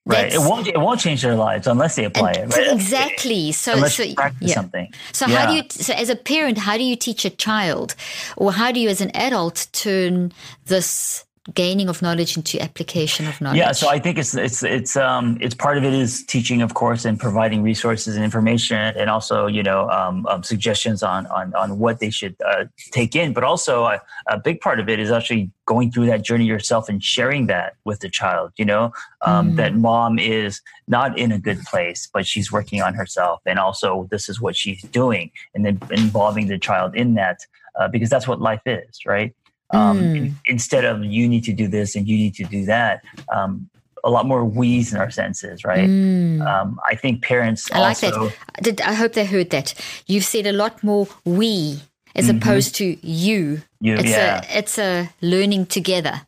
Right. 0.08 0.32
It 0.32 0.38
won't. 0.38 0.66
It 0.66 0.80
won't 0.80 1.00
change 1.00 1.20
their 1.20 1.36
lives 1.36 1.66
unless 1.66 1.96
they 1.96 2.04
apply 2.06 2.32
and, 2.32 2.50
it. 2.50 2.56
Right? 2.56 2.72
Exactly. 2.72 3.52
So, 3.52 3.74
unless 3.74 3.96
so 3.96 4.14
practice 4.14 4.48
yeah. 4.48 4.54
something. 4.54 4.94
So 5.12 5.26
Yeah. 5.26 5.36
how 5.36 5.46
do 5.50 5.56
you? 5.56 5.64
So 5.68 5.92
as 5.92 6.08
a 6.08 6.16
parent, 6.16 6.56
how 6.56 6.78
do 6.78 6.82
you 6.82 6.96
teach 6.96 7.26
a 7.26 7.30
child, 7.30 7.94
or 8.34 8.52
how 8.52 8.72
do 8.72 8.80
you, 8.80 8.88
as 8.88 9.02
an 9.02 9.10
adult, 9.14 9.66
turn 9.72 10.32
this 10.64 11.26
gaining 11.54 11.88
of 11.88 12.02
knowledge 12.02 12.36
into 12.36 12.60
application 12.60 13.26
of 13.26 13.40
knowledge? 13.40 13.58
Yeah, 13.58 13.72
so 13.72 13.88
I 13.88 13.98
think 13.98 14.18
it's 14.18 14.34
it's 14.34 14.62
it's 14.62 14.96
um 14.96 15.38
it's 15.40 15.54
part 15.54 15.78
of 15.78 15.84
it 15.84 15.92
is 15.92 16.24
teaching, 16.24 16.62
of 16.62 16.74
course, 16.74 17.04
and 17.04 17.18
providing 17.18 17.62
resources 17.62 18.16
and 18.16 18.24
information, 18.24 18.78
and 18.78 19.08
also 19.10 19.46
you 19.46 19.62
know 19.62 19.88
um, 19.90 20.26
um, 20.26 20.42
suggestions 20.42 21.02
on 21.02 21.26
on 21.26 21.54
on 21.54 21.78
what 21.78 22.00
they 22.00 22.10
should 22.10 22.36
uh, 22.46 22.64
take 22.90 23.16
in. 23.16 23.32
But 23.32 23.44
also 23.44 23.84
a, 23.84 24.00
a 24.26 24.38
big 24.38 24.60
part 24.60 24.80
of 24.80 24.88
it 24.88 24.98
is 24.98 25.10
actually 25.10 25.50
going 25.66 25.92
through 25.92 26.06
that 26.06 26.22
journey 26.22 26.44
yourself 26.44 26.88
and 26.88 27.02
sharing 27.02 27.46
that 27.46 27.74
with 27.84 28.00
the 28.00 28.08
child. 28.08 28.52
You 28.56 28.64
know 28.64 28.92
um, 29.22 29.56
that 29.56 29.74
mom 29.74 30.18
is 30.18 30.60
not 30.86 31.18
in 31.18 31.32
a 31.32 31.38
good 31.38 31.60
place, 31.62 32.08
but 32.12 32.26
she's 32.26 32.52
working 32.52 32.82
on 32.82 32.94
herself, 32.94 33.40
and 33.46 33.58
also 33.58 34.08
this 34.10 34.28
is 34.28 34.40
what 34.40 34.56
she's 34.56 34.82
doing, 34.82 35.30
and 35.54 35.64
then 35.64 35.80
involving 35.90 36.48
the 36.48 36.58
child 36.58 36.94
in 36.94 37.14
that 37.14 37.40
uh, 37.78 37.88
because 37.88 38.10
that's 38.10 38.26
what 38.26 38.40
life 38.40 38.62
is, 38.66 39.06
right? 39.06 39.34
Um, 39.70 39.98
Mm. 39.98 40.16
in- 40.16 40.36
instead 40.46 40.84
of 40.84 41.04
you 41.04 41.28
need 41.28 41.44
to 41.44 41.52
do 41.52 41.68
this 41.68 41.94
and 41.96 42.08
you 42.08 42.16
need 42.16 42.34
to 42.34 42.44
do 42.44 42.64
that 42.64 43.02
um, 43.32 43.68
a 44.04 44.10
lot 44.10 44.26
more 44.26 44.44
we's 44.44 44.92
in 44.92 44.98
our 45.00 45.10
senses 45.10 45.64
right 45.64 45.88
Mm. 45.88 46.40
um, 46.46 46.78
i 46.90 46.94
think 46.94 47.22
parents 47.22 47.70
I 47.72 47.80
like 47.80 48.02
also 48.02 48.28
that. 48.28 48.62
Did, 48.62 48.80
I 48.80 48.94
hope 48.94 49.12
they 49.12 49.24
heard 49.26 49.50
that. 49.50 49.74
You've 50.06 50.24
said 50.24 50.46
a 50.46 50.52
lot 50.52 50.82
more 50.82 51.06
we 51.24 51.80
as 52.14 52.28
opposed 52.28 52.74
to 52.76 52.84
you. 53.06 53.40
Mm-hmm. 53.60 53.86
You, 53.86 53.94
it's 53.94 54.10
yeah. 54.10 54.42
a 54.54 54.58
it's 54.58 54.76
a 54.78 55.08
learning 55.20 55.66
together. 55.66 56.22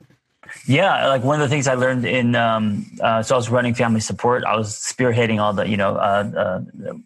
yeah 0.66 1.06
like 1.08 1.22
one 1.24 1.40
of 1.40 1.44
the 1.48 1.52
things 1.54 1.66
i 1.66 1.74
learned 1.74 2.04
in 2.04 2.34
um, 2.34 2.84
uh, 3.06 3.22
so 3.22 3.34
i 3.34 3.38
was 3.38 3.48
running 3.50 3.74
family 3.74 4.00
support 4.00 4.44
i 4.44 4.56
was 4.56 4.68
spearheading 4.74 5.38
all 5.42 5.52
the 5.52 5.64
you 5.72 5.76
know 5.82 5.92
uh, 5.96 6.24
uh, 6.44 6.60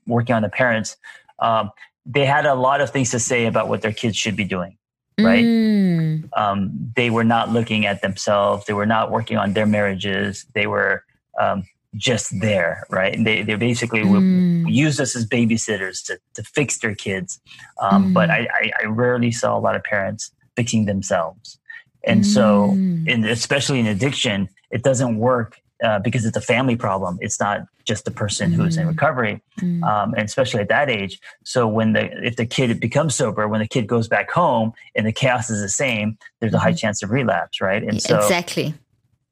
working 0.07 0.35
on 0.35 0.43
the 0.43 0.49
parents 0.49 0.97
um, 1.41 1.71
they 2.07 2.25
had 2.25 2.45
a 2.47 2.55
lot 2.55 2.81
of 2.81 2.89
things 2.91 3.11
to 3.11 3.19
say 3.19 3.41
about 3.47 3.69
what 3.69 3.81
their 3.83 3.93
kids 3.93 4.17
should 4.17 4.37
be 4.37 4.45
doing 4.45 4.77
right 5.23 5.47
Mm. 5.47 6.31
um, 6.37 6.93
they 6.97 7.11
were 7.11 7.25
not 7.25 7.51
looking 7.51 7.87
at 7.87 8.03
themselves. 8.03 8.67
They 8.67 8.73
were 8.73 8.87
not 8.87 9.11
working 9.11 9.37
on 9.37 9.53
their 9.53 9.67
marriages. 9.67 10.47
They 10.55 10.67
were 10.67 11.05
um, 11.41 11.65
just 11.95 12.41
there, 12.41 12.87
right? 12.91 13.15
And 13.15 13.27
they, 13.27 13.43
they 13.43 13.55
basically 13.55 14.01
Mm. 14.01 14.11
would 14.11 14.47
use 14.67 14.99
us 15.01 15.15
as 15.15 15.27
babysitters 15.27 16.05
to, 16.07 16.19
to 16.35 16.43
fix 16.43 16.79
their 16.79 16.95
kids. 16.95 17.41
Um, 17.81 18.13
But 18.13 18.29
Mm. 18.31 18.33
I, 18.33 18.49
I, 18.61 18.73
I 18.83 18.87
rarely 18.87 19.31
saw 19.31 19.57
a 19.57 19.61
lot 19.61 19.77
of 19.77 19.85
parents 19.85 20.33
fixing 20.57 20.87
themselves. 20.87 21.59
And 22.07 22.27
so, 22.27 22.81
Mm. 23.07 23.07
in, 23.07 23.25
especially 23.27 23.79
in 23.81 23.87
addiction, 23.87 24.49
it 24.71 24.83
doesn't 24.83 25.19
work 25.19 25.61
uh, 25.83 25.99
because 25.99 26.25
it's 26.25 26.37
a 26.37 26.41
family 26.41 26.77
problem. 26.77 27.19
It's 27.21 27.41
not 27.41 27.63
just 27.85 28.05
the 28.05 28.11
person 28.11 28.53
who's 28.53 28.77
in 28.77 28.85
Mm. 28.87 28.89
recovery 28.91 29.43
Mm. 29.61 29.83
um, 29.85 30.15
and 30.15 30.25
especially 30.25 30.61
at 30.61 30.69
that 30.69 30.89
age. 30.89 31.21
So 31.45 31.67
when 31.67 31.93
the 31.93 32.05
if 32.27 32.37
the 32.37 32.47
kid 32.47 32.81
becomes 32.81 33.15
sober, 33.15 33.47
when 33.49 33.61
the 33.61 33.69
kid 33.69 33.87
goes 33.87 34.09
back 34.09 34.31
home 34.31 34.73
and 34.95 35.07
the 35.07 35.13
chaos 35.13 35.51
is 35.51 35.61
the 35.61 35.69
same, 35.69 36.17
there's 36.41 36.55
a 36.55 36.59
high 36.59 36.73
chance 36.73 37.03
of 37.03 37.11
relapse, 37.11 37.61
right? 37.61 37.83
And 37.83 38.01
so 38.01 38.17
exactly. 38.19 38.75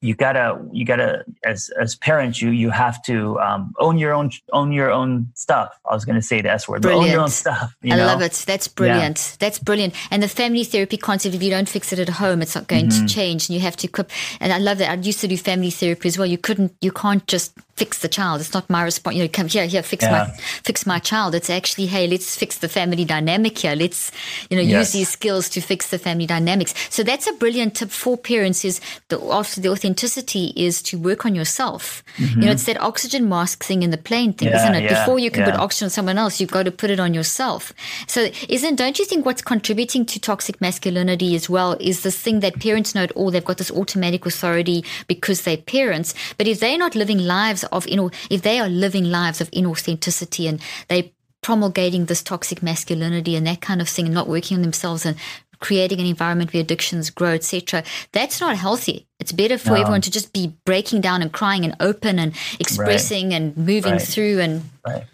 You 0.03 0.15
gotta 0.15 0.59
you 0.73 0.85
gotta 0.85 1.25
as 1.45 1.71
as 1.81 1.95
parents 1.95 2.43
you 2.43 2.51
you 2.51 2.71
have 2.71 3.01
to 3.05 3.39
um, 3.41 3.73
own 3.79 3.97
your 3.99 4.13
own 4.13 4.31
own 4.53 4.73
your 4.73 4.91
own 4.91 5.29
stuff. 5.35 5.71
I 5.89 5.95
was 5.95 6.05
going 6.05 6.17
to 6.17 6.27
say 6.31 6.41
the 6.43 6.51
S 6.51 6.69
word, 6.69 6.83
but 6.83 6.93
own 6.93 7.07
your 7.07 7.21
own 7.21 7.29
stuff. 7.31 7.75
You 7.83 7.95
I 7.95 7.97
know? 7.99 8.07
love 8.07 8.21
it. 8.21 8.33
That's 8.47 8.67
brilliant. 8.69 9.37
That's 9.39 9.59
brilliant. 9.59 9.95
And 10.11 10.23
the 10.23 10.29
family 10.29 10.65
therapy 10.65 10.97
concept, 10.97 11.35
if 11.35 11.43
you 11.43 11.51
don't 11.51 11.69
fix 11.69 11.93
it 11.93 11.99
at 12.01 12.09
home, 12.09 12.43
it's 12.43 12.55
not 12.55 12.67
going 12.67 12.89
Mm-hmm. 12.89 13.07
to 13.07 13.15
change. 13.15 13.49
And 13.49 13.55
you 13.55 13.61
have 13.61 13.77
to 13.77 13.87
equip. 13.87 14.11
And 14.41 14.53
I 14.53 14.59
love 14.59 14.79
that. 14.79 14.91
I 14.91 14.95
used 15.01 15.21
to 15.21 15.29
do 15.29 15.37
family 15.37 15.71
therapy 15.71 16.09
as 16.09 16.19
well. 16.19 16.27
You 16.27 16.39
couldn't, 16.39 16.73
you 16.81 16.91
can't 16.91 17.25
just 17.29 17.53
fix 17.77 17.99
the 18.01 18.09
child. 18.09 18.41
It's 18.41 18.53
not 18.55 18.69
my 18.69 18.83
response. 18.83 19.17
You 19.17 19.23
know, 19.23 19.29
come 19.29 19.49
here, 19.49 19.67
here, 19.67 19.83
fix 19.83 20.05
Yeah. 20.05 20.11
my, 20.13 20.37
fix 20.63 20.87
my 20.87 20.99
child. 20.99 21.35
It's 21.35 21.49
actually, 21.51 21.87
hey, 21.87 22.07
let's 22.07 22.37
fix 22.37 22.59
the 22.59 22.69
family 22.69 23.05
dynamic 23.05 23.59
here. 23.59 23.75
Let's, 23.75 24.13
you 24.51 24.57
know, 24.57 24.63
use 24.63 24.93
these 24.93 25.09
skills 25.09 25.49
to 25.51 25.61
fix 25.61 25.89
the 25.91 25.99
family 25.99 26.27
dynamics. 26.27 26.75
So 26.91 27.03
that's 27.03 27.27
a 27.27 27.33
brilliant 27.33 27.75
tip 27.77 27.91
for 27.91 28.17
parents. 28.17 28.65
Is 28.65 28.81
the 29.09 29.21
after 29.33 29.61
the 29.61 29.69
authenticity 29.71 30.53
is 30.57 30.83
to 30.83 30.99
work 30.99 31.25
on 31.27 31.35
yourself. 31.35 32.03
You 32.19 32.37
know, 32.37 32.53
it's 32.53 32.65
that 32.65 32.81
oxygen 32.81 33.29
mask 33.29 33.65
thing 33.65 33.83
in 33.83 33.91
the 33.91 33.99
plane 33.99 34.33
thing, 34.33 34.49
Mm-hmm. 34.49 34.57
Yeah, 34.57 34.63
isn't 34.63 34.75
it? 34.75 34.83
yeah, 34.91 35.05
Before 35.05 35.19
you 35.19 35.31
can 35.31 35.45
put 35.45 35.55
oxygen 35.55 35.87
on 35.87 35.91
someone 35.91 36.19
else, 36.19 36.41
you've 36.41 36.51
got 36.51 36.65
to 36.65 36.71
put 36.71 36.91
it 36.91 37.01
on 37.01 37.15
yourself. 37.15 37.73
So, 38.07 38.29
isn't 38.49 38.77
don't 38.77 38.99
you 38.99 39.05
think 39.05 39.25
what's 39.25 39.41
contributing 39.43 40.05
to 40.07 40.21
toxic 40.21 40.61
masculinity 40.61 41.35
as 41.35 41.49
well 41.49 41.77
is 41.81 42.03
this 42.03 42.19
thing 42.19 42.41
that 42.41 42.61
parents 42.61 42.95
know 42.95 43.05
it 43.05 43.13
all? 43.13 43.31
They've 43.31 43.45
got 43.45 43.59
this 43.59 43.71
automatic 43.71 44.27
authority 44.27 44.85
because 45.07 45.43
they're 45.43 45.57
parents. 45.57 46.15
But 46.37 46.47
if 46.49 46.61
they're 46.61 46.77
not 46.79 46.95
living 46.95 47.19
lives 47.19 47.62
of 47.65 47.89
you 47.89 47.97
know, 47.97 48.11
if 48.31 48.43
they 48.43 48.59
are 48.59 48.69
living 48.69 49.05
lives 49.05 49.41
of 49.41 49.51
inauthenticity 49.51 50.49
and 50.49 50.61
they 50.89 51.13
promulgating 51.43 52.07
this 52.07 52.23
toxic 52.23 52.63
masculinity 52.63 53.35
and 53.37 53.47
that 53.47 53.61
kind 53.61 53.81
of 53.81 53.89
thing 53.89 54.07
and 54.07 54.15
not 54.15 54.29
working 54.29 54.57
on 54.57 54.63
themselves 54.63 55.05
and 55.05 55.17
creating 55.59 56.01
an 56.01 56.07
environment 56.07 56.53
where 56.53 56.61
addictions 56.61 57.09
grow 57.11 57.31
etc 57.31 57.83
that's 58.13 58.41
not 58.41 58.57
healthy 58.57 59.07
it's 59.21 59.33
better 59.33 59.57
for 59.59 59.71
No. 59.71 59.81
everyone 59.81 60.01
to 60.01 60.11
just 60.11 60.33
be 60.33 60.53
breaking 60.65 61.01
down 61.01 61.23
and 61.23 61.33
crying 61.33 61.65
and 61.65 61.75
open 61.81 62.19
and 62.19 62.33
expressing 62.59 63.33
and 63.35 63.57
moving 63.57 63.95
Right. 63.95 64.03
through 64.03 64.41
and 64.41 64.63
Right. 64.87 65.05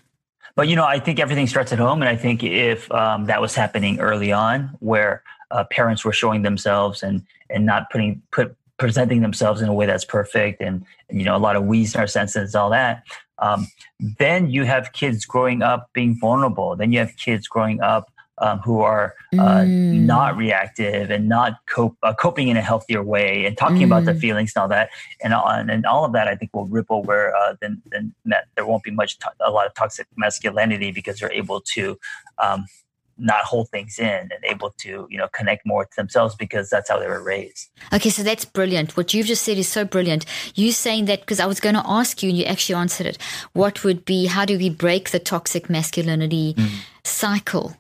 But 0.54 0.66
you 0.68 0.74
know, 0.74 0.84
I 0.84 0.98
think 0.98 1.20
everything 1.20 1.46
starts 1.46 1.72
at 1.72 1.78
home, 1.78 2.02
and 2.02 2.08
I 2.08 2.16
think 2.16 2.42
if 2.42 2.90
um, 2.90 3.26
that 3.26 3.40
was 3.40 3.54
happening 3.54 4.00
early 4.00 4.32
on, 4.32 4.70
where 4.80 5.22
uh, 5.52 5.62
parents 5.70 6.04
were 6.04 6.12
showing 6.12 6.42
themselves 6.42 7.04
and 7.04 7.22
and 7.48 7.64
not 7.64 7.90
putting 7.90 8.20
put 8.32 8.56
presenting 8.78 9.20
themselves 9.22 9.60
in 9.60 9.68
a 9.68 9.74
way 9.74 9.86
that's 9.86 10.04
perfect, 10.04 10.60
and, 10.60 10.84
you 11.10 11.24
know, 11.24 11.36
a 11.36 11.38
lot 11.38 11.56
of 11.56 11.64
we's 11.64 11.94
in 11.94 12.00
our 12.00 12.06
senses, 12.06 12.54
all 12.54 12.70
that, 12.70 13.02
um, 13.40 13.66
then 14.18 14.50
you 14.50 14.64
have 14.64 14.92
kids 14.92 15.24
growing 15.24 15.62
up 15.62 15.90
being 15.92 16.18
vulnerable. 16.18 16.74
Then 16.76 16.92
you 16.92 16.98
have 17.00 17.14
kids 17.16 17.46
growing 17.48 17.80
up 17.80 18.10
um, 18.40 18.60
who 18.60 18.80
are 18.82 19.14
uh, 19.36 19.62
Mm. 19.62 20.06
not 20.06 20.36
reactive 20.36 21.10
and 21.10 21.28
not 21.28 21.54
cope, 21.66 21.96
uh, 22.04 22.14
coping 22.14 22.46
in 22.48 22.56
a 22.56 22.62
healthier 22.62 23.02
way 23.02 23.44
and 23.46 23.58
talking 23.58 23.82
about 23.82 24.04
their 24.04 24.14
Mm. 24.14 24.20
feelings 24.20 24.52
and 24.54 24.62
all 24.62 24.68
that. 24.68 24.90
And, 25.24 25.34
all- 25.34 25.48
and, 25.48 25.68
and 25.70 25.84
all 25.84 26.04
of 26.04 26.12
that, 26.12 26.28
I 26.28 26.36
think, 26.36 26.54
will 26.54 26.66
ripple 26.66 27.02
where 27.02 27.34
uh, 27.34 27.54
then, 27.60 27.82
then 27.86 28.14
that 28.26 28.44
there 28.54 28.64
won't 28.64 28.84
be 28.84 28.92
much, 28.92 29.18
to- 29.18 29.32
a 29.40 29.50
lot 29.50 29.66
of 29.66 29.74
toxic 29.74 30.06
masculinity 30.16 30.92
because 30.92 31.18
they're 31.18 31.32
able 31.32 31.60
to 31.74 31.98
um, 32.38 32.66
not 33.18 33.44
hold 33.44 33.68
things 33.68 33.98
in 33.98 34.07
and 34.07 34.44
able 34.44 34.70
to, 34.78 35.07
you 35.11 35.18
know, 35.18 35.28
connect 35.28 35.66
more 35.66 35.85
to 35.85 35.96
themselves 35.96 36.35
because 36.35 36.70
that's 36.70 36.88
how 36.88 36.98
they 36.98 37.07
were 37.07 37.22
raised. 37.22 37.70
Okay, 37.92 38.11
so 38.11 38.22
that's 38.22 38.44
brilliant. 38.44 38.96
What 38.96 39.12
you've 39.12 39.26
just 39.26 39.42
said 39.42 39.59
is 39.59 39.68
so 39.68 39.85
brilliant. 39.85 40.24
You 40.54 40.72
saying 40.72 41.07
that 41.07 41.20
because 41.20 41.40
I 41.40 41.46
was 41.46 41.61
going 41.61 41.74
to 41.74 41.83
ask 41.85 42.22
you 42.22 42.31
and 42.31 42.38
you 42.38 42.44
actually 42.44 42.76
answered 42.76 43.07
it. 43.07 43.18
What 43.52 43.85
would 43.85 44.04
be, 44.04 44.26
how 44.26 44.44
do 44.44 44.57
we 44.57 44.70
break 44.70 45.11
the 45.11 45.18
toxic 45.18 45.68
masculinity 45.68 46.54
mm. 46.54 46.68
cycle? 47.04 47.76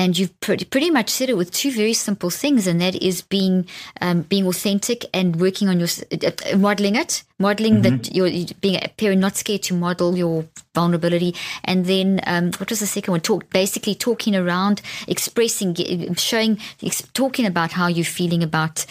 And 0.00 0.16
you've 0.18 0.34
pretty, 0.40 0.64
pretty 0.74 0.90
much 0.98 1.08
said 1.10 1.28
it 1.28 1.36
with 1.36 1.50
two 1.52 1.70
very 1.82 1.92
simple 2.06 2.30
things, 2.42 2.66
and 2.66 2.80
that 2.80 2.94
is 3.08 3.16
being 3.36 3.66
um, 4.04 4.22
being 4.32 4.46
authentic 4.46 4.98
and 5.12 5.28
working 5.46 5.68
on 5.68 5.76
your 5.82 5.88
uh, 6.26 6.56
modeling 6.56 6.96
it, 7.02 7.12
modeling 7.38 7.82
that 7.86 8.14
you're 8.16 8.30
being 8.64 8.76
a 8.76 8.88
parent, 9.00 9.20
not 9.20 9.36
scared 9.36 9.62
to 9.68 9.74
model 9.74 10.16
your 10.16 10.36
vulnerability, 10.74 11.34
and 11.64 11.84
then 11.84 12.08
um, 12.32 12.44
what 12.58 12.70
was 12.70 12.80
the 12.80 12.86
second 12.96 13.12
one? 13.12 13.20
Talk 13.20 13.42
basically 13.50 13.94
talking 13.94 14.34
around, 14.42 14.80
expressing, 15.14 15.70
showing, 16.16 16.58
ex- 16.82 17.06
talking 17.12 17.44
about 17.52 17.70
how 17.72 17.86
you're 17.96 18.14
feeling 18.20 18.42
about 18.42 18.86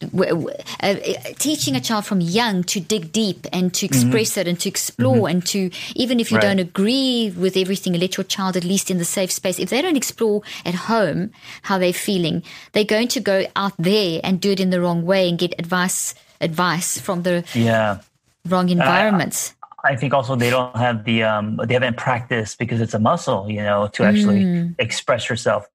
w- 0.00 0.30
w- 0.30 0.56
uh, 0.86 0.94
teaching 1.38 1.74
a 1.74 1.80
child 1.80 2.04
from 2.06 2.20
young 2.20 2.62
to 2.64 2.78
dig 2.80 3.04
deep 3.12 3.40
and 3.52 3.74
to 3.78 3.86
express 3.86 4.36
it 4.36 4.46
and 4.46 4.58
to 4.60 4.68
explore 4.68 5.28
and 5.28 5.44
to 5.46 5.70
even 5.96 6.20
if 6.20 6.30
you 6.30 6.36
Right. 6.38 6.46
don't 6.48 6.60
agree 6.70 7.32
with 7.44 7.56
everything, 7.56 7.92
let 7.94 8.16
your 8.16 8.24
child 8.36 8.56
at 8.56 8.64
least 8.64 8.90
in 8.90 8.98
the 8.98 9.04
safe 9.18 9.32
space. 9.32 9.58
If 9.58 9.68
they 9.70 9.82
don't 9.82 9.96
explore 10.04 10.42
at 10.64 10.74
home 10.74 11.30
how 11.62 11.78
they're 11.78 11.92
feeling, 11.92 12.42
they're 12.72 12.84
going 12.84 13.08
to 13.08 13.20
go 13.20 13.44
out 13.56 13.72
there 13.78 14.20
and 14.22 14.40
do 14.40 14.50
it 14.50 14.60
in 14.60 14.70
the 14.70 14.80
wrong 14.80 15.04
way 15.04 15.28
and 15.28 15.38
get 15.38 15.54
advice 15.58 16.14
advice 16.40 16.98
from 16.98 17.22
the 17.22 17.44
Yeah. 17.54 17.98
wrong 18.48 18.68
environments. 18.68 19.54
I 19.84 19.96
think 19.96 20.14
also 20.14 20.36
they 20.36 20.50
don't 20.50 20.76
have 20.76 21.04
the 21.04 21.24
um, 21.24 21.58
they 21.66 21.74
haven't 21.74 21.96
practiced 21.96 22.58
because 22.58 22.80
it's 22.80 22.94
a 22.94 22.98
muscle, 23.00 23.50
you 23.50 23.62
know, 23.62 23.88
to 23.88 24.04
actually 24.04 24.44
Mm. 24.44 24.74
express 24.78 25.28
yourself. 25.28 25.66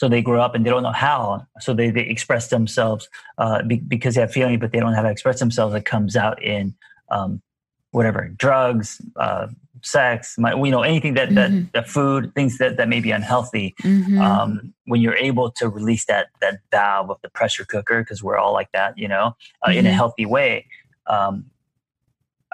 So 0.00 0.08
they 0.08 0.22
grow 0.22 0.40
up 0.40 0.54
and 0.54 0.64
they 0.64 0.70
don't 0.70 0.82
know 0.82 0.92
how. 0.92 1.46
So 1.60 1.74
they, 1.74 1.90
they 1.90 2.02
express 2.02 2.48
themselves 2.48 3.08
uh, 3.38 3.62
be, 3.62 3.76
because 3.76 4.14
they 4.14 4.20
have 4.20 4.32
feeling, 4.32 4.58
but 4.58 4.70
they 4.70 4.78
don't 4.78 4.90
know 4.90 4.96
how 4.96 5.02
to 5.02 5.10
express 5.10 5.38
themselves. 5.40 5.74
It 5.74 5.84
comes 5.84 6.14
out 6.16 6.40
in 6.42 6.74
um, 7.10 7.42
whatever 7.90 8.28
drugs, 8.36 9.00
uh, 9.16 9.48
sex, 9.82 10.36
my, 10.38 10.54
you 10.54 10.70
know, 10.70 10.82
anything 10.82 11.14
that 11.14 11.34
that 11.34 11.50
Mhm. 11.50 11.72
the 11.72 11.82
food, 11.82 12.34
things 12.34 12.58
that 12.58 12.76
that 12.76 12.88
may 12.88 13.00
be 13.00 13.10
unhealthy. 13.10 13.74
Mhm. 13.82 14.18
Um, 14.18 14.74
when 14.86 15.00
you're 15.00 15.16
able 15.16 15.50
to 15.52 15.68
release 15.68 16.04
that 16.06 16.28
that 16.40 16.60
valve 16.70 17.10
of 17.10 17.18
the 17.22 17.28
pressure 17.30 17.64
cooker, 17.64 18.02
because 18.02 18.22
we're 18.22 18.38
all 18.38 18.52
like 18.52 18.70
that, 18.72 18.96
you 18.96 19.08
know, 19.08 19.36
uh, 19.66 19.70
in 19.70 19.86
a 19.86 19.90
Mhm. 19.90 19.94
healthy 19.94 20.26
way. 20.26 20.66
Um, 21.06 21.50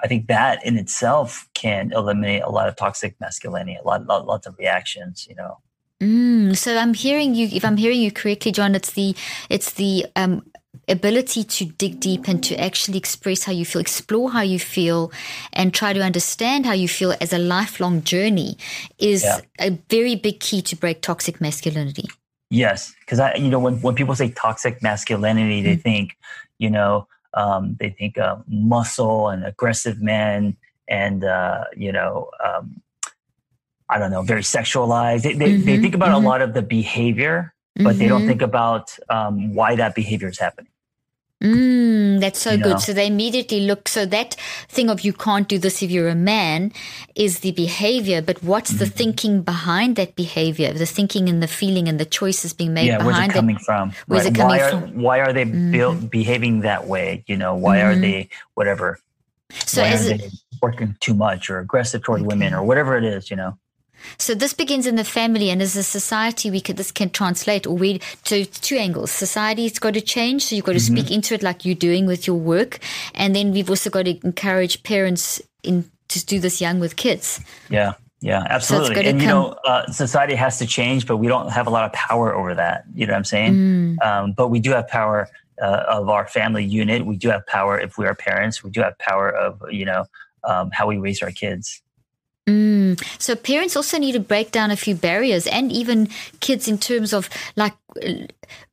I 0.03 0.07
think 0.07 0.27
that 0.27 0.65
in 0.65 0.77
itself 0.77 1.47
can 1.53 1.91
eliminate 1.93 2.43
a 2.43 2.49
lot 2.49 2.67
of 2.67 2.75
toxic 2.75 3.15
masculinity, 3.19 3.77
a 3.81 3.87
lot, 3.87 4.05
lot 4.05 4.27
lots 4.27 4.45
of 4.45 4.55
reactions, 4.59 5.25
you 5.29 5.35
know. 5.35 5.59
Mm, 6.01 6.57
so 6.57 6.77
I'm 6.77 6.93
hearing 6.93 7.33
you. 7.35 7.47
If 7.51 7.63
I'm 7.63 7.77
hearing 7.77 8.01
you 8.01 8.11
correctly, 8.11 8.51
John, 8.51 8.75
it's 8.75 8.91
the 8.91 9.15
it's 9.49 9.71
the 9.71 10.05
um, 10.17 10.45
ability 10.87 11.43
to 11.43 11.65
dig 11.65 11.99
deep 11.99 12.27
and 12.27 12.43
to 12.43 12.55
actually 12.59 12.97
express 12.97 13.43
how 13.43 13.51
you 13.51 13.65
feel, 13.65 13.81
explore 13.81 14.31
how 14.31 14.41
you 14.41 14.59
feel, 14.59 15.11
and 15.53 15.73
try 15.73 15.93
to 15.93 16.01
understand 16.01 16.65
how 16.65 16.73
you 16.73 16.87
feel 16.87 17.15
as 17.21 17.33
a 17.33 17.37
lifelong 17.37 18.03
journey 18.03 18.57
is 18.97 19.23
yeah. 19.23 19.39
a 19.59 19.71
very 19.89 20.15
big 20.15 20.39
key 20.39 20.61
to 20.61 20.75
break 20.75 21.01
toxic 21.01 21.41
masculinity. 21.41 22.05
Yes, 22.49 22.93
because 22.99 23.19
I, 23.19 23.35
you 23.35 23.49
know, 23.49 23.59
when 23.59 23.81
when 23.81 23.95
people 23.95 24.15
say 24.15 24.29
toxic 24.29 24.81
masculinity, 24.81 25.61
they 25.61 25.73
mm-hmm. 25.73 25.81
think, 25.81 26.17
you 26.59 26.69
know, 26.69 27.07
um, 27.33 27.75
they 27.79 27.89
think 27.89 28.17
uh, 28.17 28.37
muscle 28.47 29.29
and 29.29 29.43
aggressive 29.43 30.01
men, 30.01 30.55
and 30.87 31.23
uh, 31.23 31.63
you 31.75 31.91
know, 31.91 32.29
um, 32.43 32.81
I 33.89 33.97
don't 33.97 34.11
know, 34.11 34.21
very 34.21 34.43
sexualized. 34.43 35.23
They 35.23 35.33
they, 35.33 35.53
mm-hmm. 35.53 35.65
they 35.65 35.79
think 35.79 35.95
about 35.95 36.09
mm-hmm. 36.09 36.25
a 36.25 36.29
lot 36.29 36.41
of 36.41 36.53
the 36.53 36.61
behavior, 36.61 37.53
but 37.75 37.97
they 37.97 38.07
don't 38.07 38.21
mm-hmm. 38.21 38.29
think 38.29 38.41
about 38.43 38.97
um, 39.09 39.53
why 39.55 39.75
that 39.75 39.95
behavior 39.95 40.29
is 40.29 40.39
happening. 40.39 40.71
Mm, 41.43 42.21
that's 42.21 42.39
so 42.39 42.51
you 42.51 42.63
good. 42.63 42.79
So 42.79 42.93
they 42.93 43.07
immediately 43.07 43.61
look. 43.61 43.89
So 43.89 44.05
that 44.05 44.35
thing 44.69 44.89
of 44.89 45.01
you 45.01 45.11
can't 45.11 45.47
do 45.47 45.57
this 45.59 45.83
if 45.83 45.91
you're 45.91 46.07
a 46.07 46.15
man 46.15 46.71
is 47.13 47.39
the 47.39 47.51
behavior, 47.51 48.21
but 48.21 48.41
what's 48.41 48.71
mm-hmm. 48.71 48.79
the 48.79 48.85
thinking 48.85 49.41
behind 49.41 49.97
that 49.97 50.15
behavior? 50.15 50.71
The 50.71 50.85
thinking 50.85 51.27
and 51.27 51.43
the 51.43 51.47
feeling 51.47 51.89
and 51.89 51.99
the 51.99 52.05
choices 52.05 52.53
being 52.53 52.73
made 52.73 52.87
yeah, 52.87 52.97
behind 52.97 53.17
where's 53.17 53.29
it 53.29 53.33
coming 53.33 53.55
it? 53.57 53.61
from? 53.63 53.91
Where's 54.07 54.23
right. 54.23 54.31
it 54.31 54.35
coming 54.35 54.57
why 54.57 54.61
are, 54.61 54.71
from? 54.71 55.01
Why 55.01 55.19
are 55.19 55.33
they 55.33 55.45
mm-hmm. 55.45 55.71
built, 55.71 56.09
behaving 56.09 56.61
that 56.61 56.87
way? 56.87 57.25
You 57.27 57.35
know, 57.35 57.53
why 57.55 57.81
are 57.81 57.91
mm-hmm. 57.91 58.01
they 58.01 58.29
whatever? 58.53 58.99
So 59.51 59.81
why 59.81 59.89
is 59.89 60.07
it 60.07 60.33
working 60.61 60.95
too 61.01 61.13
much 61.13 61.49
or 61.49 61.59
aggressive 61.59 62.01
toward 62.01 62.21
okay. 62.21 62.27
women 62.27 62.53
or 62.53 62.63
whatever 62.63 62.97
it 62.97 63.03
is? 63.03 63.29
You 63.29 63.35
know. 63.35 63.57
So 64.17 64.33
this 64.33 64.53
begins 64.53 64.87
in 64.87 64.95
the 64.95 65.03
family, 65.03 65.49
and 65.49 65.61
as 65.61 65.75
a 65.75 65.83
society, 65.83 66.51
we 66.51 66.61
could 66.61 66.77
this 66.77 66.91
can 66.91 67.09
translate 67.09 67.67
or 67.67 67.75
we 67.75 67.99
to 68.25 68.45
two 68.45 68.77
angles. 68.77 69.11
Society's 69.11 69.79
got 69.79 69.93
to 69.93 70.01
change, 70.01 70.45
so 70.45 70.55
you've 70.55 70.65
got 70.65 70.73
to 70.73 70.79
mm-hmm. 70.79 70.97
speak 70.97 71.11
into 71.11 71.33
it 71.33 71.43
like 71.43 71.65
you're 71.65 71.75
doing 71.75 72.05
with 72.05 72.27
your 72.27 72.37
work, 72.37 72.79
and 73.13 73.35
then 73.35 73.51
we've 73.51 73.69
also 73.69 73.89
got 73.89 74.05
to 74.05 74.17
encourage 74.25 74.83
parents 74.83 75.41
in 75.63 75.89
to 76.07 76.25
do 76.25 76.39
this 76.39 76.61
young 76.61 76.79
with 76.79 76.95
kids. 76.95 77.39
Yeah. 77.69 77.93
Yeah, 78.21 78.43
absolutely. 78.49 78.95
So 78.95 79.01
and 79.01 79.21
you 79.21 79.27
know, 79.27 79.51
uh, 79.65 79.85
society 79.91 80.33
has 80.33 80.57
to 80.57 80.65
change, 80.65 81.05
but 81.05 81.17
we 81.17 81.27
don't 81.27 81.51
have 81.51 81.67
a 81.67 81.69
lot 81.69 81.83
of 81.85 81.93
power 81.93 82.33
over 82.33 82.55
that. 82.55 82.85
You 82.95 83.05
know 83.05 83.13
what 83.13 83.17
I'm 83.17 83.23
saying? 83.23 83.53
Mm. 83.53 84.03
Um, 84.03 84.31
but 84.31 84.47
we 84.47 84.59
do 84.59 84.71
have 84.71 84.87
power 84.87 85.29
uh, 85.61 85.83
of 85.87 86.09
our 86.09 86.27
family 86.27 86.65
unit. 86.65 87.05
We 87.05 87.17
do 87.17 87.29
have 87.29 87.45
power 87.45 87.79
if 87.79 87.99
we 87.99 88.07
are 88.07 88.15
parents. 88.15 88.63
We 88.63 88.71
do 88.71 88.81
have 88.81 88.97
power 88.97 89.29
of 89.29 89.61
you 89.69 89.85
know 89.85 90.05
um, 90.43 90.71
how 90.71 90.87
we 90.87 90.97
raise 90.97 91.21
our 91.21 91.29
kids. 91.29 91.81
Mm. 92.47 93.01
So 93.19 93.35
parents 93.35 93.75
also 93.75 93.97
need 93.97 94.11
to 94.11 94.19
break 94.19 94.51
down 94.51 94.69
a 94.69 94.75
few 94.75 94.93
barriers 94.93 95.47
and 95.47 95.71
even 95.71 96.09
kids 96.41 96.67
in 96.67 96.77
terms 96.77 97.11
of 97.11 97.27
like 97.55 97.73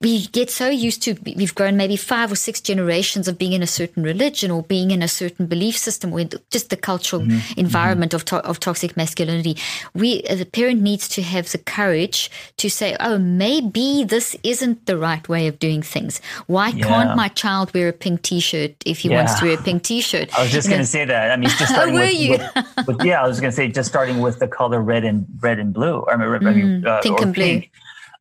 we 0.00 0.26
get 0.28 0.50
so 0.50 0.68
used 0.68 1.02
to 1.02 1.16
we've 1.36 1.54
grown 1.54 1.76
maybe 1.76 1.96
five 1.96 2.30
or 2.32 2.34
six 2.34 2.60
generations 2.60 3.28
of 3.28 3.38
being 3.38 3.52
in 3.52 3.62
a 3.62 3.66
certain 3.66 4.02
religion 4.02 4.50
or 4.50 4.62
being 4.62 4.90
in 4.90 5.02
a 5.02 5.08
certain 5.08 5.46
belief 5.46 5.76
system 5.76 6.12
or 6.12 6.24
just 6.50 6.70
the 6.70 6.76
cultural 6.76 7.22
mm-hmm. 7.22 7.38
mm-hmm. 7.38 7.60
environment 7.60 8.10
mm-hmm. 8.10 8.16
of, 8.16 8.42
to- 8.42 8.48
of 8.48 8.58
toxic 8.58 8.96
masculinity 8.96 9.56
we 9.94 10.22
a 10.24 10.44
parent 10.44 10.80
needs 10.80 11.08
to 11.08 11.22
have 11.22 11.50
the 11.52 11.58
courage 11.58 12.30
to 12.56 12.68
say 12.68 12.96
oh 13.00 13.16
maybe 13.18 14.04
this 14.04 14.36
isn't 14.42 14.86
the 14.86 14.98
right 14.98 15.28
way 15.28 15.46
of 15.46 15.58
doing 15.58 15.82
things 15.82 16.20
why 16.46 16.68
yeah. 16.68 16.86
can't 16.86 17.16
my 17.16 17.28
child 17.28 17.72
wear 17.72 17.88
a 17.88 17.92
pink 17.92 18.22
t-shirt 18.22 18.72
if 18.84 18.98
he 18.98 19.08
yeah. 19.08 19.16
wants 19.16 19.38
to 19.38 19.46
wear 19.46 19.58
a 19.58 19.62
pink 19.62 19.82
t-shirt 19.82 20.36
i 20.36 20.42
was 20.42 20.50
just 20.50 20.68
going 20.68 20.80
to 20.80 20.86
say 20.86 21.04
that 21.04 21.30
i 21.30 21.36
mean 21.36 21.48
just 21.50 21.72
starting 21.72 21.94
with, 21.94 22.40
with, 22.76 22.86
with, 22.88 23.04
yeah 23.04 23.22
i 23.22 23.28
was 23.28 23.40
going 23.40 23.50
to 23.50 23.56
say 23.56 23.61
just 23.68 23.88
starting 23.88 24.18
with 24.20 24.38
the 24.38 24.48
color 24.48 24.80
red 24.80 25.04
and 25.04 25.26
red 25.40 25.58
and 25.58 25.72
blue 25.72 26.04
I 26.08 26.16
mean, 26.16 26.28
mm, 26.28 26.86
uh, 26.86 27.00
pink 27.00 27.20
and 27.20 27.34
blue 27.34 27.44
pink 27.44 27.70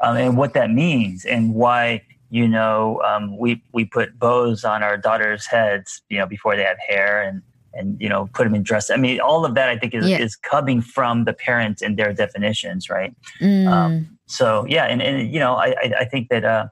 um, 0.02 0.18
and 0.18 0.38
what 0.38 0.54
that 0.54 0.72
means 0.72 1.26
and 1.26 1.54
why 1.54 2.04
you 2.30 2.48
know 2.48 3.02
um, 3.04 3.38
we 3.38 3.62
we 3.74 3.86
put 3.86 4.18
bows 4.18 4.64
on 4.64 4.84
our 4.84 4.98
daughters' 4.98 5.46
heads 5.46 6.02
you 6.10 6.18
know 6.18 6.26
before 6.26 6.56
they 6.56 6.64
have 6.64 6.78
hair 6.88 7.22
and 7.22 7.42
and 7.74 8.00
you 8.02 8.10
know 8.10 8.30
put 8.34 8.44
them 8.44 8.56
in 8.56 8.64
dress. 8.64 8.90
I 8.90 8.98
mean, 8.98 9.20
all 9.20 9.46
of 9.46 9.56
that 9.56 9.70
I 9.70 9.78
think 9.78 9.94
is, 9.94 10.08
yeah. 10.08 10.18
is 10.18 10.36
coming 10.36 10.82
from 10.82 11.26
the 11.26 11.34
parents 11.34 11.82
and 11.82 11.98
their 11.98 12.14
definitions, 12.14 12.90
right? 12.90 13.16
Mm. 13.40 13.68
Um, 13.68 14.18
so 14.26 14.66
yeah, 14.68 14.86
and, 14.86 15.02
and 15.02 15.32
you 15.34 15.40
know 15.40 15.56
I 15.56 15.68
I, 15.68 15.94
I 16.00 16.06
think 16.06 16.30
that. 16.30 16.46
Uh, 16.46 16.68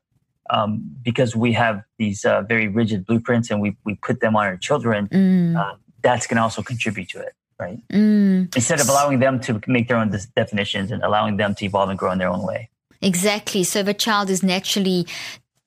um, 0.52 0.82
because 1.04 1.36
we 1.36 1.54
have 1.54 1.84
these 2.00 2.26
uh, 2.26 2.42
very 2.42 2.68
rigid 2.68 3.06
blueprints 3.06 3.52
and 3.52 3.62
we, 3.62 3.78
we 3.86 3.94
put 3.94 4.20
them 4.20 4.36
on 4.36 4.48
our 4.48 4.58
children, 4.58 5.08
mm. 5.10 5.56
uh, 5.56 5.76
that's 6.02 6.26
going 6.26 6.38
to 6.38 6.42
also 6.42 6.64
contribute 6.64 7.08
to 7.10 7.20
it, 7.20 7.36
right? 7.60 7.80
Mm. 7.90 8.56
Instead 8.56 8.80
of 8.80 8.88
allowing 8.90 9.20
them 9.20 9.40
to 9.42 9.62
make 9.68 9.88
their 9.88 9.98
own 9.98 10.12
definitions 10.36 10.92
and 10.92 11.04
allowing 11.04 11.38
them 11.38 11.56
to 11.56 11.66
evolve 11.66 11.90
and 11.90 12.00
grow 12.00 12.12
in 12.12 12.18
their 12.18 12.30
own 12.30 12.46
way. 12.46 12.70
Exactly. 13.02 13.64
So 13.64 13.80
if 13.80 13.88
a 13.88 13.94
child 13.94 14.30
is 14.30 14.44
naturally 14.44 15.08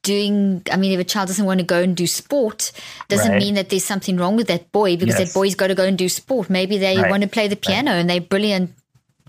doing 0.03 0.63
i 0.73 0.77
mean 0.77 0.93
if 0.93 0.99
a 0.99 1.05
child 1.05 1.29
doesn't 1.29 1.45
want 1.47 1.61
to 1.61 1.67
go 1.67 1.81
and 1.81 1.97
do 1.97 2.07
sport 2.09 2.73
doesn't 3.09 3.33
right. 3.33 3.39
mean 3.39 3.55
that 3.55 3.69
there's 3.69 3.85
something 3.85 4.17
wrong 4.17 4.37
with 4.37 4.49
that 4.49 4.71
boy 4.73 4.97
because 4.97 5.17
yes. 5.17 5.29
that 5.29 5.39
boy's 5.39 5.55
got 5.55 5.69
to 5.69 5.77
go 5.77 5.85
and 5.85 5.97
do 5.97 6.09
sport 6.09 6.51
maybe 6.51 6.77
they 6.77 6.97
right. 6.97 7.09
want 7.09 7.23
to 7.23 7.29
play 7.29 7.47
the 7.47 7.55
piano 7.55 7.93
right. 7.93 7.99
and 7.99 8.11
they're 8.11 8.21
brilliant 8.21 8.73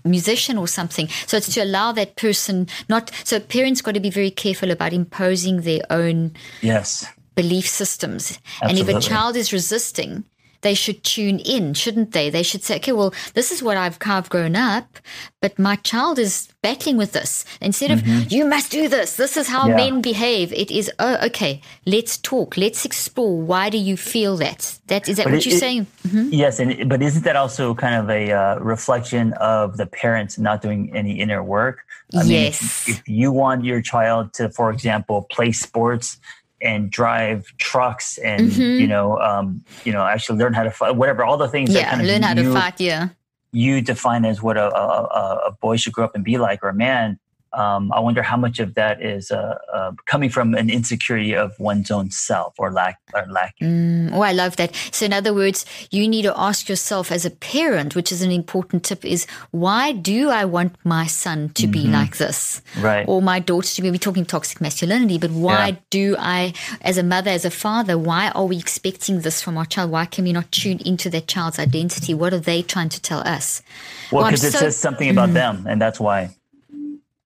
musician 0.04 0.58
or 0.58 0.66
something 0.66 1.08
so 1.26 1.36
it's 1.36 1.54
to 1.54 1.62
allow 1.62 1.92
that 1.92 2.16
person 2.16 2.66
not 2.88 3.10
so 3.22 3.38
parents 3.38 3.80
got 3.82 3.94
to 3.94 4.00
be 4.00 4.10
very 4.10 4.30
careful 4.30 4.72
about 4.72 4.92
imposing 4.92 5.60
their 5.60 5.80
own 5.90 6.32
yes 6.60 7.06
belief 7.36 7.68
systems 7.68 8.40
Absolutely. 8.60 8.80
and 8.80 8.90
if 8.90 8.96
a 8.96 9.08
child 9.08 9.36
is 9.36 9.52
resisting 9.52 10.24
they 10.64 10.74
should 10.74 11.04
tune 11.04 11.38
in, 11.40 11.74
shouldn't 11.74 12.12
they? 12.12 12.30
They 12.30 12.42
should 12.42 12.64
say, 12.64 12.76
okay, 12.76 12.92
well, 12.92 13.14
this 13.34 13.52
is 13.52 13.62
what 13.62 13.76
I've, 13.76 13.98
I've 14.04 14.30
grown 14.30 14.56
up, 14.56 14.98
but 15.40 15.58
my 15.58 15.76
child 15.76 16.18
is 16.18 16.48
battling 16.62 16.96
with 16.96 17.12
this. 17.12 17.44
Instead 17.60 17.90
of, 17.90 18.00
mm-hmm. 18.00 18.28
you 18.30 18.46
must 18.46 18.72
do 18.72 18.88
this, 18.88 19.16
this 19.16 19.36
is 19.36 19.46
how 19.46 19.68
yeah. 19.68 19.76
men 19.76 20.00
behave, 20.00 20.52
it 20.54 20.70
is, 20.70 20.90
oh, 20.98 21.18
okay, 21.26 21.60
let's 21.84 22.16
talk, 22.16 22.56
let's 22.56 22.84
explore. 22.86 23.40
Why 23.42 23.68
do 23.68 23.76
you 23.76 23.96
feel 23.96 24.38
that? 24.38 24.78
That 24.86 25.06
is 25.06 25.18
that 25.18 25.24
but 25.24 25.32
what 25.32 25.40
it, 25.40 25.46
you're 25.46 25.56
it, 25.56 25.60
saying? 25.60 25.86
Mm-hmm. 26.08 26.28
Yes, 26.32 26.58
and 26.58 26.88
but 26.88 27.02
isn't 27.02 27.24
that 27.24 27.36
also 27.36 27.74
kind 27.74 27.94
of 27.94 28.08
a 28.08 28.32
uh, 28.32 28.58
reflection 28.58 29.34
of 29.34 29.76
the 29.76 29.86
parents 29.86 30.38
not 30.38 30.62
doing 30.62 30.90
any 30.96 31.20
inner 31.20 31.42
work? 31.44 31.84
I 32.14 32.22
yes. 32.22 32.88
Mean, 32.88 32.96
if 32.96 33.08
you 33.08 33.32
want 33.32 33.64
your 33.64 33.82
child 33.82 34.32
to, 34.34 34.48
for 34.48 34.70
example, 34.70 35.26
play 35.30 35.52
sports 35.52 36.18
and 36.60 36.90
drive 36.90 37.46
trucks 37.58 38.18
and 38.18 38.50
mm-hmm. 38.50 38.80
you 38.80 38.86
know 38.86 39.18
um, 39.18 39.64
you 39.84 39.92
know 39.92 40.04
actually 40.04 40.38
learn 40.38 40.54
how 40.54 40.62
to 40.62 40.70
fight 40.70 40.96
whatever 40.96 41.24
all 41.24 41.36
the 41.36 41.48
things 41.48 41.72
yeah 41.74 41.90
kind 41.90 42.00
of 42.00 42.06
learn 42.06 42.22
how 42.22 42.34
you, 42.34 42.42
to 42.42 42.52
fight 42.52 42.80
yeah 42.80 43.08
you 43.52 43.80
define 43.80 44.24
as 44.24 44.42
what 44.42 44.56
a, 44.56 44.74
a, 44.76 45.42
a 45.46 45.52
boy 45.60 45.76
should 45.76 45.92
grow 45.92 46.04
up 46.04 46.14
and 46.14 46.24
be 46.24 46.38
like 46.38 46.62
or 46.62 46.68
a 46.68 46.74
man 46.74 47.18
um, 47.56 47.92
I 47.92 48.00
wonder 48.00 48.22
how 48.22 48.36
much 48.36 48.58
of 48.58 48.74
that 48.74 49.02
is 49.02 49.30
uh, 49.30 49.56
uh, 49.72 49.92
coming 50.06 50.30
from 50.30 50.54
an 50.54 50.68
insecurity 50.70 51.34
of 51.34 51.58
one's 51.58 51.90
own 51.90 52.10
self 52.10 52.54
or 52.58 52.72
lack 52.72 52.98
or 53.14 53.24
lacking. 53.28 53.68
Mm, 53.68 54.12
oh, 54.12 54.22
I 54.22 54.32
love 54.32 54.56
that. 54.56 54.74
So, 54.90 55.06
in 55.06 55.12
other 55.12 55.32
words, 55.32 55.64
you 55.90 56.06
need 56.08 56.22
to 56.22 56.38
ask 56.38 56.68
yourself 56.68 57.12
as 57.12 57.24
a 57.24 57.30
parent, 57.30 57.94
which 57.94 58.10
is 58.10 58.22
an 58.22 58.30
important 58.30 58.84
tip, 58.84 59.04
is 59.04 59.26
why 59.50 59.92
do 59.92 60.30
I 60.30 60.44
want 60.44 60.76
my 60.84 61.06
son 61.06 61.50
to 61.50 61.62
mm-hmm. 61.62 61.72
be 61.72 61.84
like 61.86 62.16
this, 62.16 62.60
right? 62.80 63.06
Or 63.08 63.22
my 63.22 63.38
daughter 63.38 63.68
to 63.68 63.82
be? 63.82 63.90
We're 63.90 63.98
talking 63.98 64.26
toxic 64.26 64.60
masculinity, 64.60 65.18
but 65.18 65.30
why 65.30 65.68
yeah. 65.68 65.76
do 65.90 66.16
I, 66.18 66.54
as 66.80 66.98
a 66.98 67.02
mother, 67.02 67.30
as 67.30 67.44
a 67.44 67.50
father, 67.50 67.96
why 67.96 68.30
are 68.30 68.46
we 68.46 68.58
expecting 68.58 69.20
this 69.20 69.40
from 69.40 69.56
our 69.56 69.66
child? 69.66 69.90
Why 69.90 70.06
can 70.06 70.24
we 70.24 70.32
not 70.32 70.50
tune 70.50 70.80
into 70.84 71.08
that 71.10 71.28
child's 71.28 71.58
identity? 71.58 72.14
What 72.14 72.32
are 72.34 72.40
they 72.40 72.62
trying 72.62 72.88
to 72.90 73.00
tell 73.00 73.20
us? 73.20 73.62
Well, 74.10 74.24
because 74.24 74.42
well, 74.42 74.48
it 74.48 74.52
so, 74.52 74.58
says 74.58 74.76
something 74.76 75.08
about 75.08 75.30
mm, 75.30 75.34
them, 75.34 75.66
and 75.68 75.80
that's 75.80 76.00
why. 76.00 76.34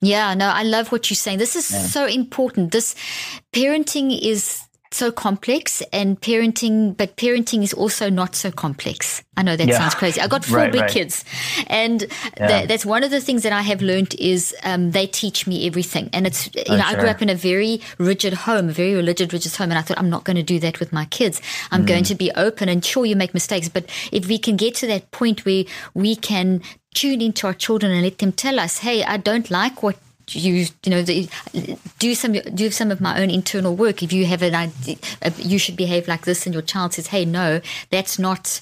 Yeah, 0.01 0.35
no, 0.35 0.47
I 0.49 0.63
love 0.63 0.93
what 0.93 1.11
you're 1.11 1.17
saying. 1.17 1.39
This 1.39 1.57
is 1.57 1.71
yeah. 1.71 1.81
so 1.81 2.07
important. 2.07 2.73
This 2.73 2.95
parenting 3.53 4.17
is 4.21 4.63
so 4.91 5.13
complex 5.13 5.83
and 5.93 6.21
parenting, 6.21 6.97
but 6.97 7.17
parenting 7.17 7.63
is 7.63 7.73
also 7.73 8.09
not 8.09 8.35
so 8.35 8.51
complex. 8.51 9.23
I 9.37 9.43
know 9.43 9.57
that 9.57 9.69
yeah. 9.69 9.79
sounds 9.79 9.95
crazy. 9.95 10.21
I 10.21 10.27
got 10.27 10.45
four 10.45 10.59
right, 10.59 10.73
big 10.73 10.83
right. 10.83 10.91
kids, 10.91 11.25
and 11.67 12.07
yeah. 12.37 12.67
that's 12.67 12.85
one 12.85 13.05
of 13.05 13.11
the 13.11 13.21
things 13.21 13.43
that 13.45 13.53
I 13.53 13.63
have 13.63 13.83
learned 13.83 14.15
is 14.19 14.55
um, 14.65 14.91
they 14.91 15.07
teach 15.07 15.47
me 15.47 15.67
everything. 15.67 16.11
And 16.13 16.27
it's 16.27 16.47
you 16.55 16.65
oh, 16.69 16.77
know 16.77 16.83
sure. 16.83 16.97
I 16.97 17.01
grew 17.01 17.09
up 17.09 17.23
in 17.23 17.29
a 17.29 17.35
very 17.35 17.81
rigid 17.99 18.33
home, 18.33 18.71
a 18.71 18.73
very 18.73 18.95
religious, 18.95 19.33
rigid 19.33 19.55
home, 19.55 19.71
and 19.71 19.79
I 19.79 19.83
thought 19.83 19.99
I'm 19.99 20.11
not 20.11 20.25
going 20.25 20.37
to 20.37 20.43
do 20.43 20.59
that 20.61 20.81
with 20.81 20.93
my 20.93 21.05
kids. 21.07 21.41
I'm 21.71 21.85
mm. 21.85 21.89
going 21.89 22.05
to 22.05 22.15
be 22.15 22.31
open, 22.33 22.69
and 22.69 22.85
sure 22.85 23.07
you 23.07 23.17
make 23.17 23.35
mistakes, 23.35 23.69
but 23.69 23.85
if 24.11 24.27
we 24.27 24.39
can 24.39 24.57
get 24.57 24.75
to 24.77 24.87
that 24.89 25.11
point 25.11 25.45
where 25.45 25.65
we 25.95 26.17
can 26.17 26.63
tune 26.95 27.21
into 27.21 27.47
our 27.47 27.55
children 27.55 27.93
and 27.93 28.03
let 28.03 28.19
them 28.19 28.33
tell 28.33 28.59
us, 28.59 28.79
"Hey, 28.79 29.05
I 29.05 29.19
don't 29.19 29.51
like 29.51 29.83
what 29.83 29.97
you 30.35 30.67
you 30.85 30.91
know 30.91 31.03
do 31.99 32.15
some 32.15 32.33
do 32.33 32.71
some 32.71 32.91
of 32.91 33.01
my 33.01 33.21
own 33.21 33.31
internal 33.31 33.75
work. 33.75 34.03
If 34.03 34.13
you 34.13 34.27
have 34.27 34.43
an 34.43 34.55
idea 34.55 34.97
you 35.37 35.59
should 35.59 35.77
behave 35.77 36.09
like 36.09 36.25
this 36.25 36.47
and 36.47 36.55
your 36.55 36.63
child 36.63 36.95
says 36.95 37.09
hey 37.09 37.25
no 37.25 37.61
that's 37.91 38.19
not 38.19 38.61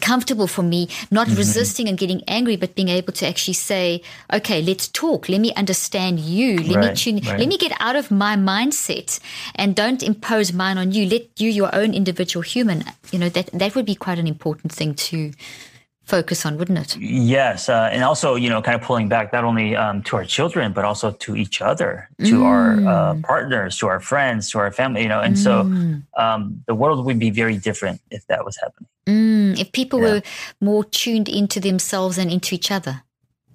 comfortable 0.00 0.46
for 0.46 0.62
me. 0.62 0.88
Not 1.10 1.26
mm-hmm. 1.26 1.36
resisting 1.36 1.88
and 1.88 1.98
getting 1.98 2.22
angry 2.26 2.56
but 2.56 2.74
being 2.74 2.88
able 2.88 3.12
to 3.14 3.26
actually 3.26 3.54
say 3.54 4.02
okay 4.32 4.62
let's 4.62 4.88
talk. 4.88 5.28
Let 5.28 5.40
me 5.40 5.52
understand 5.54 6.20
you. 6.20 6.58
Let 6.58 6.76
right, 6.76 6.90
me 6.90 6.94
tune 6.94 7.14
right. 7.16 7.38
let 7.38 7.48
me 7.48 7.58
get 7.58 7.72
out 7.80 7.96
of 7.96 8.10
my 8.10 8.36
mindset 8.36 9.20
and 9.54 9.74
don't 9.74 10.02
impose 10.02 10.52
mine 10.52 10.78
on 10.78 10.92
you. 10.92 11.06
Let 11.06 11.40
you 11.40 11.50
your 11.50 11.74
own 11.74 11.94
individual 11.94 12.42
human. 12.42 12.84
You 13.12 13.18
know 13.18 13.28
that 13.28 13.50
that 13.52 13.74
would 13.74 13.86
be 13.86 13.94
quite 13.94 14.18
an 14.18 14.26
important 14.26 14.72
thing 14.72 14.94
to 14.94 15.32
focus 16.08 16.46
on, 16.46 16.56
wouldn't 16.56 16.78
it? 16.78 16.96
Yes, 16.96 17.68
uh, 17.68 17.90
and 17.92 18.02
also 18.02 18.34
you 18.34 18.48
know, 18.48 18.62
kind 18.62 18.74
of 18.74 18.82
pulling 18.82 19.08
back 19.08 19.32
not 19.32 19.44
only 19.44 19.76
um, 19.76 20.02
to 20.04 20.16
our 20.16 20.24
children 20.24 20.72
but 20.72 20.84
also 20.84 21.12
to 21.12 21.36
each 21.36 21.60
other, 21.60 22.08
to 22.24 22.40
mm. 22.40 22.44
our 22.44 22.66
uh, 22.86 23.14
partners, 23.22 23.78
to 23.78 23.86
our 23.86 24.00
friends, 24.00 24.50
to 24.50 24.58
our 24.58 24.72
family. 24.72 25.02
You 25.02 25.08
know, 25.08 25.20
and 25.20 25.36
mm. 25.36 25.44
so 25.46 25.60
um, 26.22 26.64
the 26.66 26.74
world 26.74 27.04
would 27.04 27.18
be 27.18 27.30
very 27.30 27.56
different 27.58 28.00
if 28.10 28.26
that 28.26 28.44
was 28.44 28.56
happening. 28.56 28.88
Mm. 29.06 29.58
If 29.60 29.72
people 29.72 30.00
yeah. 30.00 30.10
were 30.10 30.22
more 30.60 30.84
tuned 30.84 31.28
into 31.28 31.60
themselves 31.60 32.18
and 32.18 32.30
into 32.30 32.54
each 32.54 32.70
other. 32.70 33.02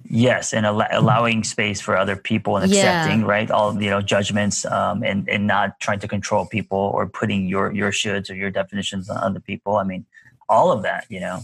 Yes, 0.10 0.54
and 0.54 0.66
al- 0.66 0.88
allowing 0.92 1.44
space 1.44 1.80
for 1.80 1.98
other 1.98 2.16
people 2.16 2.58
and 2.58 2.72
accepting 2.72 3.22
yeah. 3.22 3.26
right 3.26 3.50
all 3.50 3.82
you 3.82 3.90
know 3.90 4.02
judgments 4.02 4.66
um, 4.66 5.02
and 5.04 5.28
and 5.30 5.48
not 5.48 5.80
trying 5.80 6.00
to 6.00 6.08
control 6.08 6.46
people 6.46 6.92
or 6.94 7.08
putting 7.08 7.48
your 7.48 7.72
your 7.72 7.92
shoulds 7.92 8.30
or 8.30 8.36
your 8.36 8.52
definitions 8.52 9.10
on 9.10 9.18
other 9.18 9.40
people. 9.40 9.78
I 9.78 9.84
mean, 9.84 10.06
all 10.50 10.72
of 10.72 10.84
that, 10.84 11.06
you 11.10 11.20
know. 11.20 11.42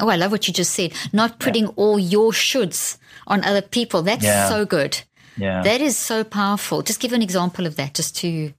Oh, 0.00 0.08
I 0.08 0.16
love 0.16 0.32
what 0.32 0.48
you 0.48 0.54
just 0.54 0.72
said. 0.72 0.92
Not 1.12 1.38
putting 1.38 1.64
yeah. 1.64 1.72
all 1.76 1.98
your 1.98 2.32
shoulds 2.32 2.98
on 3.26 3.44
other 3.44 3.62
people. 3.62 4.02
That's 4.02 4.24
yeah. 4.24 4.48
so 4.48 4.64
good. 4.64 5.02
Yeah. 5.36 5.62
That 5.62 5.80
is 5.80 5.96
so 5.96 6.24
powerful. 6.24 6.82
Just 6.82 7.00
give 7.00 7.12
an 7.12 7.22
example 7.22 7.66
of 7.66 7.76
that, 7.76 7.94
just 7.94 8.16
to 8.16 8.52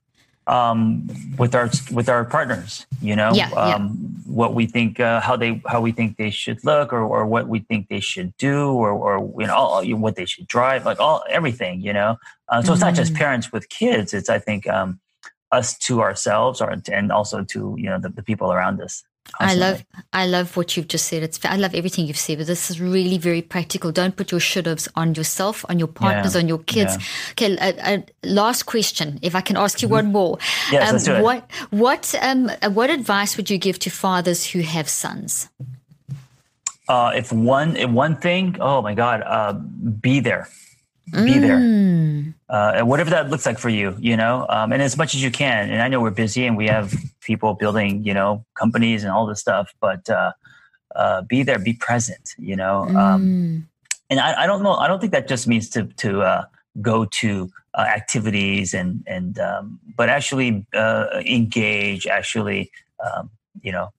um, 0.48 1.08
with 1.38 1.56
our 1.56 1.70
with 1.92 2.10
our 2.10 2.26
partners. 2.26 2.86
You 3.02 3.16
know, 3.16 3.32
yeah, 3.34 3.52
um, 3.52 3.98
yeah. 4.26 4.34
what 4.34 4.54
we 4.54 4.66
think, 4.66 5.00
uh, 5.00 5.22
how 5.22 5.36
they 5.36 5.62
how 5.68 5.82
we 5.82 5.92
think 5.92 6.18
they 6.18 6.30
should 6.30 6.64
look, 6.64 6.92
or, 6.92 7.02
or 7.02 7.26
what 7.26 7.48
we 7.48 7.60
think 7.60 7.90
they 7.90 8.00
should 8.00 8.36
do, 8.38 8.72
or, 8.72 8.92
or 8.92 9.42
you 9.42 9.48
know, 9.48 9.56
all, 9.56 9.86
what 9.98 10.16
they 10.16 10.26
should 10.26 10.48
drive, 10.48 10.86
like 10.86 11.00
all 11.00 11.24
everything. 11.30 11.82
You 11.82 11.94
know, 11.94 12.18
uh, 12.50 12.62
so 12.62 12.70
mm. 12.70 12.74
it's 12.74 12.82
not 12.82 12.96
just 12.96 13.14
mm. 13.14 13.18
parents 13.18 13.52
with 13.52 13.70
kids. 13.70 14.14
It's 14.14 14.30
I 14.30 14.40
think 14.40 14.68
um, 14.68 15.00
us 15.52 15.78
to 15.80 16.02
ourselves, 16.02 16.62
or 16.62 16.76
and 16.92 17.12
also 17.12 17.44
to 17.44 17.76
you 17.78 17.90
know 17.90 18.00
the, 18.00 18.10
the 18.10 18.24
people 18.24 18.52
around 18.52 18.82
us. 18.82 19.04
I 19.40 19.56
love 19.56 19.84
I 20.12 20.28
love 20.28 20.56
what 20.56 20.78
you've 20.78 20.88
just 20.88 21.08
said. 21.08 21.24
It's 21.24 21.44
I 21.44 21.56
love 21.56 21.74
everything 21.74 22.06
you've 22.06 22.18
said, 22.18 22.38
but 22.38 22.48
this 22.48 22.70
is 22.70 22.80
really 22.80 23.18
very 23.18 23.42
practical. 23.42 23.92
Don't 23.92 24.16
put 24.16 24.32
your 24.32 24.40
should-haves 24.40 24.88
on 24.96 25.16
yourself, 25.16 25.66
on 25.70 25.80
your 25.80 25.88
partners, 25.88 26.36
yeah. 26.36 26.42
on 26.42 26.48
your 26.48 26.60
kids. 26.60 26.96
Yeah. 26.96 27.32
Okay, 27.32 27.58
a, 27.60 27.96
a, 27.96 28.06
last 28.24 28.64
question, 28.64 29.20
if 29.22 29.34
I 29.36 29.42
can 29.42 29.58
ask 29.58 29.82
you 29.82 29.88
mm-hmm. 29.88 29.96
one 29.96 30.12
more. 30.12 30.38
Yes, 30.72 30.88
um, 30.88 30.94
let's 30.94 31.06
do 31.06 31.16
it. 31.16 31.24
What 31.24 31.52
what 31.72 32.16
um 32.22 32.52
what 32.74 32.90
advice 32.90 33.36
would 33.38 33.50
you 33.50 33.58
give 33.58 33.80
to 33.80 33.90
fathers 33.90 34.46
who 34.46 34.62
have 34.62 34.88
sons? 34.88 35.50
Uh, 36.88 37.14
if 37.16 37.32
one 37.32 37.76
if 37.76 37.90
one 37.90 38.16
thing, 38.16 38.58
oh 38.60 38.82
my 38.82 38.94
God, 38.94 39.24
uh, 39.26 39.54
be 39.54 40.20
there 40.20 40.48
be 41.12 41.38
there 41.38 41.58
mm. 41.58 42.34
uh, 42.50 42.82
whatever 42.82 43.10
that 43.10 43.30
looks 43.30 43.46
like 43.46 43.60
for 43.60 43.70
you 43.70 43.96
you 44.00 44.16
know 44.16 44.46
um, 44.50 44.72
and 44.72 44.82
as 44.82 44.98
much 44.98 45.14
as 45.14 45.22
you 45.22 45.32
can 45.32 45.70
and 45.70 45.82
i 45.82 45.88
know 45.88 46.00
we're 46.00 46.12
busy 46.12 46.46
and 46.46 46.56
we 46.56 46.68
have 46.68 46.94
people 47.22 47.54
building 47.54 48.04
you 48.04 48.14
know 48.14 48.44
companies 48.56 49.04
and 49.04 49.12
all 49.12 49.26
this 49.26 49.40
stuff 49.40 49.74
but 49.82 50.10
uh, 50.10 50.32
uh, 50.96 51.22
be 51.24 51.44
there 51.44 51.60
be 51.60 51.74
present 51.74 52.34
you 52.38 52.56
know 52.56 52.84
um, 52.90 53.22
mm. 53.22 53.64
and 54.10 54.20
I, 54.20 54.44
I, 54.44 54.48
don't 54.48 54.64
know 54.64 54.76
i 54.76 54.88
don't 54.88 55.00
think 55.00 55.12
that 55.12 55.28
just 55.28 55.48
means 55.48 55.70
to 55.72 55.86
to 55.86 56.22
uh, 56.22 56.46
go 56.82 57.06
to 57.06 57.52
uh, 57.78 57.82
activities 57.82 58.74
and 58.74 59.04
and 59.08 59.40
um, 59.40 59.80
but 59.98 60.10
actually 60.10 60.66
uh, 60.74 61.22
engage 61.26 62.08
actually 62.08 62.72
um, 63.04 63.30
you 63.62 63.72
know 63.72 63.92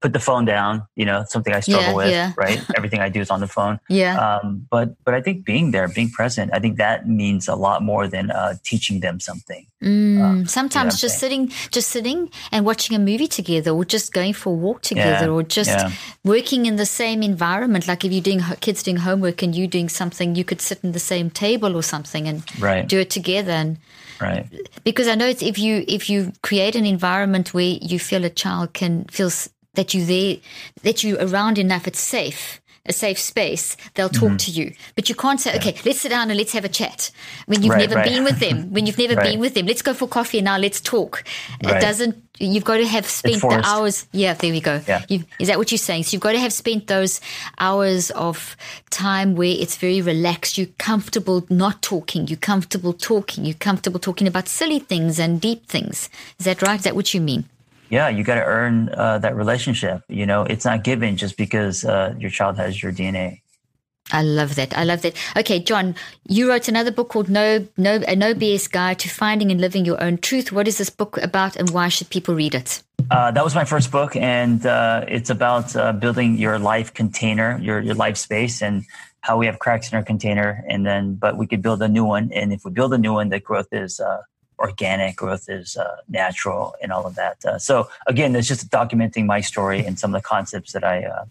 put 0.00 0.12
the 0.12 0.20
phone 0.20 0.44
down 0.44 0.82
you 0.94 1.04
know 1.04 1.24
something 1.28 1.52
i 1.52 1.60
struggle 1.60 1.88
yeah, 1.88 1.94
with 1.94 2.10
yeah. 2.10 2.32
right? 2.36 2.60
Everything 2.76 3.00
i 3.00 3.08
do 3.08 3.20
is 3.20 3.30
on 3.30 3.40
the 3.40 3.48
phone. 3.48 3.80
Yeah. 3.88 4.14
Um, 4.18 4.66
but 4.70 5.02
but 5.04 5.14
i 5.14 5.20
think 5.20 5.44
being 5.44 5.70
there 5.70 5.88
being 5.88 6.10
present 6.10 6.50
i 6.52 6.58
think 6.58 6.76
that 6.76 7.08
means 7.08 7.48
a 7.48 7.54
lot 7.54 7.82
more 7.82 8.06
than 8.06 8.30
uh, 8.30 8.54
teaching 8.62 9.00
them 9.00 9.20
something. 9.20 9.66
Mm, 9.82 10.22
um, 10.22 10.46
sometimes 10.46 10.98
just 10.98 11.18
saying. 11.18 11.50
sitting 11.50 11.70
just 11.70 11.90
sitting 11.90 12.30
and 12.50 12.64
watching 12.64 12.96
a 12.96 12.98
movie 12.98 13.26
together 13.26 13.72
or 13.72 13.84
just 13.84 14.12
going 14.12 14.32
for 14.32 14.50
a 14.50 14.56
walk 14.56 14.82
together 14.82 15.26
yeah, 15.26 15.32
or 15.32 15.42
just 15.42 15.76
working 16.24 16.64
in 16.64 16.76
the 16.76 16.86
same 16.86 17.22
environment. 17.22 17.86
Like 17.86 18.02
if 18.04 18.10
you're 18.10 18.22
doing 18.22 18.40
kids 18.60 18.82
doing 18.82 18.96
homework 18.96 19.42
and 19.42 19.54
you 19.54 19.66
doing 19.66 19.90
something 19.90 20.34
you 20.34 20.44
could 20.44 20.62
sit 20.62 20.78
in 20.82 20.92
the 20.92 20.98
same 20.98 21.28
table 21.28 21.76
or 21.76 21.82
something 21.82 22.26
and 22.26 22.42
right. 22.58 22.88
do 22.88 23.00
it 23.00 23.10
together. 23.10 23.52
And 23.52 23.78
right. 24.20 24.46
because 24.84 25.08
i 25.08 25.14
know 25.14 25.26
it's 25.26 25.42
if 25.42 25.58
you 25.58 25.84
if 25.86 26.08
you 26.08 26.32
create 26.42 26.74
an 26.74 26.86
environment 26.86 27.52
where 27.52 27.78
you 27.80 27.98
feel 27.98 28.24
a 28.24 28.30
child 28.30 28.72
can 28.72 29.04
feel 29.04 29.30
that 29.76 29.94
you 29.94 30.04
there, 30.04 30.36
that 30.82 31.02
you 31.04 31.16
around 31.18 31.58
enough, 31.58 31.86
it's 31.86 32.00
safe, 32.00 32.60
a 32.88 32.92
safe 32.92 33.18
space, 33.18 33.76
they'll 33.94 34.08
talk 34.08 34.30
mm-hmm. 34.30 34.36
to 34.36 34.50
you. 34.50 34.72
But 34.94 35.08
you 35.08 35.14
can't 35.14 35.40
say, 35.40 35.56
okay, 35.56 35.76
let's 35.84 36.00
sit 36.00 36.10
down 36.10 36.30
and 36.30 36.38
let's 36.38 36.52
have 36.52 36.64
a 36.64 36.68
chat. 36.68 37.10
When 37.46 37.62
you've 37.62 37.72
right, 37.72 37.80
never 37.80 37.96
right. 37.96 38.08
been 38.08 38.24
with 38.24 38.38
them, 38.38 38.72
when 38.72 38.86
you've 38.86 38.98
never 38.98 39.14
right. 39.14 39.30
been 39.30 39.40
with 39.40 39.54
them, 39.54 39.66
let's 39.66 39.82
go 39.82 39.94
for 39.94 40.08
coffee 40.08 40.38
and 40.38 40.44
now 40.44 40.58
let's 40.58 40.80
talk. 40.80 41.24
It 41.60 41.80
doesn't, 41.80 42.22
you've 42.38 42.64
got 42.64 42.78
to 42.78 42.86
have 42.86 43.06
spent 43.06 43.40
the 43.40 43.62
hours. 43.64 44.06
Yeah, 44.12 44.34
there 44.34 44.52
we 44.52 44.60
go. 44.60 44.80
Yeah. 44.86 45.04
is 45.38 45.48
that 45.48 45.58
what 45.58 45.70
you're 45.70 45.78
saying? 45.78 46.04
So 46.04 46.14
you've 46.14 46.22
got 46.22 46.32
to 46.32 46.40
have 46.40 46.52
spent 46.52 46.86
those 46.86 47.20
hours 47.58 48.10
of 48.12 48.56
time 48.90 49.34
where 49.34 49.54
it's 49.58 49.76
very 49.76 50.00
relaxed. 50.00 50.58
You're 50.58 50.68
comfortable 50.78 51.44
not 51.50 51.82
talking. 51.82 52.28
You're 52.28 52.38
comfortable 52.38 52.92
talking. 52.92 53.44
You're 53.44 53.54
comfortable 53.54 54.00
talking 54.00 54.26
about 54.26 54.48
silly 54.48 54.78
things 54.78 55.18
and 55.18 55.40
deep 55.40 55.66
things. 55.66 56.08
Is 56.38 56.46
that 56.46 56.62
right? 56.62 56.78
Is 56.78 56.84
that 56.84 56.94
what 56.94 57.12
you 57.14 57.20
mean? 57.20 57.48
Yeah, 57.90 58.08
you 58.08 58.24
got 58.24 58.36
to 58.36 58.44
earn 58.44 58.88
uh, 58.90 59.18
that 59.18 59.36
relationship. 59.36 60.02
You 60.08 60.26
know, 60.26 60.42
it's 60.42 60.64
not 60.64 60.84
given 60.84 61.16
just 61.16 61.36
because 61.36 61.84
uh, 61.84 62.14
your 62.18 62.30
child 62.30 62.56
has 62.56 62.82
your 62.82 62.92
DNA. 62.92 63.40
I 64.12 64.22
love 64.22 64.54
that. 64.54 64.76
I 64.76 64.84
love 64.84 65.02
that. 65.02 65.16
Okay, 65.36 65.58
John, 65.58 65.96
you 66.28 66.48
wrote 66.48 66.68
another 66.68 66.92
book 66.92 67.08
called 67.08 67.28
No 67.28 67.66
No 67.76 68.00
a 68.06 68.14
No 68.14 68.34
BS 68.34 68.70
Guide 68.70 68.98
to 69.00 69.08
Finding 69.08 69.50
and 69.50 69.60
Living 69.60 69.84
Your 69.84 70.00
Own 70.02 70.18
Truth. 70.18 70.52
What 70.52 70.68
is 70.68 70.78
this 70.78 70.90
book 70.90 71.18
about, 71.18 71.56
and 71.56 71.70
why 71.70 71.88
should 71.88 72.08
people 72.10 72.34
read 72.34 72.54
it? 72.54 72.82
Uh, 73.10 73.30
that 73.32 73.42
was 73.42 73.54
my 73.54 73.64
first 73.64 73.90
book, 73.90 74.14
and 74.14 74.64
uh, 74.64 75.04
it's 75.08 75.30
about 75.30 75.74
uh, 75.74 75.92
building 75.92 76.38
your 76.38 76.58
life 76.58 76.94
container, 76.94 77.58
your 77.60 77.80
your 77.80 77.94
life 77.94 78.16
space, 78.16 78.62
and 78.62 78.84
how 79.22 79.36
we 79.36 79.46
have 79.46 79.58
cracks 79.58 79.90
in 79.90 79.96
our 79.96 80.04
container, 80.04 80.64
and 80.68 80.86
then 80.86 81.14
but 81.14 81.36
we 81.36 81.46
could 81.46 81.60
build 81.60 81.82
a 81.82 81.88
new 81.88 82.04
one. 82.04 82.30
And 82.32 82.52
if 82.52 82.64
we 82.64 82.70
build 82.70 82.94
a 82.94 82.98
new 82.98 83.12
one, 83.12 83.28
the 83.28 83.40
growth 83.40 83.68
is 83.72 83.98
uh, 83.98 84.22
organic 84.58 85.16
growth 85.16 85.48
is 85.48 85.76
uh, 85.76 85.96
natural 86.08 86.74
and 86.82 86.92
all 86.92 87.06
of 87.06 87.14
that. 87.16 87.44
Uh, 87.44 87.58
so 87.58 87.88
again, 88.06 88.34
it's 88.34 88.48
just 88.48 88.70
documenting 88.70 89.26
my 89.26 89.40
story 89.40 89.84
and 89.84 89.98
some 89.98 90.14
of 90.14 90.22
the 90.22 90.26
concepts 90.26 90.72
that 90.72 90.84
I 90.84 91.04
uh, 91.04 91.24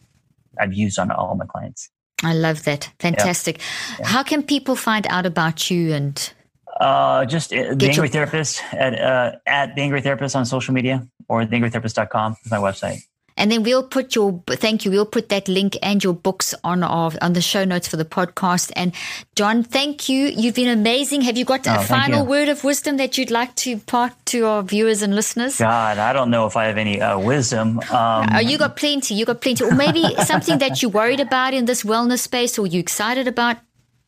I've 0.60 0.74
used 0.74 1.00
on 1.00 1.12
all 1.12 1.36
my 1.36 1.46
clients. 1.46 1.90
I 2.24 2.34
love 2.34 2.64
that. 2.64 2.92
Fantastic. 3.00 3.58
Yeah. 3.58 3.96
Yeah. 4.00 4.08
How 4.08 4.24
can 4.24 4.44
people 4.44 4.76
find 4.76 5.06
out 5.08 5.26
about 5.26 5.70
you 5.70 5.94
and? 5.94 6.34
Uh, 6.80 7.26
just 7.26 7.54
uh, 7.54 7.74
the 7.74 7.88
Angry 7.88 7.94
your... 7.94 8.08
Therapist 8.08 8.62
at 8.74 9.00
uh, 9.00 9.38
at 9.46 9.76
the 9.76 9.82
Angry 9.82 10.02
Therapist 10.02 10.36
on 10.36 10.46
social 10.46 10.74
media 10.74 11.08
or 11.30 11.46
theangrytherapist.com 11.46 12.36
is 12.44 12.52
my 12.52 12.58
website. 12.58 13.00
And 13.38 13.52
then 13.52 13.64
we'll 13.64 13.84
put 13.84 14.16
your 14.16 14.42
thank 14.48 14.86
you. 14.86 14.92
We'll 14.92 15.06
put 15.06 15.30
that 15.30 15.48
link 15.48 15.78
and 15.82 16.04
your 16.04 16.14
books 16.14 16.54
on 16.64 16.84
our 16.84 17.12
on 17.22 17.34
the 17.34 17.42
show 17.42 17.66
notes 17.66 17.88
for 17.88 17.98
the 17.98 18.06
podcast. 18.06 18.72
And 18.76 18.94
John, 19.36 19.64
thank 19.64 20.08
you. 20.08 20.28
You've 20.28 20.56
been 20.56 20.70
amazing. 20.70 21.22
Have 21.22 21.38
you 21.38 21.44
got 21.44 21.68
oh, 21.68 21.76
a 21.76 21.84
final 21.84 22.26
word 22.26 22.48
of 22.48 22.64
wisdom 22.64 22.98
that 22.98 23.18
you'd 23.18 23.32
like 23.32 23.54
to 23.56 23.78
part 23.78 24.14
to 24.28 24.46
our 24.46 24.64
viewers 24.64 25.02
and 25.02 25.16
listeners? 25.16 25.58
God, 25.60 25.98
I 25.98 26.14
don't 26.14 26.30
know 26.30 26.46
if 26.46 26.56
I 26.56 26.66
have 26.66 26.78
any 26.78 27.02
uh, 27.02 27.20
wisdom. 27.20 27.80
Um, 27.92 28.30
oh, 28.34 28.40
you 28.40 28.58
got 28.58 28.78
plenty. 28.78 29.16
You 29.16 29.26
got 29.26 29.42
plenty. 29.42 29.64
Or 29.64 29.76
maybe 29.76 30.04
something 30.26 30.60
that 30.60 30.82
you're 30.82 30.92
worried 30.92 31.20
about 31.20 31.54
in 31.54 31.66
this 31.66 31.84
wellness 31.84 32.20
space, 32.20 32.58
or 32.58 32.68
you 32.68 32.80
excited 32.80 33.28
about 33.28 33.58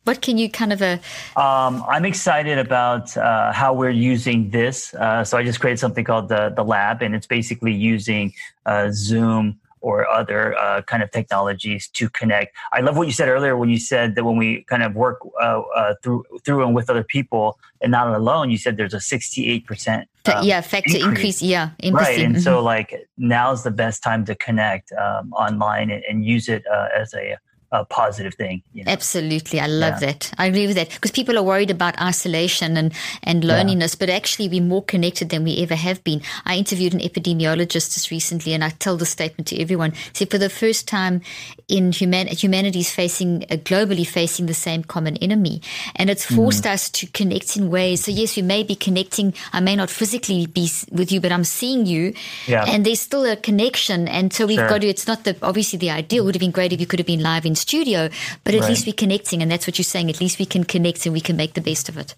what 0.08 0.22
can 0.22 0.38
you 0.38 0.48
kind 0.50 0.72
of 0.72 0.80
uh, 0.80 0.96
um, 1.36 1.84
i'm 1.86 2.06
excited 2.06 2.58
about 2.58 3.14
uh, 3.16 3.52
how 3.52 3.70
we're 3.74 3.98
using 4.14 4.48
this. 4.50 4.94
Uh, 4.94 5.22
so 5.22 5.36
i 5.38 5.42
just 5.44 5.60
created 5.60 5.78
something 5.78 6.04
called 6.04 6.28
the, 6.28 6.42
the 6.56 6.64
lab 6.64 7.02
and 7.02 7.14
it's 7.14 7.26
basically 7.26 7.74
using 7.92 8.32
uh, 8.66 8.88
zoom 8.90 9.60
or 9.80 10.08
other 10.08 10.58
uh, 10.58 10.82
kind 10.82 11.02
of 11.04 11.10
technologies 11.12 11.86
to 11.88 12.10
connect. 12.10 12.56
I 12.72 12.80
love 12.80 12.96
what 12.96 13.06
you 13.06 13.12
said 13.12 13.28
earlier 13.28 13.56
when 13.56 13.68
you 13.68 13.78
said 13.78 14.16
that 14.16 14.24
when 14.24 14.36
we 14.36 14.64
kind 14.64 14.82
of 14.82 14.96
work 14.96 15.18
uh, 15.40 15.94
through 16.02 16.24
through 16.44 16.64
and 16.64 16.74
with 16.74 16.90
other 16.90 17.04
people 17.04 17.58
and 17.82 17.92
not 17.92 18.08
alone 18.08 18.50
you 18.50 18.58
said 18.58 18.76
there's 18.76 18.94
a 18.94 18.98
68% 18.98 20.04
um, 20.34 20.44
yeah 20.44 20.60
factor 20.60 20.96
increase, 20.96 21.04
increase 21.04 21.42
yeah 21.42 21.70
right 21.92 22.18
and 22.18 22.34
mm-hmm. 22.34 22.42
so 22.42 22.62
like 22.62 23.08
now's 23.16 23.62
the 23.62 23.70
best 23.70 24.02
time 24.02 24.24
to 24.24 24.34
connect 24.34 24.90
um, 24.92 25.32
online 25.32 25.90
and, 25.90 26.02
and, 26.08 26.24
use 26.24 26.48
it 26.48 26.64
as 27.02 27.14
a 27.14 27.36
a 27.70 27.84
positive 27.84 28.34
thing. 28.34 28.62
You 28.72 28.84
know? 28.84 28.92
Absolutely. 28.92 29.60
I 29.60 29.66
love 29.66 30.00
yeah. 30.00 30.12
that. 30.12 30.32
I 30.38 30.46
agree 30.46 30.66
with 30.66 30.76
that 30.76 30.90
because 30.90 31.10
people 31.10 31.36
are 31.36 31.42
worried 31.42 31.70
about 31.70 32.00
isolation 32.00 32.76
and, 32.76 32.92
and 33.22 33.44
loneliness, 33.44 33.94
yeah. 33.94 34.06
but 34.06 34.10
actually 34.10 34.48
we're 34.48 34.62
more 34.62 34.82
connected 34.82 35.28
than 35.28 35.44
we 35.44 35.62
ever 35.62 35.74
have 35.74 36.02
been. 36.02 36.22
I 36.46 36.56
interviewed 36.56 36.94
an 36.94 37.00
epidemiologist 37.00 37.94
just 37.94 38.10
recently 38.10 38.54
and 38.54 38.64
I 38.64 38.70
tell 38.70 38.96
the 38.96 39.04
statement 39.04 39.48
to 39.48 39.60
everyone. 39.60 39.92
See, 40.14 40.24
for 40.24 40.38
the 40.38 40.48
first 40.48 40.88
time 40.88 41.20
in 41.68 41.92
human, 41.92 42.26
humanity 42.28 42.80
is 42.80 42.90
facing, 42.90 43.44
uh, 43.44 43.56
globally 43.56 44.06
facing 44.06 44.46
the 44.46 44.54
same 44.54 44.82
common 44.82 45.18
enemy. 45.18 45.60
And 45.96 46.08
it's 46.08 46.24
forced 46.24 46.64
mm. 46.64 46.70
us 46.70 46.88
to 46.90 47.06
connect 47.08 47.56
in 47.56 47.68
ways. 47.68 48.04
So 48.04 48.10
yes, 48.10 48.34
we 48.36 48.42
may 48.42 48.62
be 48.62 48.76
connecting. 48.76 49.34
I 49.52 49.60
may 49.60 49.76
not 49.76 49.90
physically 49.90 50.46
be 50.46 50.70
with 50.90 51.12
you, 51.12 51.20
but 51.20 51.32
I'm 51.32 51.44
seeing 51.44 51.84
you 51.84 52.14
yeah. 52.46 52.64
and 52.66 52.86
there's 52.86 53.00
still 53.00 53.26
a 53.26 53.36
connection. 53.36 54.08
And 54.08 54.32
so 54.32 54.46
we've 54.46 54.58
sure. 54.58 54.68
got 54.68 54.80
to, 54.80 54.88
it's 54.88 55.06
not 55.06 55.24
the, 55.24 55.36
obviously 55.42 55.78
the 55.78 55.90
ideal. 55.90 56.22
It 56.22 56.26
would 56.26 56.34
have 56.34 56.40
been 56.40 56.50
great 56.50 56.72
if 56.72 56.80
you 56.80 56.86
could 56.86 56.98
have 56.98 57.06
been 57.06 57.22
live 57.22 57.44
in 57.44 57.57
studio, 57.58 58.08
but 58.44 58.54
at 58.54 58.60
right. 58.62 58.70
least 58.70 58.86
we're 58.86 58.92
connecting. 58.94 59.42
And 59.42 59.50
that's 59.50 59.66
what 59.66 59.78
you're 59.78 59.84
saying. 59.94 60.08
At 60.10 60.20
least 60.20 60.38
we 60.38 60.46
can 60.46 60.64
connect 60.64 61.04
and 61.06 61.12
we 61.12 61.20
can 61.20 61.36
make 61.36 61.52
the 61.54 61.60
best 61.60 61.88
of 61.88 61.96
it. 61.98 62.14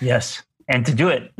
Yes. 0.00 0.42
And 0.68 0.84
to 0.86 0.94
do 0.94 1.08
it, 1.08 1.32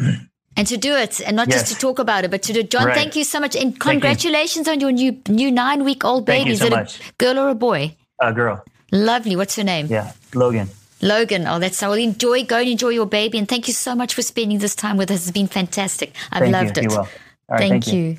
and 0.57 0.66
to 0.68 0.76
do 0.76 0.94
it 0.94 1.20
and 1.20 1.36
not 1.36 1.49
Yes. 1.49 1.61
just 1.61 1.72
to 1.74 1.78
talk 1.78 1.99
about 1.99 2.24
it 2.24 2.30
but 2.30 2.42
to 2.44 2.53
do 2.53 2.62
john 2.62 2.86
Right. 2.86 2.94
thank 2.97 3.14
you 3.16 3.24
so 3.24 3.38
much 3.40 3.55
and 3.57 3.72
you. 3.72 3.78
congratulations 3.78 4.66
on 4.68 4.80
your 4.80 4.90
new 4.92 5.20
new 5.28 5.51
nine 5.51 5.84
week 5.84 6.03
old 6.05 6.24
baby 6.24 6.47
you 6.51 6.53
is 6.55 6.61
so 6.61 6.66
it 6.66 6.72
a 6.72 6.76
much. 6.76 7.01
girl 7.18 7.38
or 7.38 7.49
a 7.51 7.55
boy 7.55 7.94
a 8.22 8.32
girl. 8.32 8.64
lovely 8.92 9.36
what's 9.36 9.57
her 9.57 9.64
name 9.64 9.86
Yeah. 9.90 10.12
Logan. 10.32 10.70
logan 11.03 11.47
oh 11.47 11.59
that's 11.59 11.76
so 11.76 11.90
well 11.90 11.99
enjoy 11.99 12.44
go 12.44 12.59
and 12.59 12.68
enjoy 12.70 12.88
your 12.90 13.05
baby 13.07 13.36
and 13.36 13.47
thank 13.49 13.66
you 13.68 13.74
so 13.74 13.94
much 13.94 14.14
for 14.14 14.22
spending 14.22 14.59
this 14.61 14.74
time 14.74 14.97
with 14.97 15.11
us 15.11 15.22
it's 15.24 15.30
been 15.32 15.49
fantastic 15.49 16.14
i've 16.32 16.40
Thank 16.44 16.53
loved 16.55 16.76
you. 16.78 16.82
it 16.82 16.84
You 16.84 16.88
will. 16.97 16.99
All 16.99 17.09
right. 17.51 17.59
thank, 17.59 17.84
thank 17.84 17.86
you. 17.92 18.01
you 18.01 18.18